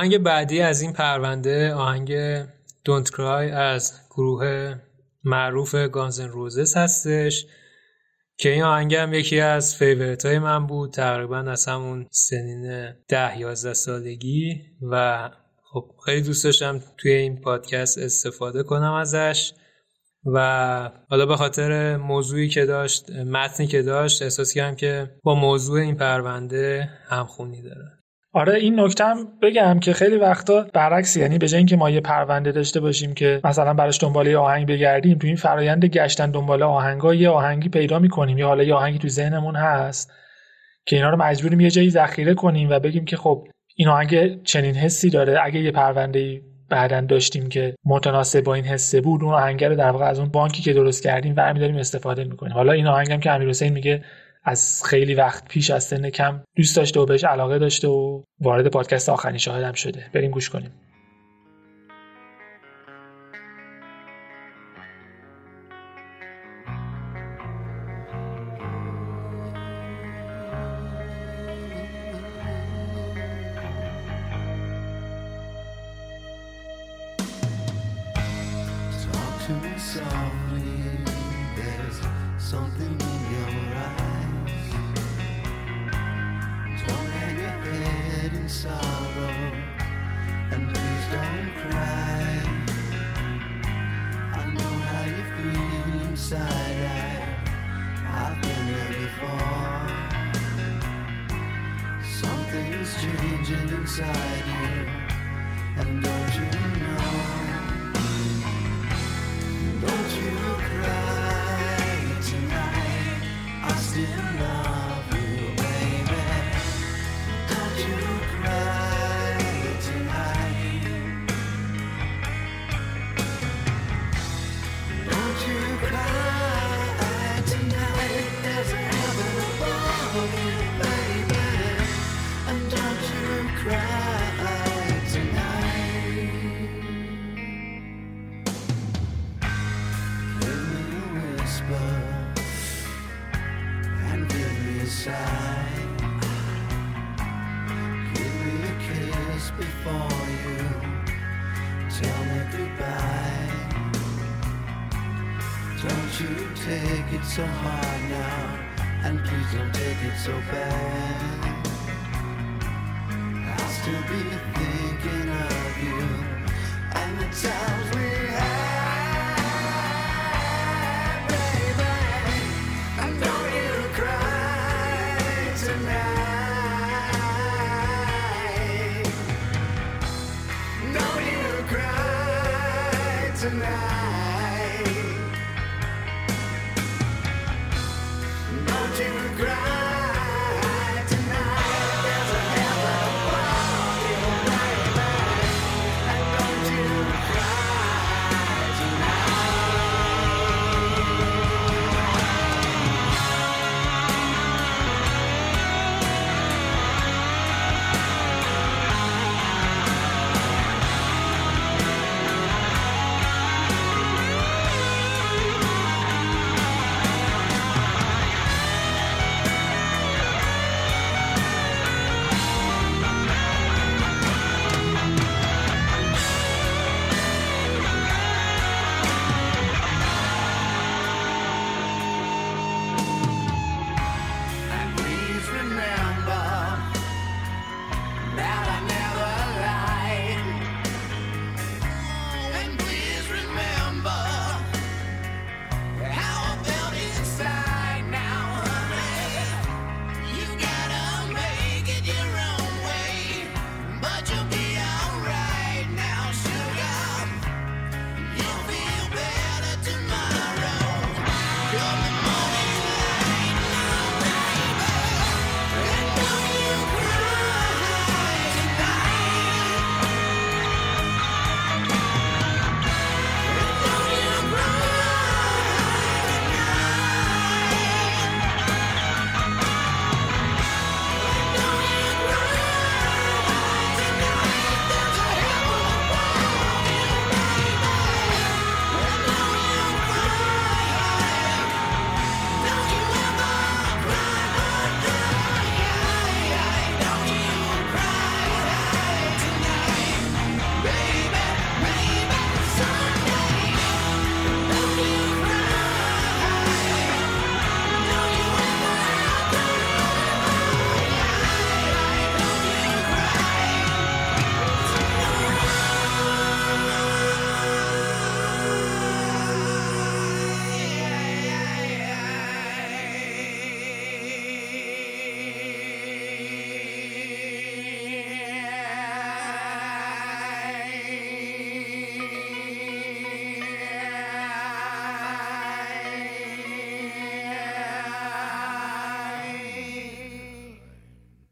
آهنگ 0.00 0.18
بعدی 0.18 0.60
از 0.60 0.82
این 0.82 0.92
پرونده 0.92 1.74
آهنگ 1.74 2.42
Don't 2.88 3.06
Cry 3.06 3.52
از 3.52 3.92
گروه 4.10 4.74
معروف 5.24 5.74
گانزن 5.74 6.28
روزس 6.28 6.76
هستش 6.76 7.46
که 8.36 8.48
این 8.48 8.62
آهنگ 8.62 8.94
هم 8.94 9.14
یکی 9.14 9.40
از 9.40 9.76
فیورت 9.76 10.26
های 10.26 10.38
من 10.38 10.66
بود 10.66 10.92
تقریبا 10.92 11.38
از 11.38 11.66
همون 11.66 12.06
سنین 12.10 12.92
ده 13.08 13.38
یازده 13.38 13.74
سالگی 13.74 14.62
و 14.82 15.28
خب 15.72 15.90
خیلی 16.04 16.22
دوست 16.22 16.44
داشتم 16.44 16.80
توی 16.98 17.12
این 17.12 17.40
پادکست 17.40 17.98
استفاده 17.98 18.62
کنم 18.62 18.92
ازش 18.92 19.52
و 20.24 20.90
حالا 21.10 21.26
به 21.26 21.36
خاطر 21.36 21.96
موضوعی 21.96 22.48
که 22.48 22.66
داشت 22.66 23.10
متنی 23.10 23.66
که 23.66 23.82
داشت 23.82 24.22
احساس 24.22 24.52
کردم 24.52 24.76
که 24.76 25.10
با 25.22 25.34
موضوع 25.34 25.80
این 25.80 25.96
پرونده 25.96 26.90
همخونی 27.08 27.62
داره. 27.62 27.99
آره 28.32 28.54
این 28.54 28.80
نکته 28.80 29.04
هم 29.04 29.28
بگم 29.42 29.80
که 29.80 29.92
خیلی 29.92 30.16
وقتا 30.16 30.66
برعکس 30.72 31.16
یعنی 31.16 31.38
به 31.38 31.48
جای 31.48 31.58
اینکه 31.58 31.76
ما 31.76 31.90
یه 31.90 32.00
پرونده 32.00 32.52
داشته 32.52 32.80
باشیم 32.80 33.14
که 33.14 33.40
مثلا 33.44 33.74
براش 33.74 34.02
دنبال 34.02 34.26
یه 34.26 34.38
آهنگ 34.38 34.66
بگردیم 34.66 35.18
تو 35.18 35.26
این 35.26 35.36
فرایند 35.36 35.84
گشتن 35.84 36.30
دنبال 36.30 36.62
آهنگا 36.62 37.14
یه 37.14 37.28
آهنگی 37.28 37.68
پیدا 37.68 37.98
می‌کنیم. 37.98 38.38
یا 38.38 38.46
حالا 38.46 38.62
یه 38.62 38.74
آهنگی 38.74 38.98
تو 38.98 39.08
ذهنمون 39.08 39.56
هست 39.56 40.12
که 40.86 40.96
اینا 40.96 41.10
رو 41.10 41.16
مجبوریم 41.16 41.60
یه 41.60 41.70
جایی 41.70 41.90
ذخیره 41.90 42.34
کنیم 42.34 42.70
و 42.70 42.78
بگیم 42.78 43.04
که 43.04 43.16
خب 43.16 43.48
این 43.76 43.88
آهنگ 43.88 44.42
چنین 44.42 44.74
حسی 44.74 45.10
داره. 45.10 45.38
اگه 45.44 45.60
یه 45.60 45.70
پرونده 45.70 46.40
بعدا 46.68 47.00
داشتیم 47.00 47.48
که 47.48 47.74
متناسب 47.84 48.40
با 48.40 48.54
این 48.54 48.64
حسه 48.64 49.00
بود 49.00 49.22
اون 49.22 49.34
آهنگ 49.34 49.64
رو 49.64 49.74
در 49.74 49.90
واقع 49.90 50.04
از 50.04 50.18
اون 50.18 50.28
بانکی 50.28 50.62
که 50.62 50.72
درست 50.72 51.02
کردیم 51.02 51.34
برمی‌داریم 51.34 51.76
استفاده 51.76 52.24
می‌کنیم. 52.24 52.52
حالا 52.52 52.72
این 52.72 52.86
آهنگم 52.86 53.20
که 53.20 53.30
امیرحسین 53.30 53.72
میگه 53.72 54.04
از 54.44 54.82
خیلی 54.84 55.14
وقت 55.14 55.48
پیش 55.48 55.70
از 55.70 55.84
سن 55.84 56.10
کم 56.10 56.42
دوست 56.56 56.76
داشته 56.76 57.00
و 57.00 57.06
بهش 57.06 57.24
علاقه 57.24 57.58
داشته 57.58 57.88
و 57.88 58.22
وارد 58.40 58.66
پادکست 58.66 59.08
آخرین 59.08 59.38
شاهدم 59.38 59.72
شده. 59.72 60.10
بریم 60.12 60.30
گوش 60.30 60.50
کنیم. 60.50 60.72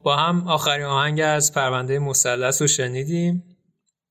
با 0.08 0.16
هم 0.16 0.48
آخرین 0.48 0.86
آهنگ 0.86 1.20
از 1.20 1.54
پرونده 1.54 1.98
مثلث 1.98 2.62
رو 2.62 2.68
شنیدیم. 2.68 3.44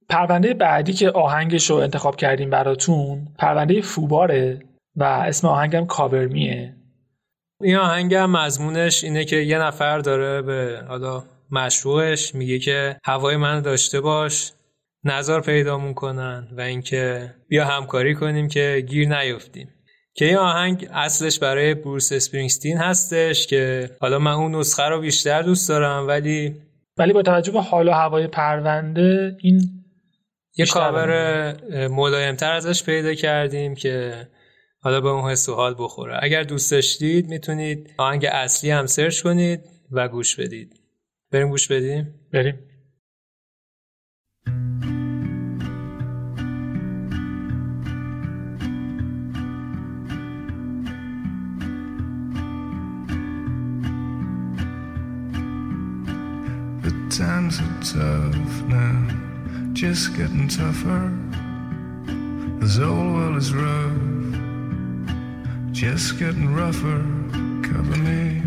پرونده 0.09 0.53
بعدی 0.53 0.93
که 0.93 1.11
آهنگش 1.11 1.69
رو 1.69 1.75
انتخاب 1.75 2.15
کردیم 2.15 2.49
براتون 2.49 3.27
پرونده 3.39 3.81
فوباره 3.81 4.59
و 4.95 5.03
اسم 5.03 5.47
آهنگم 5.47 5.85
کاورمیه. 5.85 6.75
این 7.61 7.75
آهنگ 7.75 8.13
هم 8.13 8.37
مضمونش 8.37 9.03
اینه 9.03 9.25
که 9.25 9.35
یه 9.35 9.59
نفر 9.59 9.99
داره 9.99 10.41
به 10.41 10.83
حالا 10.87 11.23
مشروعش 11.51 12.35
میگه 12.35 12.59
که 12.59 12.97
هوای 13.03 13.37
من 13.37 13.61
داشته 13.61 14.01
باش 14.01 14.51
نظر 15.03 15.39
پیدامون 15.39 15.93
کنن 15.93 16.47
و 16.57 16.61
اینکه 16.61 17.33
بیا 17.47 17.65
همکاری 17.65 18.15
کنیم 18.15 18.47
که 18.47 18.85
گیر 18.87 19.17
نیفتیم. 19.17 19.69
که 20.17 20.25
این 20.25 20.37
آهنگ 20.37 20.87
اصلش 20.93 21.39
برای 21.39 21.73
بروس 21.73 22.11
اسپرینگستین 22.11 22.77
هستش 22.77 23.47
که 23.47 23.89
حالا 24.01 24.19
من 24.19 24.31
اون 24.31 24.55
نسخه 24.55 24.83
رو 24.83 25.01
بیشتر 25.01 25.41
دوست 25.41 25.69
دارم 25.69 26.07
ولی 26.07 26.55
ولی 26.97 27.13
با 27.13 27.21
توجه 27.21 27.51
به 27.51 27.61
حال 27.61 27.87
و 27.87 27.91
هوای 27.91 28.27
پرونده 28.27 29.37
این 29.41 29.61
یه 30.57 30.65
کاور 30.65 31.87
ملایمتر 31.87 32.51
ازش 32.51 32.83
پیدا 32.83 33.13
کردیم 33.13 33.75
که 33.75 34.27
حالا 34.79 35.01
به 35.01 35.09
اون 35.09 35.31
حس 35.31 35.49
و 35.49 35.55
حال 35.55 35.75
بخوره. 35.79 36.19
اگر 36.21 36.43
دوست 36.43 36.71
داشتید 36.71 37.29
می‌تونید 37.29 37.93
آهنگ 37.97 38.27
اصلی 38.31 38.71
هم 38.71 38.85
سرچ 38.85 39.21
کنید 39.21 39.59
و 39.91 40.07
گوش 40.07 40.35
بدید. 40.35 40.79
بریم 41.31 41.49
گوش 41.49 41.67
بدیم؟ 41.67 42.15
بریم. 42.33 42.59
Times 57.37 57.59
are 57.59 57.83
tough 57.83 58.63
now, 58.63 59.71
just 59.73 60.15
getting 60.17 60.47
tougher. 60.47 61.13
This 62.59 62.79
old 62.79 63.13
world 63.13 63.37
is 63.37 63.53
rough, 63.53 63.93
just 65.71 66.17
getting 66.17 66.55
rougher. 66.55 67.05
Cover 67.61 67.97
me. 68.07 68.41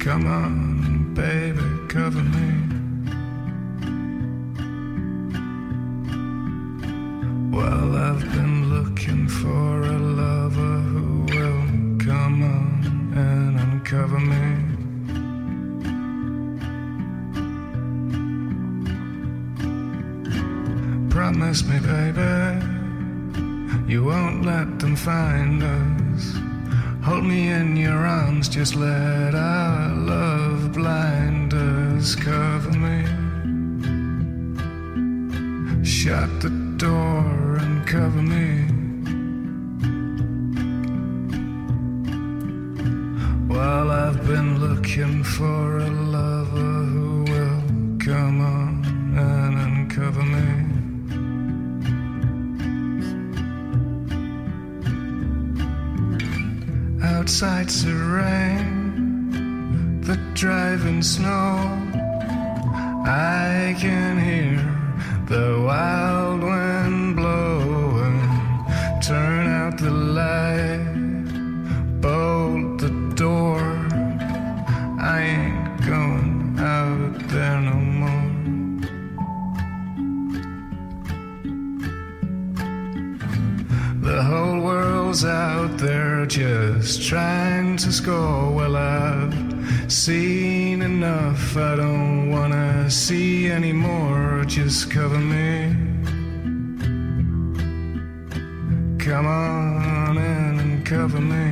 Come 0.00 0.26
on, 0.26 1.14
baby, 1.14 1.62
cover 1.88 2.24
me. 2.36 2.50
Well, 7.56 7.96
I've 8.08 8.24
been 8.32 8.68
looking 8.68 9.28
for 9.28 9.82
a 9.82 9.98
lover 10.22 10.80
who 10.90 11.22
will 11.32 11.64
come 12.04 12.42
on 12.42 13.12
and 13.16 13.60
uncover 13.60 14.18
me. 14.18 14.71
Promise 21.22 21.62
me, 21.66 21.78
baby, 21.78 22.66
you 23.86 24.02
won't 24.02 24.44
let 24.44 24.80
them 24.80 24.96
find 24.96 25.62
us. 25.62 26.34
Hold 27.04 27.22
me 27.22 27.46
in 27.46 27.76
your 27.76 28.04
arms, 28.04 28.48
just 28.48 28.74
let 28.74 29.32
our 29.32 29.94
love 29.94 30.72
blind 30.72 31.54
us. 31.54 32.16
Cover 32.16 32.72
me. 32.72 33.04
Shut 35.84 36.40
the 36.40 36.50
door 36.76 37.56
and 37.62 37.86
cover 37.86 38.20
me. 38.20 38.66
While 43.46 43.92
I've 43.92 44.26
been 44.26 44.58
looking 44.58 45.22
for 45.22 45.78
a 45.78 45.88
lover 45.88 46.82
who 46.92 47.22
will 47.22 47.62
come 48.00 48.40
on 48.40 48.84
and 49.16 49.56
uncover 49.56 50.24
me. 50.24 50.61
Outside's 57.32 57.80
the 57.82 57.94
rain, 57.94 60.02
the 60.02 60.16
driving 60.34 61.02
snow. 61.02 61.56
I 63.06 63.74
can 63.80 64.18
hear 64.18 64.60
the 65.28 65.58
wild 65.66 66.42
wind 66.42 67.16
blowing. 67.16 68.20
Turn 69.00 69.46
out 69.46 69.78
the 69.78 69.90
light, 69.90 70.84
bolt 72.02 72.80
the 72.82 72.90
door. 73.14 73.62
I 75.00 75.22
ain't 75.22 75.86
going 75.86 76.58
out 76.58 77.18
there 77.30 77.60
no 77.62 77.76
more. 78.02 78.28
The 84.02 84.22
whole 84.22 84.60
world's 84.60 85.24
out 85.24 85.51
just 86.32 87.02
trying 87.02 87.76
to 87.76 87.92
score. 87.92 88.50
Well, 88.50 88.74
I've 88.74 89.34
seen 89.92 90.80
enough. 90.80 91.54
I 91.58 91.76
don't 91.76 92.30
wanna 92.30 92.90
see 92.90 93.50
anymore. 93.50 94.42
Just 94.46 94.90
cover 94.90 95.18
me. 95.18 95.76
Come 98.98 99.26
on 99.26 100.16
in 100.16 100.60
and 100.64 100.86
cover 100.86 101.20
me. 101.20 101.48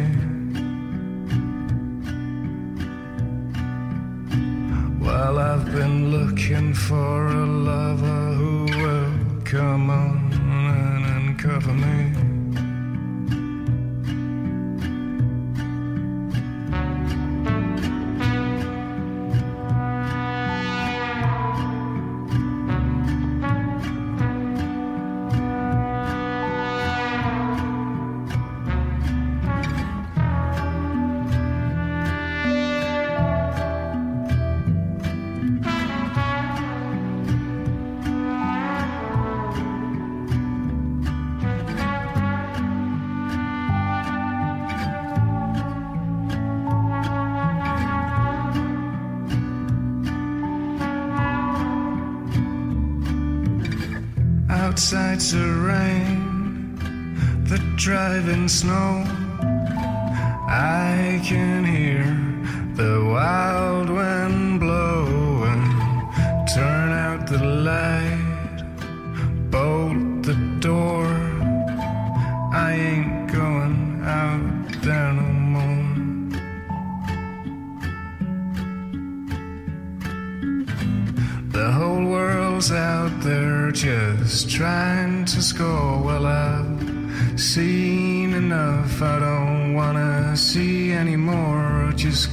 Well, 4.99 5.39
I've 5.39 5.67
been 5.75 6.11
looking 6.11 6.73
for 6.73 7.27
a 7.27 7.45
lover 7.45 8.33
who 8.33 8.65
will 8.81 9.43
come 9.45 9.91
on 9.91 10.33
in 10.33 11.05
and 11.15 11.39
cover 11.39 11.75
me. 11.75 12.30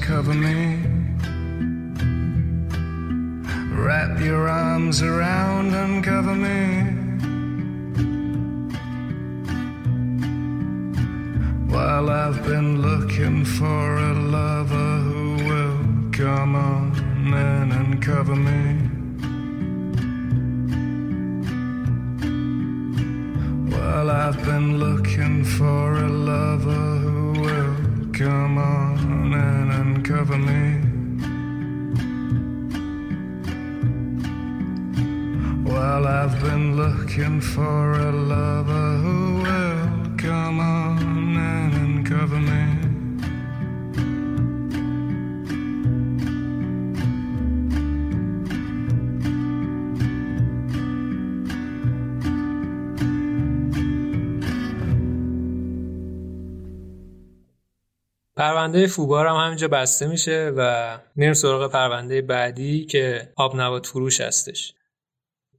Cover 0.07 0.33
me. 0.33 0.79
Wrap 3.75 4.21
your 4.21 4.47
arms 4.47 5.01
around 5.01 5.73
and 5.75 6.01
cover 6.01 6.33
me. 6.33 6.61
While 11.73 12.09
I've 12.09 12.41
been 12.45 12.81
looking 12.81 13.43
for 13.43 13.97
a 13.97 14.13
lover 14.13 14.91
who 15.07 15.23
will 15.49 15.77
come 16.13 16.55
on 16.55 16.93
in 17.27 17.71
and 17.79 18.01
cover 18.01 18.37
me. 18.49 18.63
Well, 23.75 24.09
I've 24.09 24.41
been 24.45 24.79
looking 24.79 25.43
for 25.43 25.97
a 25.97 26.07
lover 26.07 26.86
me. 30.37 30.79
Well, 35.69 36.07
I've 36.07 36.41
been 36.41 36.77
looking 36.77 37.41
for 37.41 37.91
a 37.91 38.11
lover 38.13 38.76
پرونده 58.67 58.87
فوبار 58.87 59.27
هم 59.27 59.35
همینجا 59.35 59.67
بسته 59.67 60.07
میشه 60.07 60.51
و 60.57 60.89
میریم 61.15 61.33
سراغ 61.33 61.71
پرونده 61.71 62.21
بعدی 62.21 62.85
که 62.85 63.29
آب 63.35 63.55
نبات 63.55 63.85
فروش 63.85 64.21
هستش. 64.21 64.73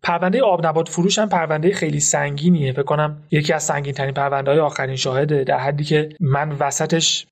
پرونده 0.02 0.42
آب 0.42 0.66
نبات 0.66 0.88
فروش 0.88 1.18
هم 1.18 1.28
پرونده 1.28 1.72
خیلی 1.72 2.00
سنگینیه. 2.00 2.72
فکر 2.72 2.82
کنم 2.82 3.22
یکی 3.30 3.52
از 3.52 3.62
سنگین 3.62 3.92
ترین 3.92 4.14
پرونده 4.14 4.50
های 4.50 4.60
آخرین 4.60 4.96
شاهده 4.96 5.44
در 5.44 5.58
حدی 5.58 5.84
که 5.84 6.08
من 6.20 6.52
وسطش 6.52 7.26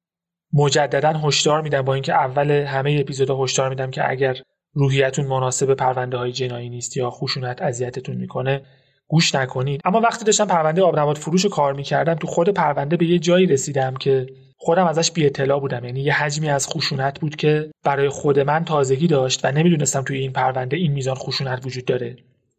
مجددا 0.53 1.12
هشدار 1.12 1.62
میدم 1.62 1.82
با 1.82 1.94
اینکه 1.94 2.15
اول 2.15 2.51
همه 2.51 2.98
اپیزودها 3.01 3.44
هشدار 3.44 3.69
میدم 3.69 3.90
که 3.90 4.11
اگر 4.11 4.36
روحیتون 4.73 5.27
مناسب 5.27 5.74
پرونده 5.74 6.16
های 6.16 6.32
جنایی 6.32 6.69
نیست 6.69 6.97
یا 6.97 7.11
خشونت 7.11 7.62
اذیتتون 7.62 8.16
می‌کنه 8.16 8.62
گوش 9.09 9.35
نکنید. 9.35 9.81
اما 9.85 10.01
وقتی 10.01 10.24
داشتم 10.24 10.47
پرونده 10.47 10.82
آب 10.82 10.98
نبات 10.98 11.19
فروش 11.19 11.44
رو 11.44 11.51
کار 11.51 11.73
می‌کردم 11.73 12.15
تو 12.15 12.27
خود 12.27 12.48
پرونده 12.48 12.97
به 12.97 13.07
یه 13.07 13.19
جایی 13.19 13.47
رسیدم 13.47 13.94
که 13.94 14.27
خودم 14.57 14.87
ازش 14.87 15.11
بی 15.11 15.27
اطلاع 15.27 15.61
بودم. 15.61 15.85
یعنی 15.85 16.01
یه 16.01 16.12
حجمی 16.12 16.51
از 16.51 16.69
خشونت 16.69 17.20
بود 17.20 17.37
که 17.37 17.70
برای 17.85 18.09
خود 18.09 18.41
من 18.41 18.65
تازگی 18.65 19.07
داشت 19.07 19.45
و 19.45 19.53
نمی‌دونستم 19.53 20.03
توی 20.03 20.19
این 20.19 20.33
پرونده 20.33 20.77
این 20.77 20.93
میزان 20.93 21.15
خشونت 21.15 21.66
وجود 21.66 21.85
داره. 21.85 22.16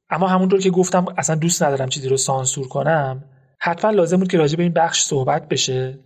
اما 0.10 0.28
همونطور 0.28 0.60
که 0.60 0.70
گفتم 0.70 1.06
اصلا 1.18 1.36
دوست 1.36 1.64
ندارم 1.64 1.90
چیزی 1.90 2.10
رو 2.10 2.18
سانسور 2.18 2.68
کنم 2.68 3.24
حتما 3.60 3.92
لازم 3.92 4.18
بود 4.18 4.32
که 4.32 4.38
راجع 4.38 4.58
به 4.58 4.64
این 4.64 4.74
بخش 4.74 5.02
صحبت 5.02 5.48
بشه. 5.50 6.00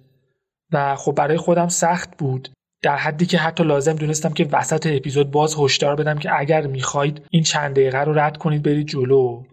و 0.74 0.96
خب 0.96 1.12
برای 1.12 1.38
خودم 1.38 1.68
سخت 1.68 2.18
بود 2.18 2.50
در 2.82 2.96
حدی 2.96 3.26
که 3.26 3.38
حتی 3.38 3.64
لازم 3.64 3.94
دونستم 3.94 4.34
که 4.34 4.48
وسط 4.52 4.88
اپیزود 4.88 5.32
باز 5.32 5.56
هشدار 5.60 5.96
بدم 5.96 6.20
که 6.20 6.40
اگر 6.40 6.68
می‌خواید 6.68 7.22
این 7.30 7.44
چند 7.44 7.76
دقیقه 7.76 7.98
رو 7.98 8.20
رد 8.20 8.38
کنید 8.38 8.64
برید 8.64 8.88
جلو. 8.88 9.44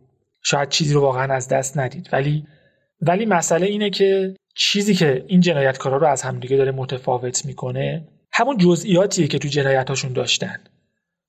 شاید 0.42 0.68
چیزی 0.68 0.94
رو 0.94 1.00
واقعا 1.00 1.34
از 1.34 1.48
دست 1.48 1.78
ندید. 1.78 2.08
ولی 2.12 2.46
ولی 3.00 3.26
مسئله 3.26 3.66
اینه 3.66 3.90
که 3.90 4.34
چیزی 4.58 4.94
که 4.94 5.24
این 5.26 5.40
جنایتکارا 5.40 5.96
رو 5.96 6.06
از 6.06 6.22
همدیگه 6.22 6.56
داره 6.56 6.72
متفاوت 6.72 7.46
می‌کنه 7.46 8.08
همون 8.32 8.56
جزئیاتیه 8.58 9.26
که 9.26 9.38
تو 9.38 9.48
جنایتاشون 9.48 10.12
داشتن. 10.12 10.56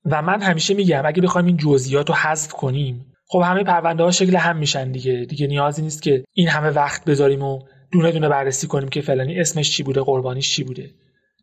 و 0.05 0.21
من 0.21 0.41
همیشه 0.41 0.73
میگم 0.73 1.01
اگه 1.05 1.21
بخوایم 1.21 1.47
این 1.47 1.57
جزئیات 1.57 2.09
رو 2.09 2.15
حذف 2.15 2.53
کنیم 2.53 3.05
خب 3.27 3.41
همه 3.45 3.63
پرونده 3.63 4.03
ها 4.03 4.11
شکل 4.11 4.35
هم 4.35 4.57
میشن 4.57 4.91
دیگه. 4.91 5.25
دیگه 5.29 5.47
نیازی 5.47 5.81
نیست 5.81 6.01
که 6.01 6.23
این 6.33 6.47
همه 6.47 6.69
وقت 6.69 7.05
بذاریم 7.05 7.43
و 7.43 7.61
دونه 7.91 8.11
دونه 8.11 8.29
بررسی 8.29 8.67
کنیم 8.67 8.89
که 8.89 9.01
فلانی 9.01 9.39
اسمش 9.39 9.71
چی 9.71 9.83
بوده 9.83 10.01
قربانیش 10.01 10.55
چی 10.55 10.63
بوده. 10.63 10.89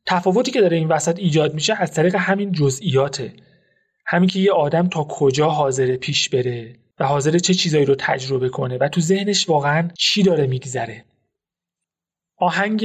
تفاوتی 0.07 0.51
که 0.51 0.61
داره 0.61 0.77
این 0.77 0.89
وسط 0.89 1.19
ایجاد 1.19 1.55
میشه 1.55 1.75
از 1.79 1.93
طریق 1.93 2.15
همین 2.15 2.53
جزئیاته. 2.53 3.33
همین 4.07 4.29
که 4.29 4.41
یه 4.41 4.53
آدم 4.53 4.89
تا 4.89 5.05
کجا 5.05 5.49
حاضر 5.49 5.97
پیش 5.97 6.29
بره 6.29 6.77
و 7.01 7.05
حاضر 7.05 7.39
چه 7.39 7.55
چیزایی 7.55 7.85
رو 7.85 7.95
تجربه 7.99 8.49
کنه 8.49 8.79
و 8.81 8.89
تو 8.89 9.01
ذهنش 9.01 9.49
واقعا 9.49 9.89
چی 9.99 10.23
داره 10.23 10.47
میگذره. 10.47 11.05
آهنگ 12.39 12.85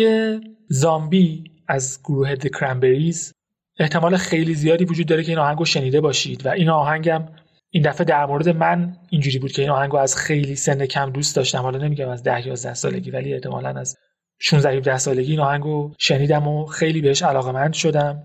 زامبی 0.68 1.44
از 1.68 1.99
گروه 2.03 2.36
The 2.36 2.49
Cranberries 2.49 3.32
احتمال 3.80 4.18
خیلی 4.18 4.56
زیادی 4.56 4.86
وجود 4.86 5.07
داره 5.07 5.23
که 5.23 5.32
این 5.32 5.40
آهنگ 5.40 5.60
رو 5.60 5.65
شنیده 5.65 6.02
باشید 6.02 6.45
و 6.45 6.49
این 6.49 6.69
آهنگم 6.69 7.26
این 7.69 7.84
دفعه 7.84 8.06
در 8.06 8.26
مورد 8.26 8.49
من 8.49 8.98
اینجوری 9.10 9.40
بود 9.40 9.52
که 9.52 9.61
این 9.61 9.72
آهنگ 9.72 9.91
رو 9.91 9.98
از 9.98 10.15
خیلی 10.15 10.56
سن 10.56 10.86
کم 10.86 11.10
دوست 11.10 11.36
داشتم. 11.36 11.61
حالا 11.61 11.78
نمیگم 11.78 12.10
از 12.10 12.23
10 12.23 12.48
11 12.48 12.73
سالگی 12.73 13.11
ولی 13.11 13.34
احتمالا 13.34 13.69
از 13.69 13.98
16 14.40 14.69
17 14.69 14.98
سالگی 14.98 15.32
این 15.32 15.40
آهنگ 15.40 15.64
رو 15.64 15.94
شنیدم 15.98 16.48
و 16.48 16.65
خیلی 16.65 17.02
بهش 17.02 17.23
علاقمند 17.23 17.73
شدم. 17.73 18.23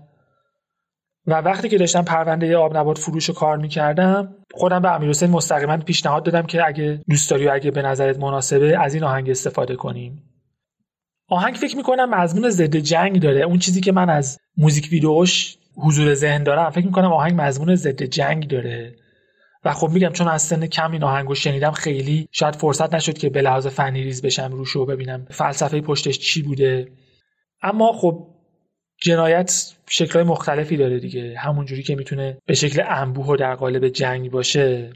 و 1.25 1.33
وقتی 1.33 1.69
که 1.69 1.77
داشتم 1.77 2.03
پرونده 2.03 2.57
آب 2.57 2.77
نبات 2.77 2.97
فروش 2.97 3.25
رو 3.25 3.33
کار 3.33 3.57
می‌کردم 3.57 4.35
خودم 4.53 4.81
به 4.81 4.95
امیرحسین 4.95 5.29
مستقیما 5.29 5.77
پیشنهاد 5.77 6.23
دادم 6.23 6.45
که 6.45 6.67
اگه 6.67 7.01
دوست 7.09 7.31
داری 7.31 7.47
و 7.47 7.51
اگه 7.53 7.71
به 7.71 7.81
نظرت 7.81 8.17
مناسبه 8.17 8.79
از 8.79 8.93
این 8.93 9.03
آهنگ 9.03 9.29
استفاده 9.29 9.75
کنیم. 9.75 10.26
آهنگ 11.29 11.55
فکر 11.55 11.77
می‌کنم 11.77 12.09
مضمون 12.09 12.49
ضد 12.49 12.75
جنگ 12.75 13.21
داره. 13.21 13.41
اون 13.41 13.59
چیزی 13.59 13.81
که 13.81 13.91
من 13.91 14.09
از 14.09 14.39
موزیک 14.57 14.89
ویدیوش 14.91 15.57
حضور 15.75 16.13
ذهن 16.13 16.43
دارم 16.43 16.69
فکر 16.69 16.85
می‌کنم 16.85 17.13
آهنگ 17.13 17.33
مضمون 17.41 17.75
ضد 17.75 18.03
جنگ 18.03 18.47
داره. 18.47 18.95
و 19.63 19.73
خب 19.73 19.89
میگم 19.89 20.09
چون 20.09 20.27
از 20.27 20.41
سن 20.41 20.65
کم 20.67 20.91
این 20.91 21.03
آهنگو 21.03 21.35
شنیدم 21.35 21.71
خیلی 21.71 22.27
شاید 22.31 22.55
فرصت 22.55 22.93
نشد 22.93 23.17
که 23.17 23.29
به 23.29 23.41
لحاظ 23.41 23.67
فنی 23.67 24.03
ریز 24.03 24.21
بشم 24.21 24.51
روش 24.51 24.75
و 24.75 24.85
ببینم 24.85 25.25
فلسفه 25.29 25.81
پشتش 25.81 26.19
چی 26.19 26.41
بوده. 26.41 26.87
اما 27.61 27.93
خب 27.93 28.27
جنایت 29.01 29.73
شکلهای 29.89 30.23
مختلفی 30.23 30.77
داره 30.77 30.99
دیگه. 30.99 31.35
همونجوری 31.37 31.83
که 31.83 31.95
می‌تونه 31.95 32.37
به 32.45 32.53
شکل 32.53 32.83
انبوه 32.87 33.27
و 33.27 33.35
در 33.35 33.55
قالب 33.55 33.87
جنگ 33.87 34.31
باشه. 34.31 34.93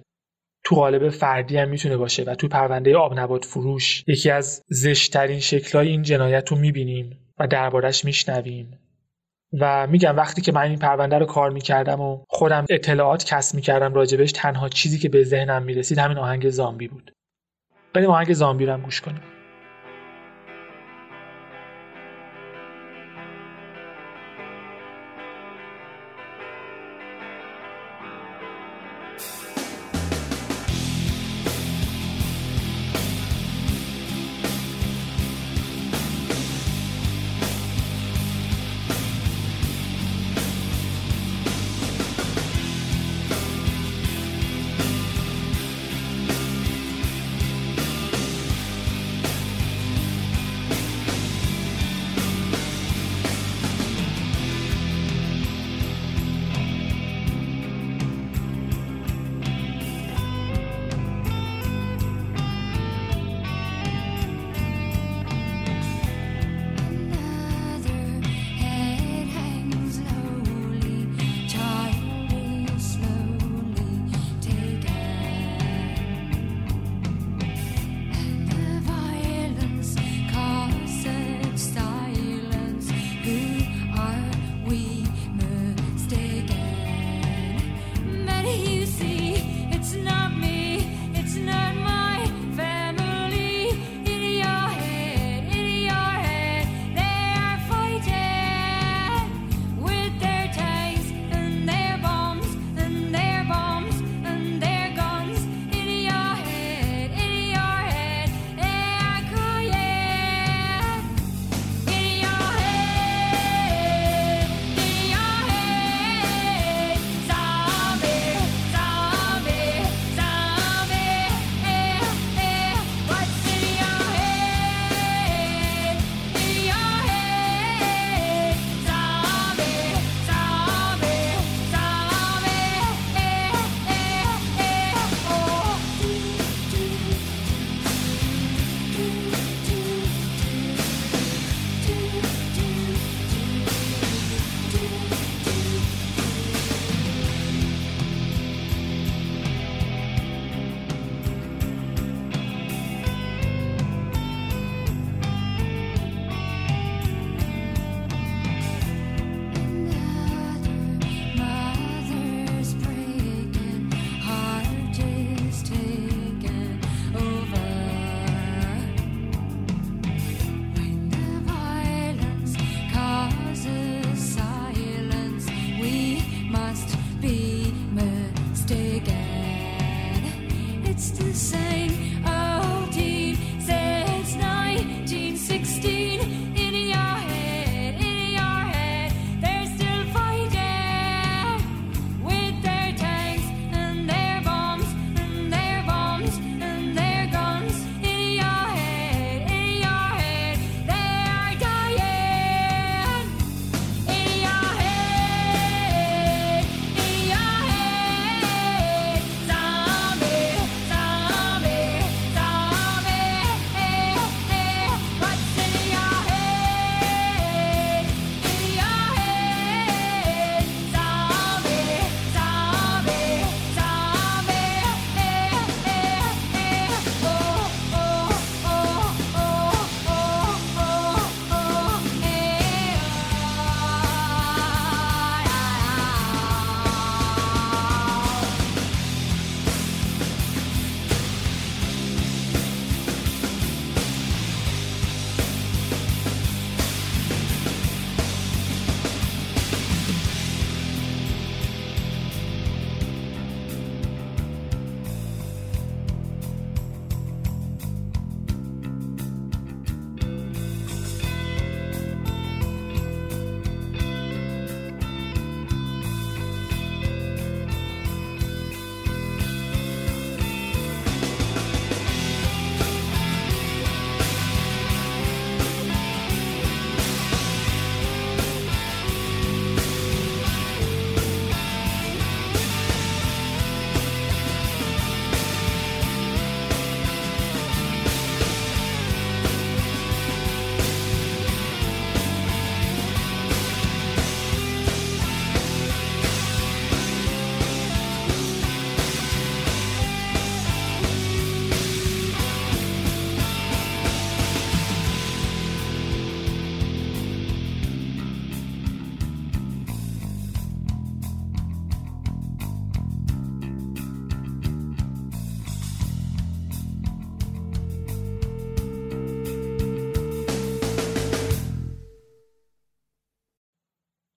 تو 0.64 0.76
قالب 0.76 1.10
فردی 1.10 1.58
هم 1.58 1.70
می‌تونه 1.70 1.98
باشه 1.98 2.24
و 2.24 2.36
تو 2.36 2.48
پرونده 2.48 2.98
آب 2.98 3.20
نبات 3.20 3.46
فروش 3.46 4.04
یکی 4.08 4.30
از 4.30 4.64
زشترین 4.68 5.40
شکلهای 5.40 5.88
این 5.88 6.02
جنایت 6.02 6.50
رو 6.50 6.58
می‌بینیم 6.58 7.18
و 7.40 7.48
دربارش 7.48 8.06
میشنویم. 8.06 8.80
و 9.60 9.88
میگم 9.88 10.18
وقتی 10.18 10.42
که 10.42 10.52
من 10.52 10.62
این 10.62 10.80
پرونده 10.80 11.18
رو 11.18 11.26
کار 11.26 11.50
می‌کردم 11.50 12.02
و 12.02 12.24
خودم 12.30 12.66
اطلاعات 12.70 13.26
کسب 13.26 13.56
می‌کردم 13.56 13.94
راجبش 13.94 14.32
تنها 14.32 14.70
چیزی 14.70 15.00
که 15.00 15.10
به 15.10 15.24
ذهنم 15.24 15.64
می‌رسید 15.64 15.98
همین 15.98 16.18
آهنگ 16.18 16.50
زامبی 16.50 16.88
بود. 16.88 17.12
بریم 17.94 18.10
آهنگ 18.10 18.34
زامبی 18.34 18.66
رو 18.66 18.74
هم 18.74 18.82
گوش 18.82 19.02
کنیم. 19.02 19.31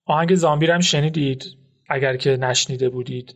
آهنگ 0.05 0.35
زامبی 0.35 0.65
هم 0.65 0.79
شنیدید؟ 0.79 1.45
اگر 1.89 2.17
که 2.17 2.37
نشنیده 2.37 2.89
بودید. 2.89 3.35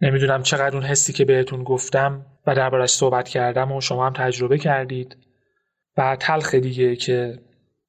نمی‌دونم 0.00 0.42
چقدر 0.42 0.76
اون 0.76 0.86
حسی 0.86 1.12
که 1.12 1.24
بهتون 1.24 1.64
گفتم 1.64 2.26
و 2.46 2.54
دربارش 2.54 2.90
صحبت 2.90 3.28
کردم 3.28 3.72
و 3.72 3.80
شما 3.80 4.06
هم 4.06 4.12
تجربه 4.12 4.58
کردید. 4.58 5.16
و 5.96 6.16
تلخ 6.20 6.54
دیگه 6.54 6.96
که 6.96 7.38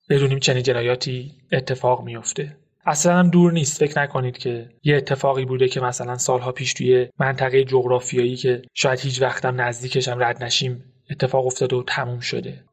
بدونیم 0.09 0.39
چنین 0.39 0.63
جنایاتی 0.63 1.31
اتفاق 1.51 2.03
میفته. 2.03 2.57
اصلا 2.85 3.19
هم 3.19 3.29
دور 3.29 3.51
نیست. 3.51 3.79
فکر 3.79 4.01
نکنید 4.01 4.37
که 4.37 4.69
یه 4.83 4.95
اتفاقی 4.97 5.45
بوده 5.45 5.67
که 5.67 5.81
مثلا 5.81 6.17
سالها 6.17 6.51
پیش 6.51 6.73
توی 6.73 7.09
منطقه 7.19 7.63
جغرافیایی 7.63 8.35
که 8.35 8.61
شاید 8.73 8.99
هیچ 8.99 9.21
وقتم 9.21 9.61
نزدیکش 9.61 10.07
هم 10.07 10.23
رد 10.23 10.43
نشیم 10.43 10.83
اتفاق 11.09 11.45
افتاده 11.45 11.75
و 11.75 11.83
تموم 11.87 12.19
شده. 12.19 12.63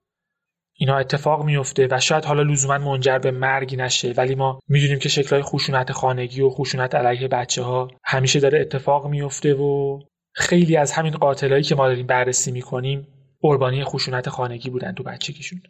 اینا 0.80 0.96
اتفاق 0.98 1.44
میفته 1.44 1.88
و 1.90 2.00
شاید 2.00 2.24
حالا 2.24 2.42
لزوما 2.42 2.78
منجر 2.78 3.18
به 3.18 3.30
مرگی 3.30 3.76
نشه. 3.76 4.12
ولی 4.12 4.34
ما 4.34 4.60
می‌دونیم 4.68 4.98
که 4.98 5.08
شکلهای 5.08 5.42
خشونت 5.42 5.92
خانگی 5.92 6.40
و 6.40 6.50
خشونت 6.50 6.94
علیه 6.94 7.28
بچه 7.28 7.62
ها 7.62 7.88
همیشه 8.04 8.40
داره 8.40 8.60
اتفاق 8.60 9.06
میفته 9.06 9.54
و 9.54 10.00
خیلی 10.32 10.76
از 10.76 10.92
همین 10.92 11.12
قاتلایی 11.12 11.62
که 11.62 11.74
ما 11.74 11.88
داریم 11.88 12.06
بررسی 12.06 12.52
می‌کنیم 12.52 13.08
قربانی 13.40 13.84
خشونت 13.84 14.28
خانگی 14.28 14.70
بودن 14.70 14.92
تو 14.92 15.02
بچگیشون. 15.02 15.62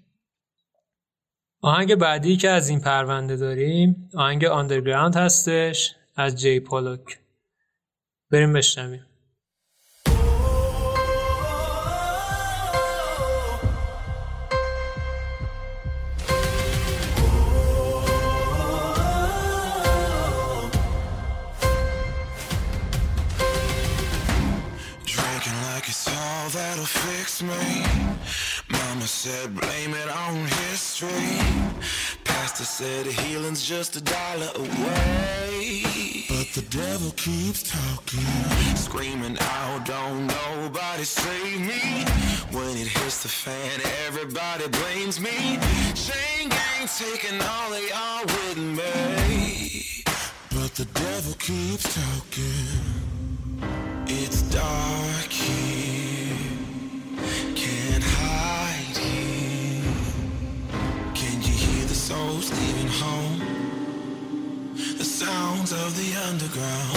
آهنگ 1.62 1.94
بعدی 1.94 2.36
که 2.36 2.48
از 2.48 2.68
این 2.68 2.80
پرونده 2.80 3.36
داریم 3.36 4.10
آهنگ 4.14 4.44
آندرگراند 4.44 5.16
هستش 5.16 5.94
از 6.16 6.40
جی 6.40 6.60
پولوک 6.60 7.18
بریم 8.30 8.52
بشنویم. 8.52 9.06
That'll 26.80 26.86
fix 26.86 27.42
me. 27.42 27.84
Mama 28.70 29.06
said 29.06 29.54
blame 29.54 29.94
it 29.94 30.08
on 30.08 30.46
history. 30.68 31.38
Pastor 32.24 32.64
said 32.64 33.06
healing's 33.06 33.66
just 33.66 33.96
a 33.96 34.00
dollar 34.00 34.50
away. 34.56 35.82
But 36.28 36.48
the 36.54 36.64
devil 36.70 37.10
keeps 37.12 37.62
talking, 37.70 38.76
screaming 38.76 39.36
out, 39.40 39.84
don't 39.84 40.26
nobody 40.26 41.04
save 41.04 41.60
me. 41.60 42.04
When 42.50 42.76
it 42.76 42.88
hits 42.88 43.22
the 43.22 43.28
fan, 43.28 43.80
everybody 44.06 44.68
blames 44.68 45.20
me. 45.20 45.58
Chain 45.94 46.48
gang 46.48 46.88
taking 46.98 47.40
all 47.42 47.72
of 47.72 47.84
y'all 47.90 48.24
with 48.36 48.58
me. 48.58 50.02
But 50.50 50.74
the 50.74 50.86
devil 50.86 51.34
keeps 51.34 51.94
talking. 51.94 53.10
It's 54.12 54.42
dark 54.42 55.30
here, 55.30 55.59
the 62.48 62.54
leaving 62.56 62.88
home? 62.88 63.38
The 64.98 65.04
sounds 65.04 65.72
of 65.72 65.96
the 65.96 66.16
underground. 66.28 66.96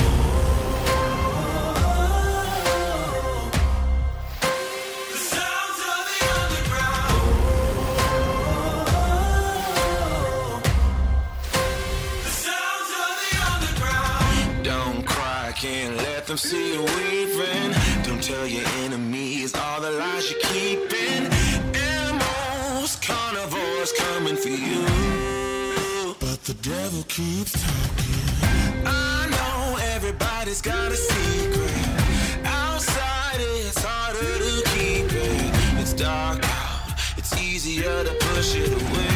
Can't 15.55 15.95
let 15.95 16.27
them 16.27 16.35
see 16.35 16.73
you 16.73 16.81
weeping. 16.81 17.71
Don't 18.03 18.21
tell 18.21 18.45
your 18.45 18.67
enemies 18.83 19.55
all 19.55 19.79
the 19.79 19.91
lies 19.91 20.29
you're 20.29 20.41
keeping. 20.41 21.31
Animals, 21.73 22.97
carnivores 22.97 23.93
coming 23.93 24.35
for 24.35 24.49
you. 24.49 25.02
The 26.45 26.53
devil 26.55 27.03
keeps 27.03 27.53
talking. 27.53 28.85
I 28.85 29.29
know 29.31 29.77
everybody's 29.95 30.61
got 30.61 30.91
a 30.91 30.95
secret. 30.97 32.45
Outside, 32.45 33.39
it's 33.39 33.81
harder 33.81 34.19
to 34.19 34.69
keep 34.71 35.05
it. 35.05 35.79
It's 35.79 35.93
dark 35.93 36.43
out, 36.43 36.99
it's 37.15 37.33
easier 37.41 38.03
to 38.03 38.11
push 38.19 38.55
it 38.57 38.73
away. 38.73 39.12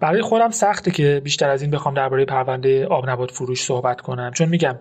برای 0.00 0.22
خودم 0.22 0.50
سخته 0.50 0.90
که 0.90 1.20
بیشتر 1.24 1.50
از 1.50 1.62
این 1.62 1.70
بخوام 1.70 1.94
درباره 1.94 2.24
پرونده 2.24 2.86
آب 2.86 3.10
نبات 3.10 3.30
فروش 3.30 3.64
صحبت 3.64 4.00
کنم. 4.00 4.30
چون 4.30 4.48
میگم 4.48 4.78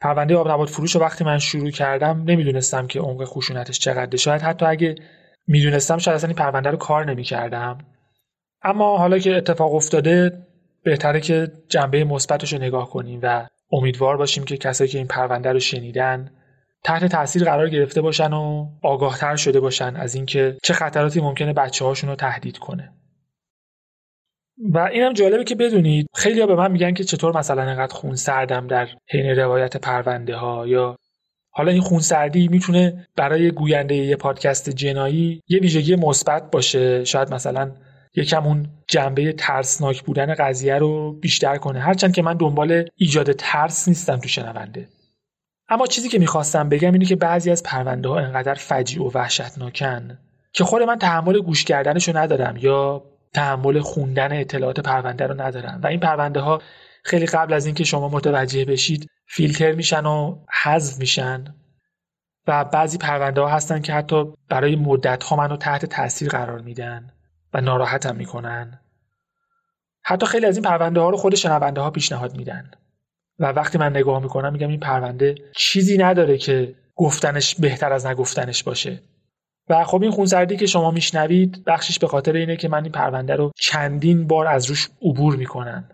پرونده 0.00 0.36
آب 0.36 0.48
نبات 0.48 0.70
فروش 0.70 0.94
رو 0.94 1.00
وقتی 1.00 1.24
من 1.24 1.38
شروع 1.38 1.70
کردم 1.70 2.24
نمی‌دونستم 2.26 2.86
که 2.86 3.00
عمق 3.00 3.24
خشونتش 3.24 3.78
چقدره. 3.78 4.16
شاید 4.16 4.42
حتی 4.42 4.66
اگه 4.66 4.94
می‌دونستم 5.46 5.98
شاید 5.98 6.14
اصلا 6.14 6.28
این 6.28 6.36
پرونده 6.36 6.70
رو 6.70 6.76
کار 6.76 7.10
نمی‌کردم. 7.10 7.78
اما 8.62 8.98
حالا 8.98 9.18
که 9.18 9.36
اتفاق 9.36 9.74
افتاده 9.74 10.46
بهتره 10.84 11.20
که 11.20 11.52
جنبه 11.68 12.04
مثبتش 12.04 12.52
رو 12.52 12.58
نگاه 12.58 12.90
کنیم 12.90 13.20
و 13.22 13.46
امیدوار 13.72 14.16
باشیم 14.16 14.44
که 14.44 14.56
کسایی 14.56 14.90
که 14.90 14.98
این 14.98 15.06
پرونده 15.06 15.52
رو 15.52 15.60
شنیدن 15.60 16.30
تحت 16.84 17.04
تاثیر 17.04 17.44
قرار 17.44 17.70
گرفته 17.70 18.00
باشن 18.00 18.32
و 18.32 18.68
آگاهتر 18.82 19.36
شده 19.36 19.60
باشن 19.60 19.96
از 19.96 20.14
اینکه 20.14 20.58
چه 20.62 20.72
خطراتی 20.72 21.20
ممکنه 21.20 21.52
بچه 21.52 21.84
هاشون 21.84 22.10
رو 22.10 22.16
تهدید 22.16 22.58
کنه. 22.58 22.92
و 24.58 24.78
اینم 24.78 25.12
جالبه 25.12 25.44
که 25.44 25.54
بدونید 25.54 26.06
خیلی 26.14 26.46
به 26.46 26.54
من 26.54 26.72
میگن 26.72 26.94
که 26.94 27.04
چطور 27.04 27.38
مثلا 27.38 27.62
انقدر 27.62 27.94
خون 27.94 28.14
سردم 28.14 28.66
در 28.66 28.88
حین 29.10 29.26
روایت 29.26 29.76
پرونده 29.76 30.36
ها 30.36 30.66
یا 30.66 30.96
حالا 31.50 31.72
این 31.72 31.80
خونسردی 31.80 32.48
می‌تونه 32.48 33.06
برای 33.16 33.50
گوینده 33.50 33.94
یه 33.94 34.16
پادکست 34.16 34.70
جنایی 34.70 35.40
یه 35.48 35.58
ویژگی 35.58 35.96
مثبت 35.96 36.50
باشه 36.50 37.04
شاید 37.04 37.34
مثلا 37.34 37.72
یکم 38.14 38.46
اون 38.46 38.68
جنبه 38.88 39.32
ترسناک 39.32 40.02
بودن 40.02 40.34
قضیه 40.34 40.78
رو 40.78 41.12
بیشتر 41.12 41.56
کنه. 41.56 41.80
هرچند 41.80 42.14
که 42.14 42.22
من 42.22 42.36
دنبال 42.36 42.84
ایجاد 42.96 43.32
ترس 43.32 43.88
نیستم 43.88 44.16
تو 44.16 44.28
شنونده. 44.28 44.88
اما 45.68 45.86
چیزی 45.86 46.08
که 46.08 46.18
می‌خواستم 46.18 46.68
بگم 46.68 46.92
اینه 46.92 47.04
که 47.04 47.16
بعضی 47.16 47.50
از 47.50 47.62
پرونده 47.62 48.08
ها 48.08 48.18
انقدر 48.18 48.54
فجیع 48.54 49.02
و 49.02 49.10
وحشتناکن 49.14 50.18
که 50.52 50.64
خود 50.64 50.82
من 50.82 50.98
تحمل 50.98 51.40
گوش 51.40 51.64
کردنشو 51.64 52.16
ندارم 52.16 52.56
یا 52.56 53.02
تحمل 53.34 53.80
خوندن 53.80 54.32
اطلاعات 54.40 54.80
پرونده 54.80 55.26
رو 55.26 55.40
ندارم. 55.40 55.80
و 55.82 55.86
این 55.86 56.00
پرونده 56.00 56.40
ها 56.40 56.62
خیلی 57.04 57.26
قبل 57.26 57.52
از 57.52 57.66
اینکه 57.66 57.84
شما 57.84 58.08
متوجه 58.08 58.64
بشید 58.64 59.10
فیلتر 59.26 59.72
میشن 59.72 60.06
و 60.06 60.38
حذف 60.62 60.98
میشن. 60.98 61.54
و 62.46 62.64
بعضی 62.64 62.98
پرونده 62.98 63.40
ها 63.40 63.48
هستن 63.48 63.80
که 63.80 63.92
حتی 63.92 64.24
برای 64.48 64.76
مدت 64.76 65.22
ها 65.22 65.36
منو 65.36 65.56
تحت 65.56 65.86
تاثیر 65.86 66.28
قرار 66.28 66.60
میدن 66.60 67.10
و 67.54 67.60
ناراحتم 67.60 68.16
می‌کنن. 68.16 68.80
حتی 70.02 70.26
خیلی 70.26 70.46
از 70.46 70.56
این 70.56 70.64
پرونده 70.64 71.00
ها 71.00 71.10
رو 71.10 71.16
خود 71.16 71.34
شنونده 71.34 71.80
ها 71.80 71.90
پیشنهاد 71.90 72.36
میدن. 72.36 72.70
و 73.38 73.46
وقتی 73.46 73.78
من 73.78 73.96
نگاه 73.96 74.22
می‌کنم 74.22 74.52
میگم 74.52 74.68
این 74.68 74.80
پرونده 74.80 75.34
چیزی 75.56 75.98
نداره 75.98 76.38
که 76.38 76.74
گفتنش 76.94 77.54
بهتر 77.54 77.92
از 77.92 78.06
نگفتنش 78.06 78.62
باشه. 78.62 79.00
و 79.68 79.84
خب 79.84 80.02
این 80.02 80.10
خونسردی 80.10 80.56
که 80.56 80.66
شما 80.66 80.90
میشنوید 80.90 81.64
بخشش 81.66 81.98
به 81.98 82.06
خاطر 82.06 82.32
اینه 82.32 82.56
که 82.56 82.68
من 82.68 82.82
این 82.82 82.92
پرونده 82.92 83.36
رو 83.36 83.52
چندین 83.58 84.26
بار 84.26 84.46
از 84.46 84.66
روش 84.66 84.88
عبور 85.02 85.36
می‌کنم. 85.36 85.84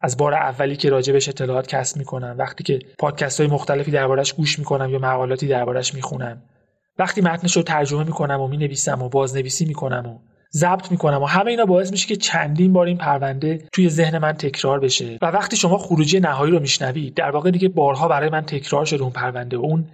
از 0.00 0.16
بار 0.16 0.34
اولی 0.34 0.76
که 0.76 0.90
راجبش 0.90 1.28
اطلاعات 1.28 1.66
کسب 1.66 1.96
می‌کنم 1.96 2.34
وقتی 2.38 2.64
که 2.64 2.78
پادکست 2.98 3.40
های 3.40 3.50
مختلفی 3.50 3.90
دربارش 3.90 4.32
گوش 4.32 4.58
می‌کنم 4.58 4.90
یا 4.90 4.98
مقالاتی 4.98 5.48
دربارش 5.48 5.94
می‌خونم. 5.94 6.42
وقتی 6.98 7.20
متنش 7.20 7.56
رو 7.56 7.62
ترجمه 7.62 8.04
می‌کنم 8.04 8.40
و 8.40 8.48
می‌نویسم 8.48 9.02
و 9.02 9.08
بازنویسی 9.08 9.64
می‌کنم 9.64 10.06
و 10.06 10.18
ضبط 10.54 10.90
می‌کنم 10.90 11.22
و 11.22 11.26
همه 11.26 11.50
اینا 11.50 11.64
باعث 11.64 11.90
میشه 11.90 12.06
که 12.06 12.16
چندین 12.16 12.72
بار 12.72 12.86
این 12.86 12.98
پرونده 12.98 13.68
توی 13.72 13.88
ذهن 13.88 14.18
من 14.18 14.32
تکرار 14.32 14.80
بشه. 14.80 15.18
و 15.22 15.26
وقتی 15.26 15.56
شما 15.56 15.78
خروجی 15.78 16.20
نهایی 16.20 16.52
رو 16.52 16.60
میشنوید 16.60 17.14
در 17.14 17.30
واقع 17.30 17.50
دیگه 17.50 17.68
بارها 17.68 18.08
برای 18.08 18.30
من 18.30 18.40
تکرار 18.40 18.84
شده 18.84 19.02
اون 19.02 19.12
پرونده 19.12 19.56
و 19.56 19.60
اون 19.60 19.88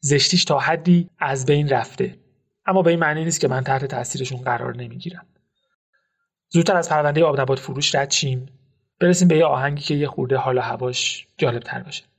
زشتیش 0.00 0.44
تا 0.44 0.58
حدی 0.58 1.10
از 1.18 1.46
بین 1.46 1.68
رفته. 1.68 2.14
اما 2.66 2.82
به 2.82 2.90
این 2.90 2.98
معنی 2.98 3.24
نیست 3.24 3.40
که 3.40 3.48
من 3.48 3.64
تحت 3.64 3.84
تاثیرشون 3.84 4.40
قرار 4.40 4.76
نمی‌گیرم. 4.76 5.26
زودتر 6.48 6.76
از 6.76 6.88
پرونده 6.88 7.24
آب 7.24 7.40
نبات 7.40 7.58
فروش 7.58 7.94
رد 7.94 8.10
شیم. 8.10 8.46
برسیم 9.00 9.28
به 9.28 9.36
یه 9.36 9.44
آهنگی 9.44 9.82
که 9.82 9.94
یه 9.94 10.06
خورده 10.06 10.36
حال 10.36 10.58
و 10.58 10.60
هواش 10.60 11.26
جالب 11.38 11.62
تر 11.62 11.82
باشه. 11.82 12.09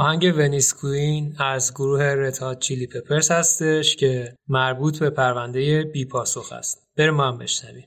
آهنگ 0.00 0.32
ونیس 0.36 0.74
کوین 0.74 1.36
از 1.38 1.74
گروه 1.74 2.02
رتات 2.02 2.58
چیلی 2.58 2.86
پپرز 2.86 3.30
هستش 3.30 3.96
که 3.96 4.34
مربوط 4.48 4.98
به 4.98 5.10
پرونده 5.10 5.84
بی 5.84 6.04
پاسخ 6.04 6.52
است. 6.52 6.86
بریم 6.96 7.14
ما 7.14 7.28
هم 7.28 7.38
بشنویم. 7.38 7.84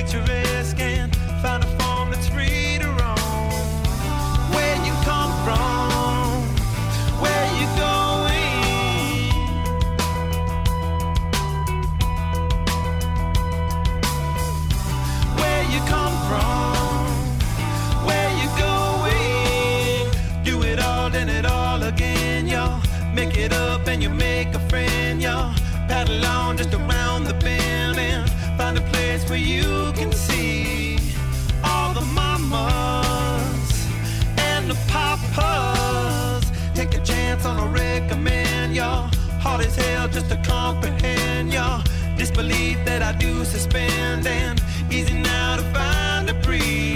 Picturesque 0.00 0.80
and 0.80 1.14
find 1.42 1.62
a 1.62 1.66
form 1.78 2.10
that's 2.10 2.28
free 2.28 2.78
to 2.80 2.86
roam. 3.00 3.50
Where 4.54 4.76
you 4.86 4.94
come 5.04 5.32
from, 5.44 6.40
where 7.20 7.46
you 7.60 7.66
going? 7.76 8.40
Where 15.40 15.64
you 15.74 15.80
come 15.94 16.16
from, 16.28 17.04
where 18.06 18.30
you 18.40 18.48
going? 18.66 20.04
Do 20.44 20.62
it 20.62 20.80
all, 20.80 21.14
it 21.14 21.44
all 21.44 21.82
again, 21.82 22.48
y'all. 22.48 22.80
Make 23.14 23.36
it 23.36 23.52
up 23.52 23.86
and 23.86 24.02
you 24.02 24.08
make 24.08 24.54
a 24.54 24.60
friend, 24.70 25.20
y'all. 25.20 25.54
Paddle 25.88 26.24
on 26.24 26.56
just 26.56 26.72
around 26.72 27.24
the 27.24 27.34
bend 27.34 27.98
and 27.98 28.30
find 28.56 28.78
a 28.78 28.82
place 28.92 29.28
where 29.28 29.38
you 29.38 29.79
Hard 39.60 39.68
as 39.68 39.76
hell 39.76 40.08
just 40.08 40.30
to 40.30 40.36
comprehend, 40.36 41.52
y'all. 41.52 41.84
Disbelief 42.16 42.78
that 42.86 43.02
I 43.02 43.12
do 43.18 43.44
suspend 43.44 44.26
and 44.26 44.58
easy 44.90 45.12
now 45.12 45.56
to 45.56 45.62
find 45.74 46.30
a 46.30 46.34
breeze. 46.42 46.89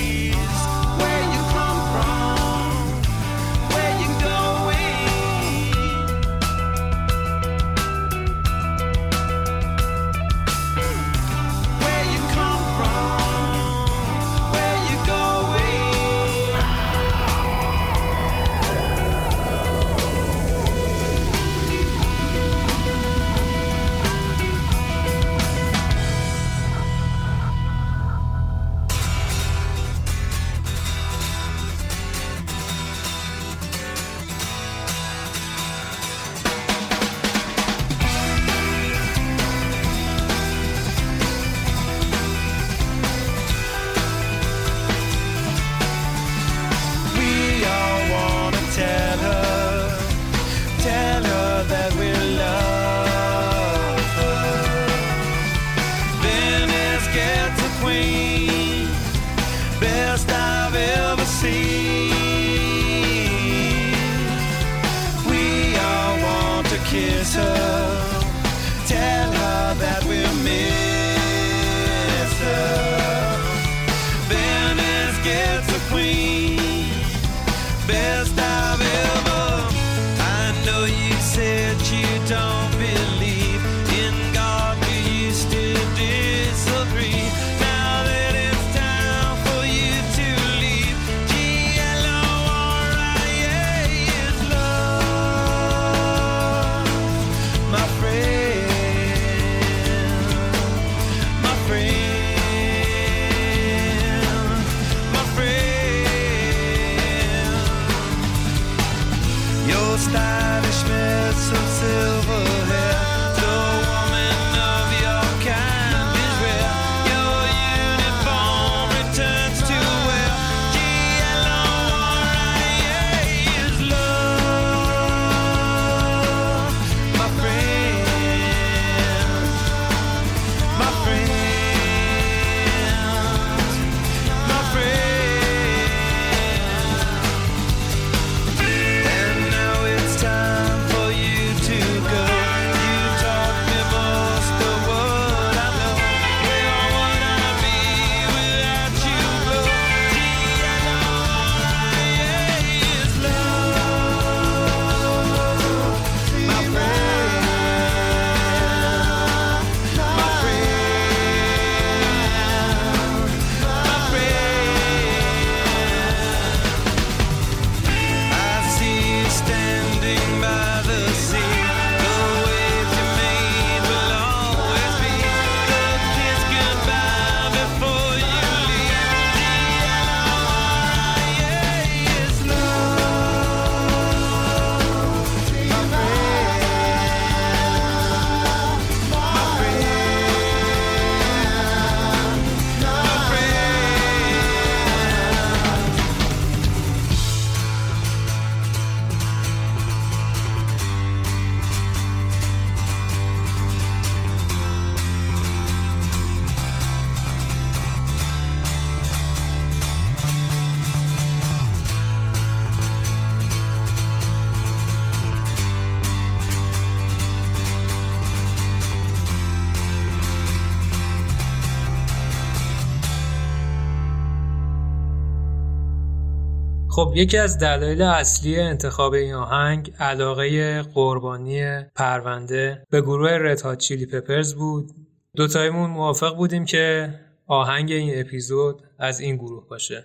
یکی 227.17 227.39
از 227.39 227.59
دلایل 227.59 228.03
اصلی 228.03 228.61
انتخاب 228.61 229.13
این 229.13 229.35
آهنگ 229.35 229.93
علاقه 229.99 230.83
قربانی 230.83 231.83
پرونده 231.97 232.83
به 232.91 233.01
گروه 233.01 233.31
رد 233.31 233.79
چیلی 233.79 234.07
پپرز 234.07 234.55
بود. 234.55 234.91
دوتایمون 235.37 235.91
موافق 235.91 236.37
بودیم 236.37 236.65
که 236.65 237.15
آهنگ 237.47 237.93
این 237.93 238.21
اپیزود 238.21 238.83
از 238.99 239.21
این 239.21 239.37
گروه 239.37 239.69
باشه. 239.69 240.05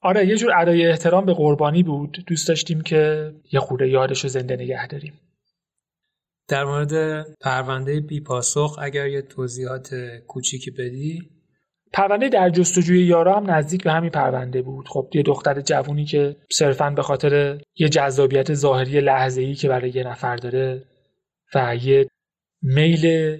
آره 0.00 0.26
یه 0.26 0.36
جور 0.36 0.50
ادای 0.56 0.86
احترام 0.86 1.26
به 1.26 1.34
قربانی 1.34 1.82
بود. 1.82 2.24
دوست 2.26 2.48
داشتیم 2.48 2.80
که 2.80 3.32
یه 3.52 3.60
خورده 3.60 3.88
یادش 3.88 4.20
رو 4.20 4.28
زنده 4.28 4.56
نگه 4.56 4.86
داریم. 4.86 5.20
در 6.48 6.64
مورد 6.64 7.26
پرونده 7.40 8.00
بی 8.00 8.20
پاسخ 8.20 8.78
اگر 8.82 9.06
یه 9.06 9.22
توضیحات 9.22 9.94
کوچیکی 10.26 10.70
بدی 10.70 11.30
پرونده 11.92 12.28
در 12.28 12.50
جستجوی 12.50 13.02
یارا 13.02 13.36
هم 13.36 13.50
نزدیک 13.50 13.84
به 13.84 13.92
همین 13.92 14.10
پرونده 14.10 14.62
بود. 14.62 14.88
خب 14.88 15.08
یه 15.14 15.22
دختر 15.22 15.60
جوونی 15.60 16.04
که 16.04 16.36
صرفا 16.52 16.90
به 16.90 17.02
خاطر 17.02 17.60
یه 17.76 17.88
جذابیت 17.88 18.54
ظاهری 18.54 19.00
لحظه‌ای 19.00 19.54
که 19.54 19.68
برای 19.68 19.90
یه 19.90 20.04
نفر 20.04 20.36
داره 20.36 20.82
و 21.54 21.76
یه 21.76 22.08
میل 22.62 23.36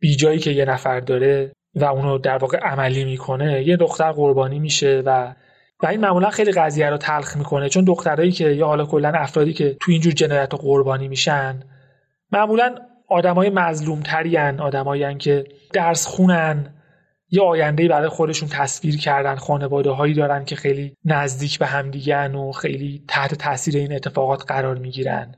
بیجایی 0.00 0.38
که 0.38 0.50
یه 0.50 0.64
نفر 0.64 1.00
داره 1.00 1.52
و 1.74 1.84
اونو 1.84 2.18
در 2.18 2.38
واقع 2.38 2.58
عملی 2.58 3.04
می‌کنه 3.04 3.62
یه 3.66 3.76
دختر 3.76 4.12
قربانی 4.12 4.58
میشه 4.58 5.02
و 5.06 5.34
و 5.82 5.86
این 5.86 6.00
معمولا 6.00 6.30
خیلی 6.30 6.52
قضیه 6.52 6.90
رو 6.90 6.96
تلخ 6.96 7.36
می‌کنه. 7.36 7.68
چون 7.68 7.84
دخترایی 7.84 8.32
که 8.32 8.48
یا 8.48 8.66
حالا 8.66 8.86
کلا 8.86 9.12
افرادی 9.14 9.52
که 9.52 9.76
تو 9.80 9.92
اینجور 9.92 10.12
جنایت 10.12 10.54
قربانی 10.54 11.08
میشن 11.08 11.60
معمولا 12.32 12.74
آدمای 13.08 13.50
مظلوم 13.50 14.00
ترین 14.00 14.60
آدمایی 14.60 15.14
که 15.14 15.44
درس 15.72 16.06
خونن 16.06 16.74
یه 17.30 17.42
آینده 17.42 17.88
برای 17.88 18.08
خودشون 18.08 18.48
تصویر 18.48 18.98
کردن 18.98 19.36
خانواده 19.36 19.90
هایی 19.90 20.14
دارن 20.14 20.44
که 20.44 20.56
خیلی 20.56 20.96
نزدیک 21.04 21.58
به 21.58 21.66
همدیگن 21.66 22.34
و 22.34 22.52
خیلی 22.52 23.04
تحت 23.08 23.34
تاثیر 23.34 23.76
این 23.76 23.92
اتفاقات 23.92 24.44
قرار 24.48 24.78
می‌گیرن. 24.78 25.34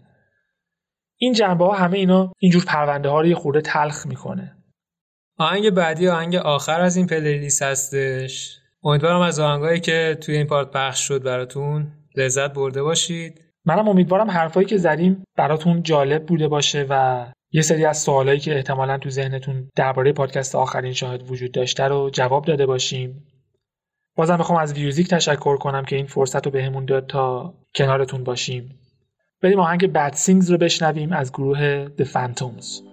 این 1.16 1.32
جنبه 1.32 1.64
ها 1.64 1.72
همه 1.72 1.98
اینا 1.98 2.32
اینجور 2.38 2.64
پرونده 2.64 3.08
ها 3.08 3.20
رو 3.20 3.26
یه 3.26 3.34
خورده 3.34 3.60
تلخ 3.60 4.06
می‌کنه. 4.06 4.56
آهنگ 5.38 5.70
بعدی 5.70 6.08
آهنگ 6.08 6.36
آخر 6.36 6.80
از 6.80 6.96
این 6.96 7.06
پلیلیست 7.06 7.62
هستش. 7.62 8.58
امیدوارم 8.84 9.20
از 9.20 9.40
آهنگایی 9.40 9.80
که 9.80 10.18
توی 10.20 10.36
این 10.36 10.46
پارت 10.46 10.70
پخش 10.70 11.00
شد 11.08 11.22
براتون 11.22 11.92
لذت 12.16 12.52
برده 12.52 12.82
باشید. 12.82 13.40
منم 13.64 13.88
امیدوارم 13.88 14.30
حرفایی 14.30 14.66
که 14.66 14.76
زدیم 14.76 15.24
براتون 15.36 15.82
جالب 15.82 16.26
بوده 16.26 16.48
باشه 16.48 16.86
و 16.90 17.26
یه 17.52 17.62
سری 17.62 17.84
از 17.84 17.98
سوالایی 17.98 18.40
که 18.40 18.56
احتمالا 18.56 18.98
تو 18.98 19.10
ذهنتون 19.10 19.68
درباره 19.76 20.12
پادکست 20.12 20.54
آخرین 20.54 20.92
شاهد 20.92 21.30
وجود 21.30 21.52
داشته 21.52 21.84
رو 21.84 22.10
جواب 22.12 22.44
داده 22.44 22.66
باشیم. 22.66 23.26
بازم 24.16 24.38
می‌خوام 24.38 24.58
از 24.58 24.72
ویوزیک 24.72 25.08
تشکر 25.08 25.56
کنم 25.56 25.84
که 25.84 25.96
این 25.96 26.06
فرصت 26.06 26.46
رو 26.46 26.52
بهمون 26.52 26.84
داد 26.84 27.06
تا 27.06 27.54
کنارتون 27.74 28.24
باشیم. 28.24 28.78
بریم 29.42 29.60
آهنگ 29.60 29.92
Bad 29.92 30.14
Things 30.14 30.50
رو 30.50 30.58
بشنویم 30.58 31.12
از 31.12 31.32
گروه 31.32 31.86
The 31.86 32.04
Phantoms. 32.04 32.91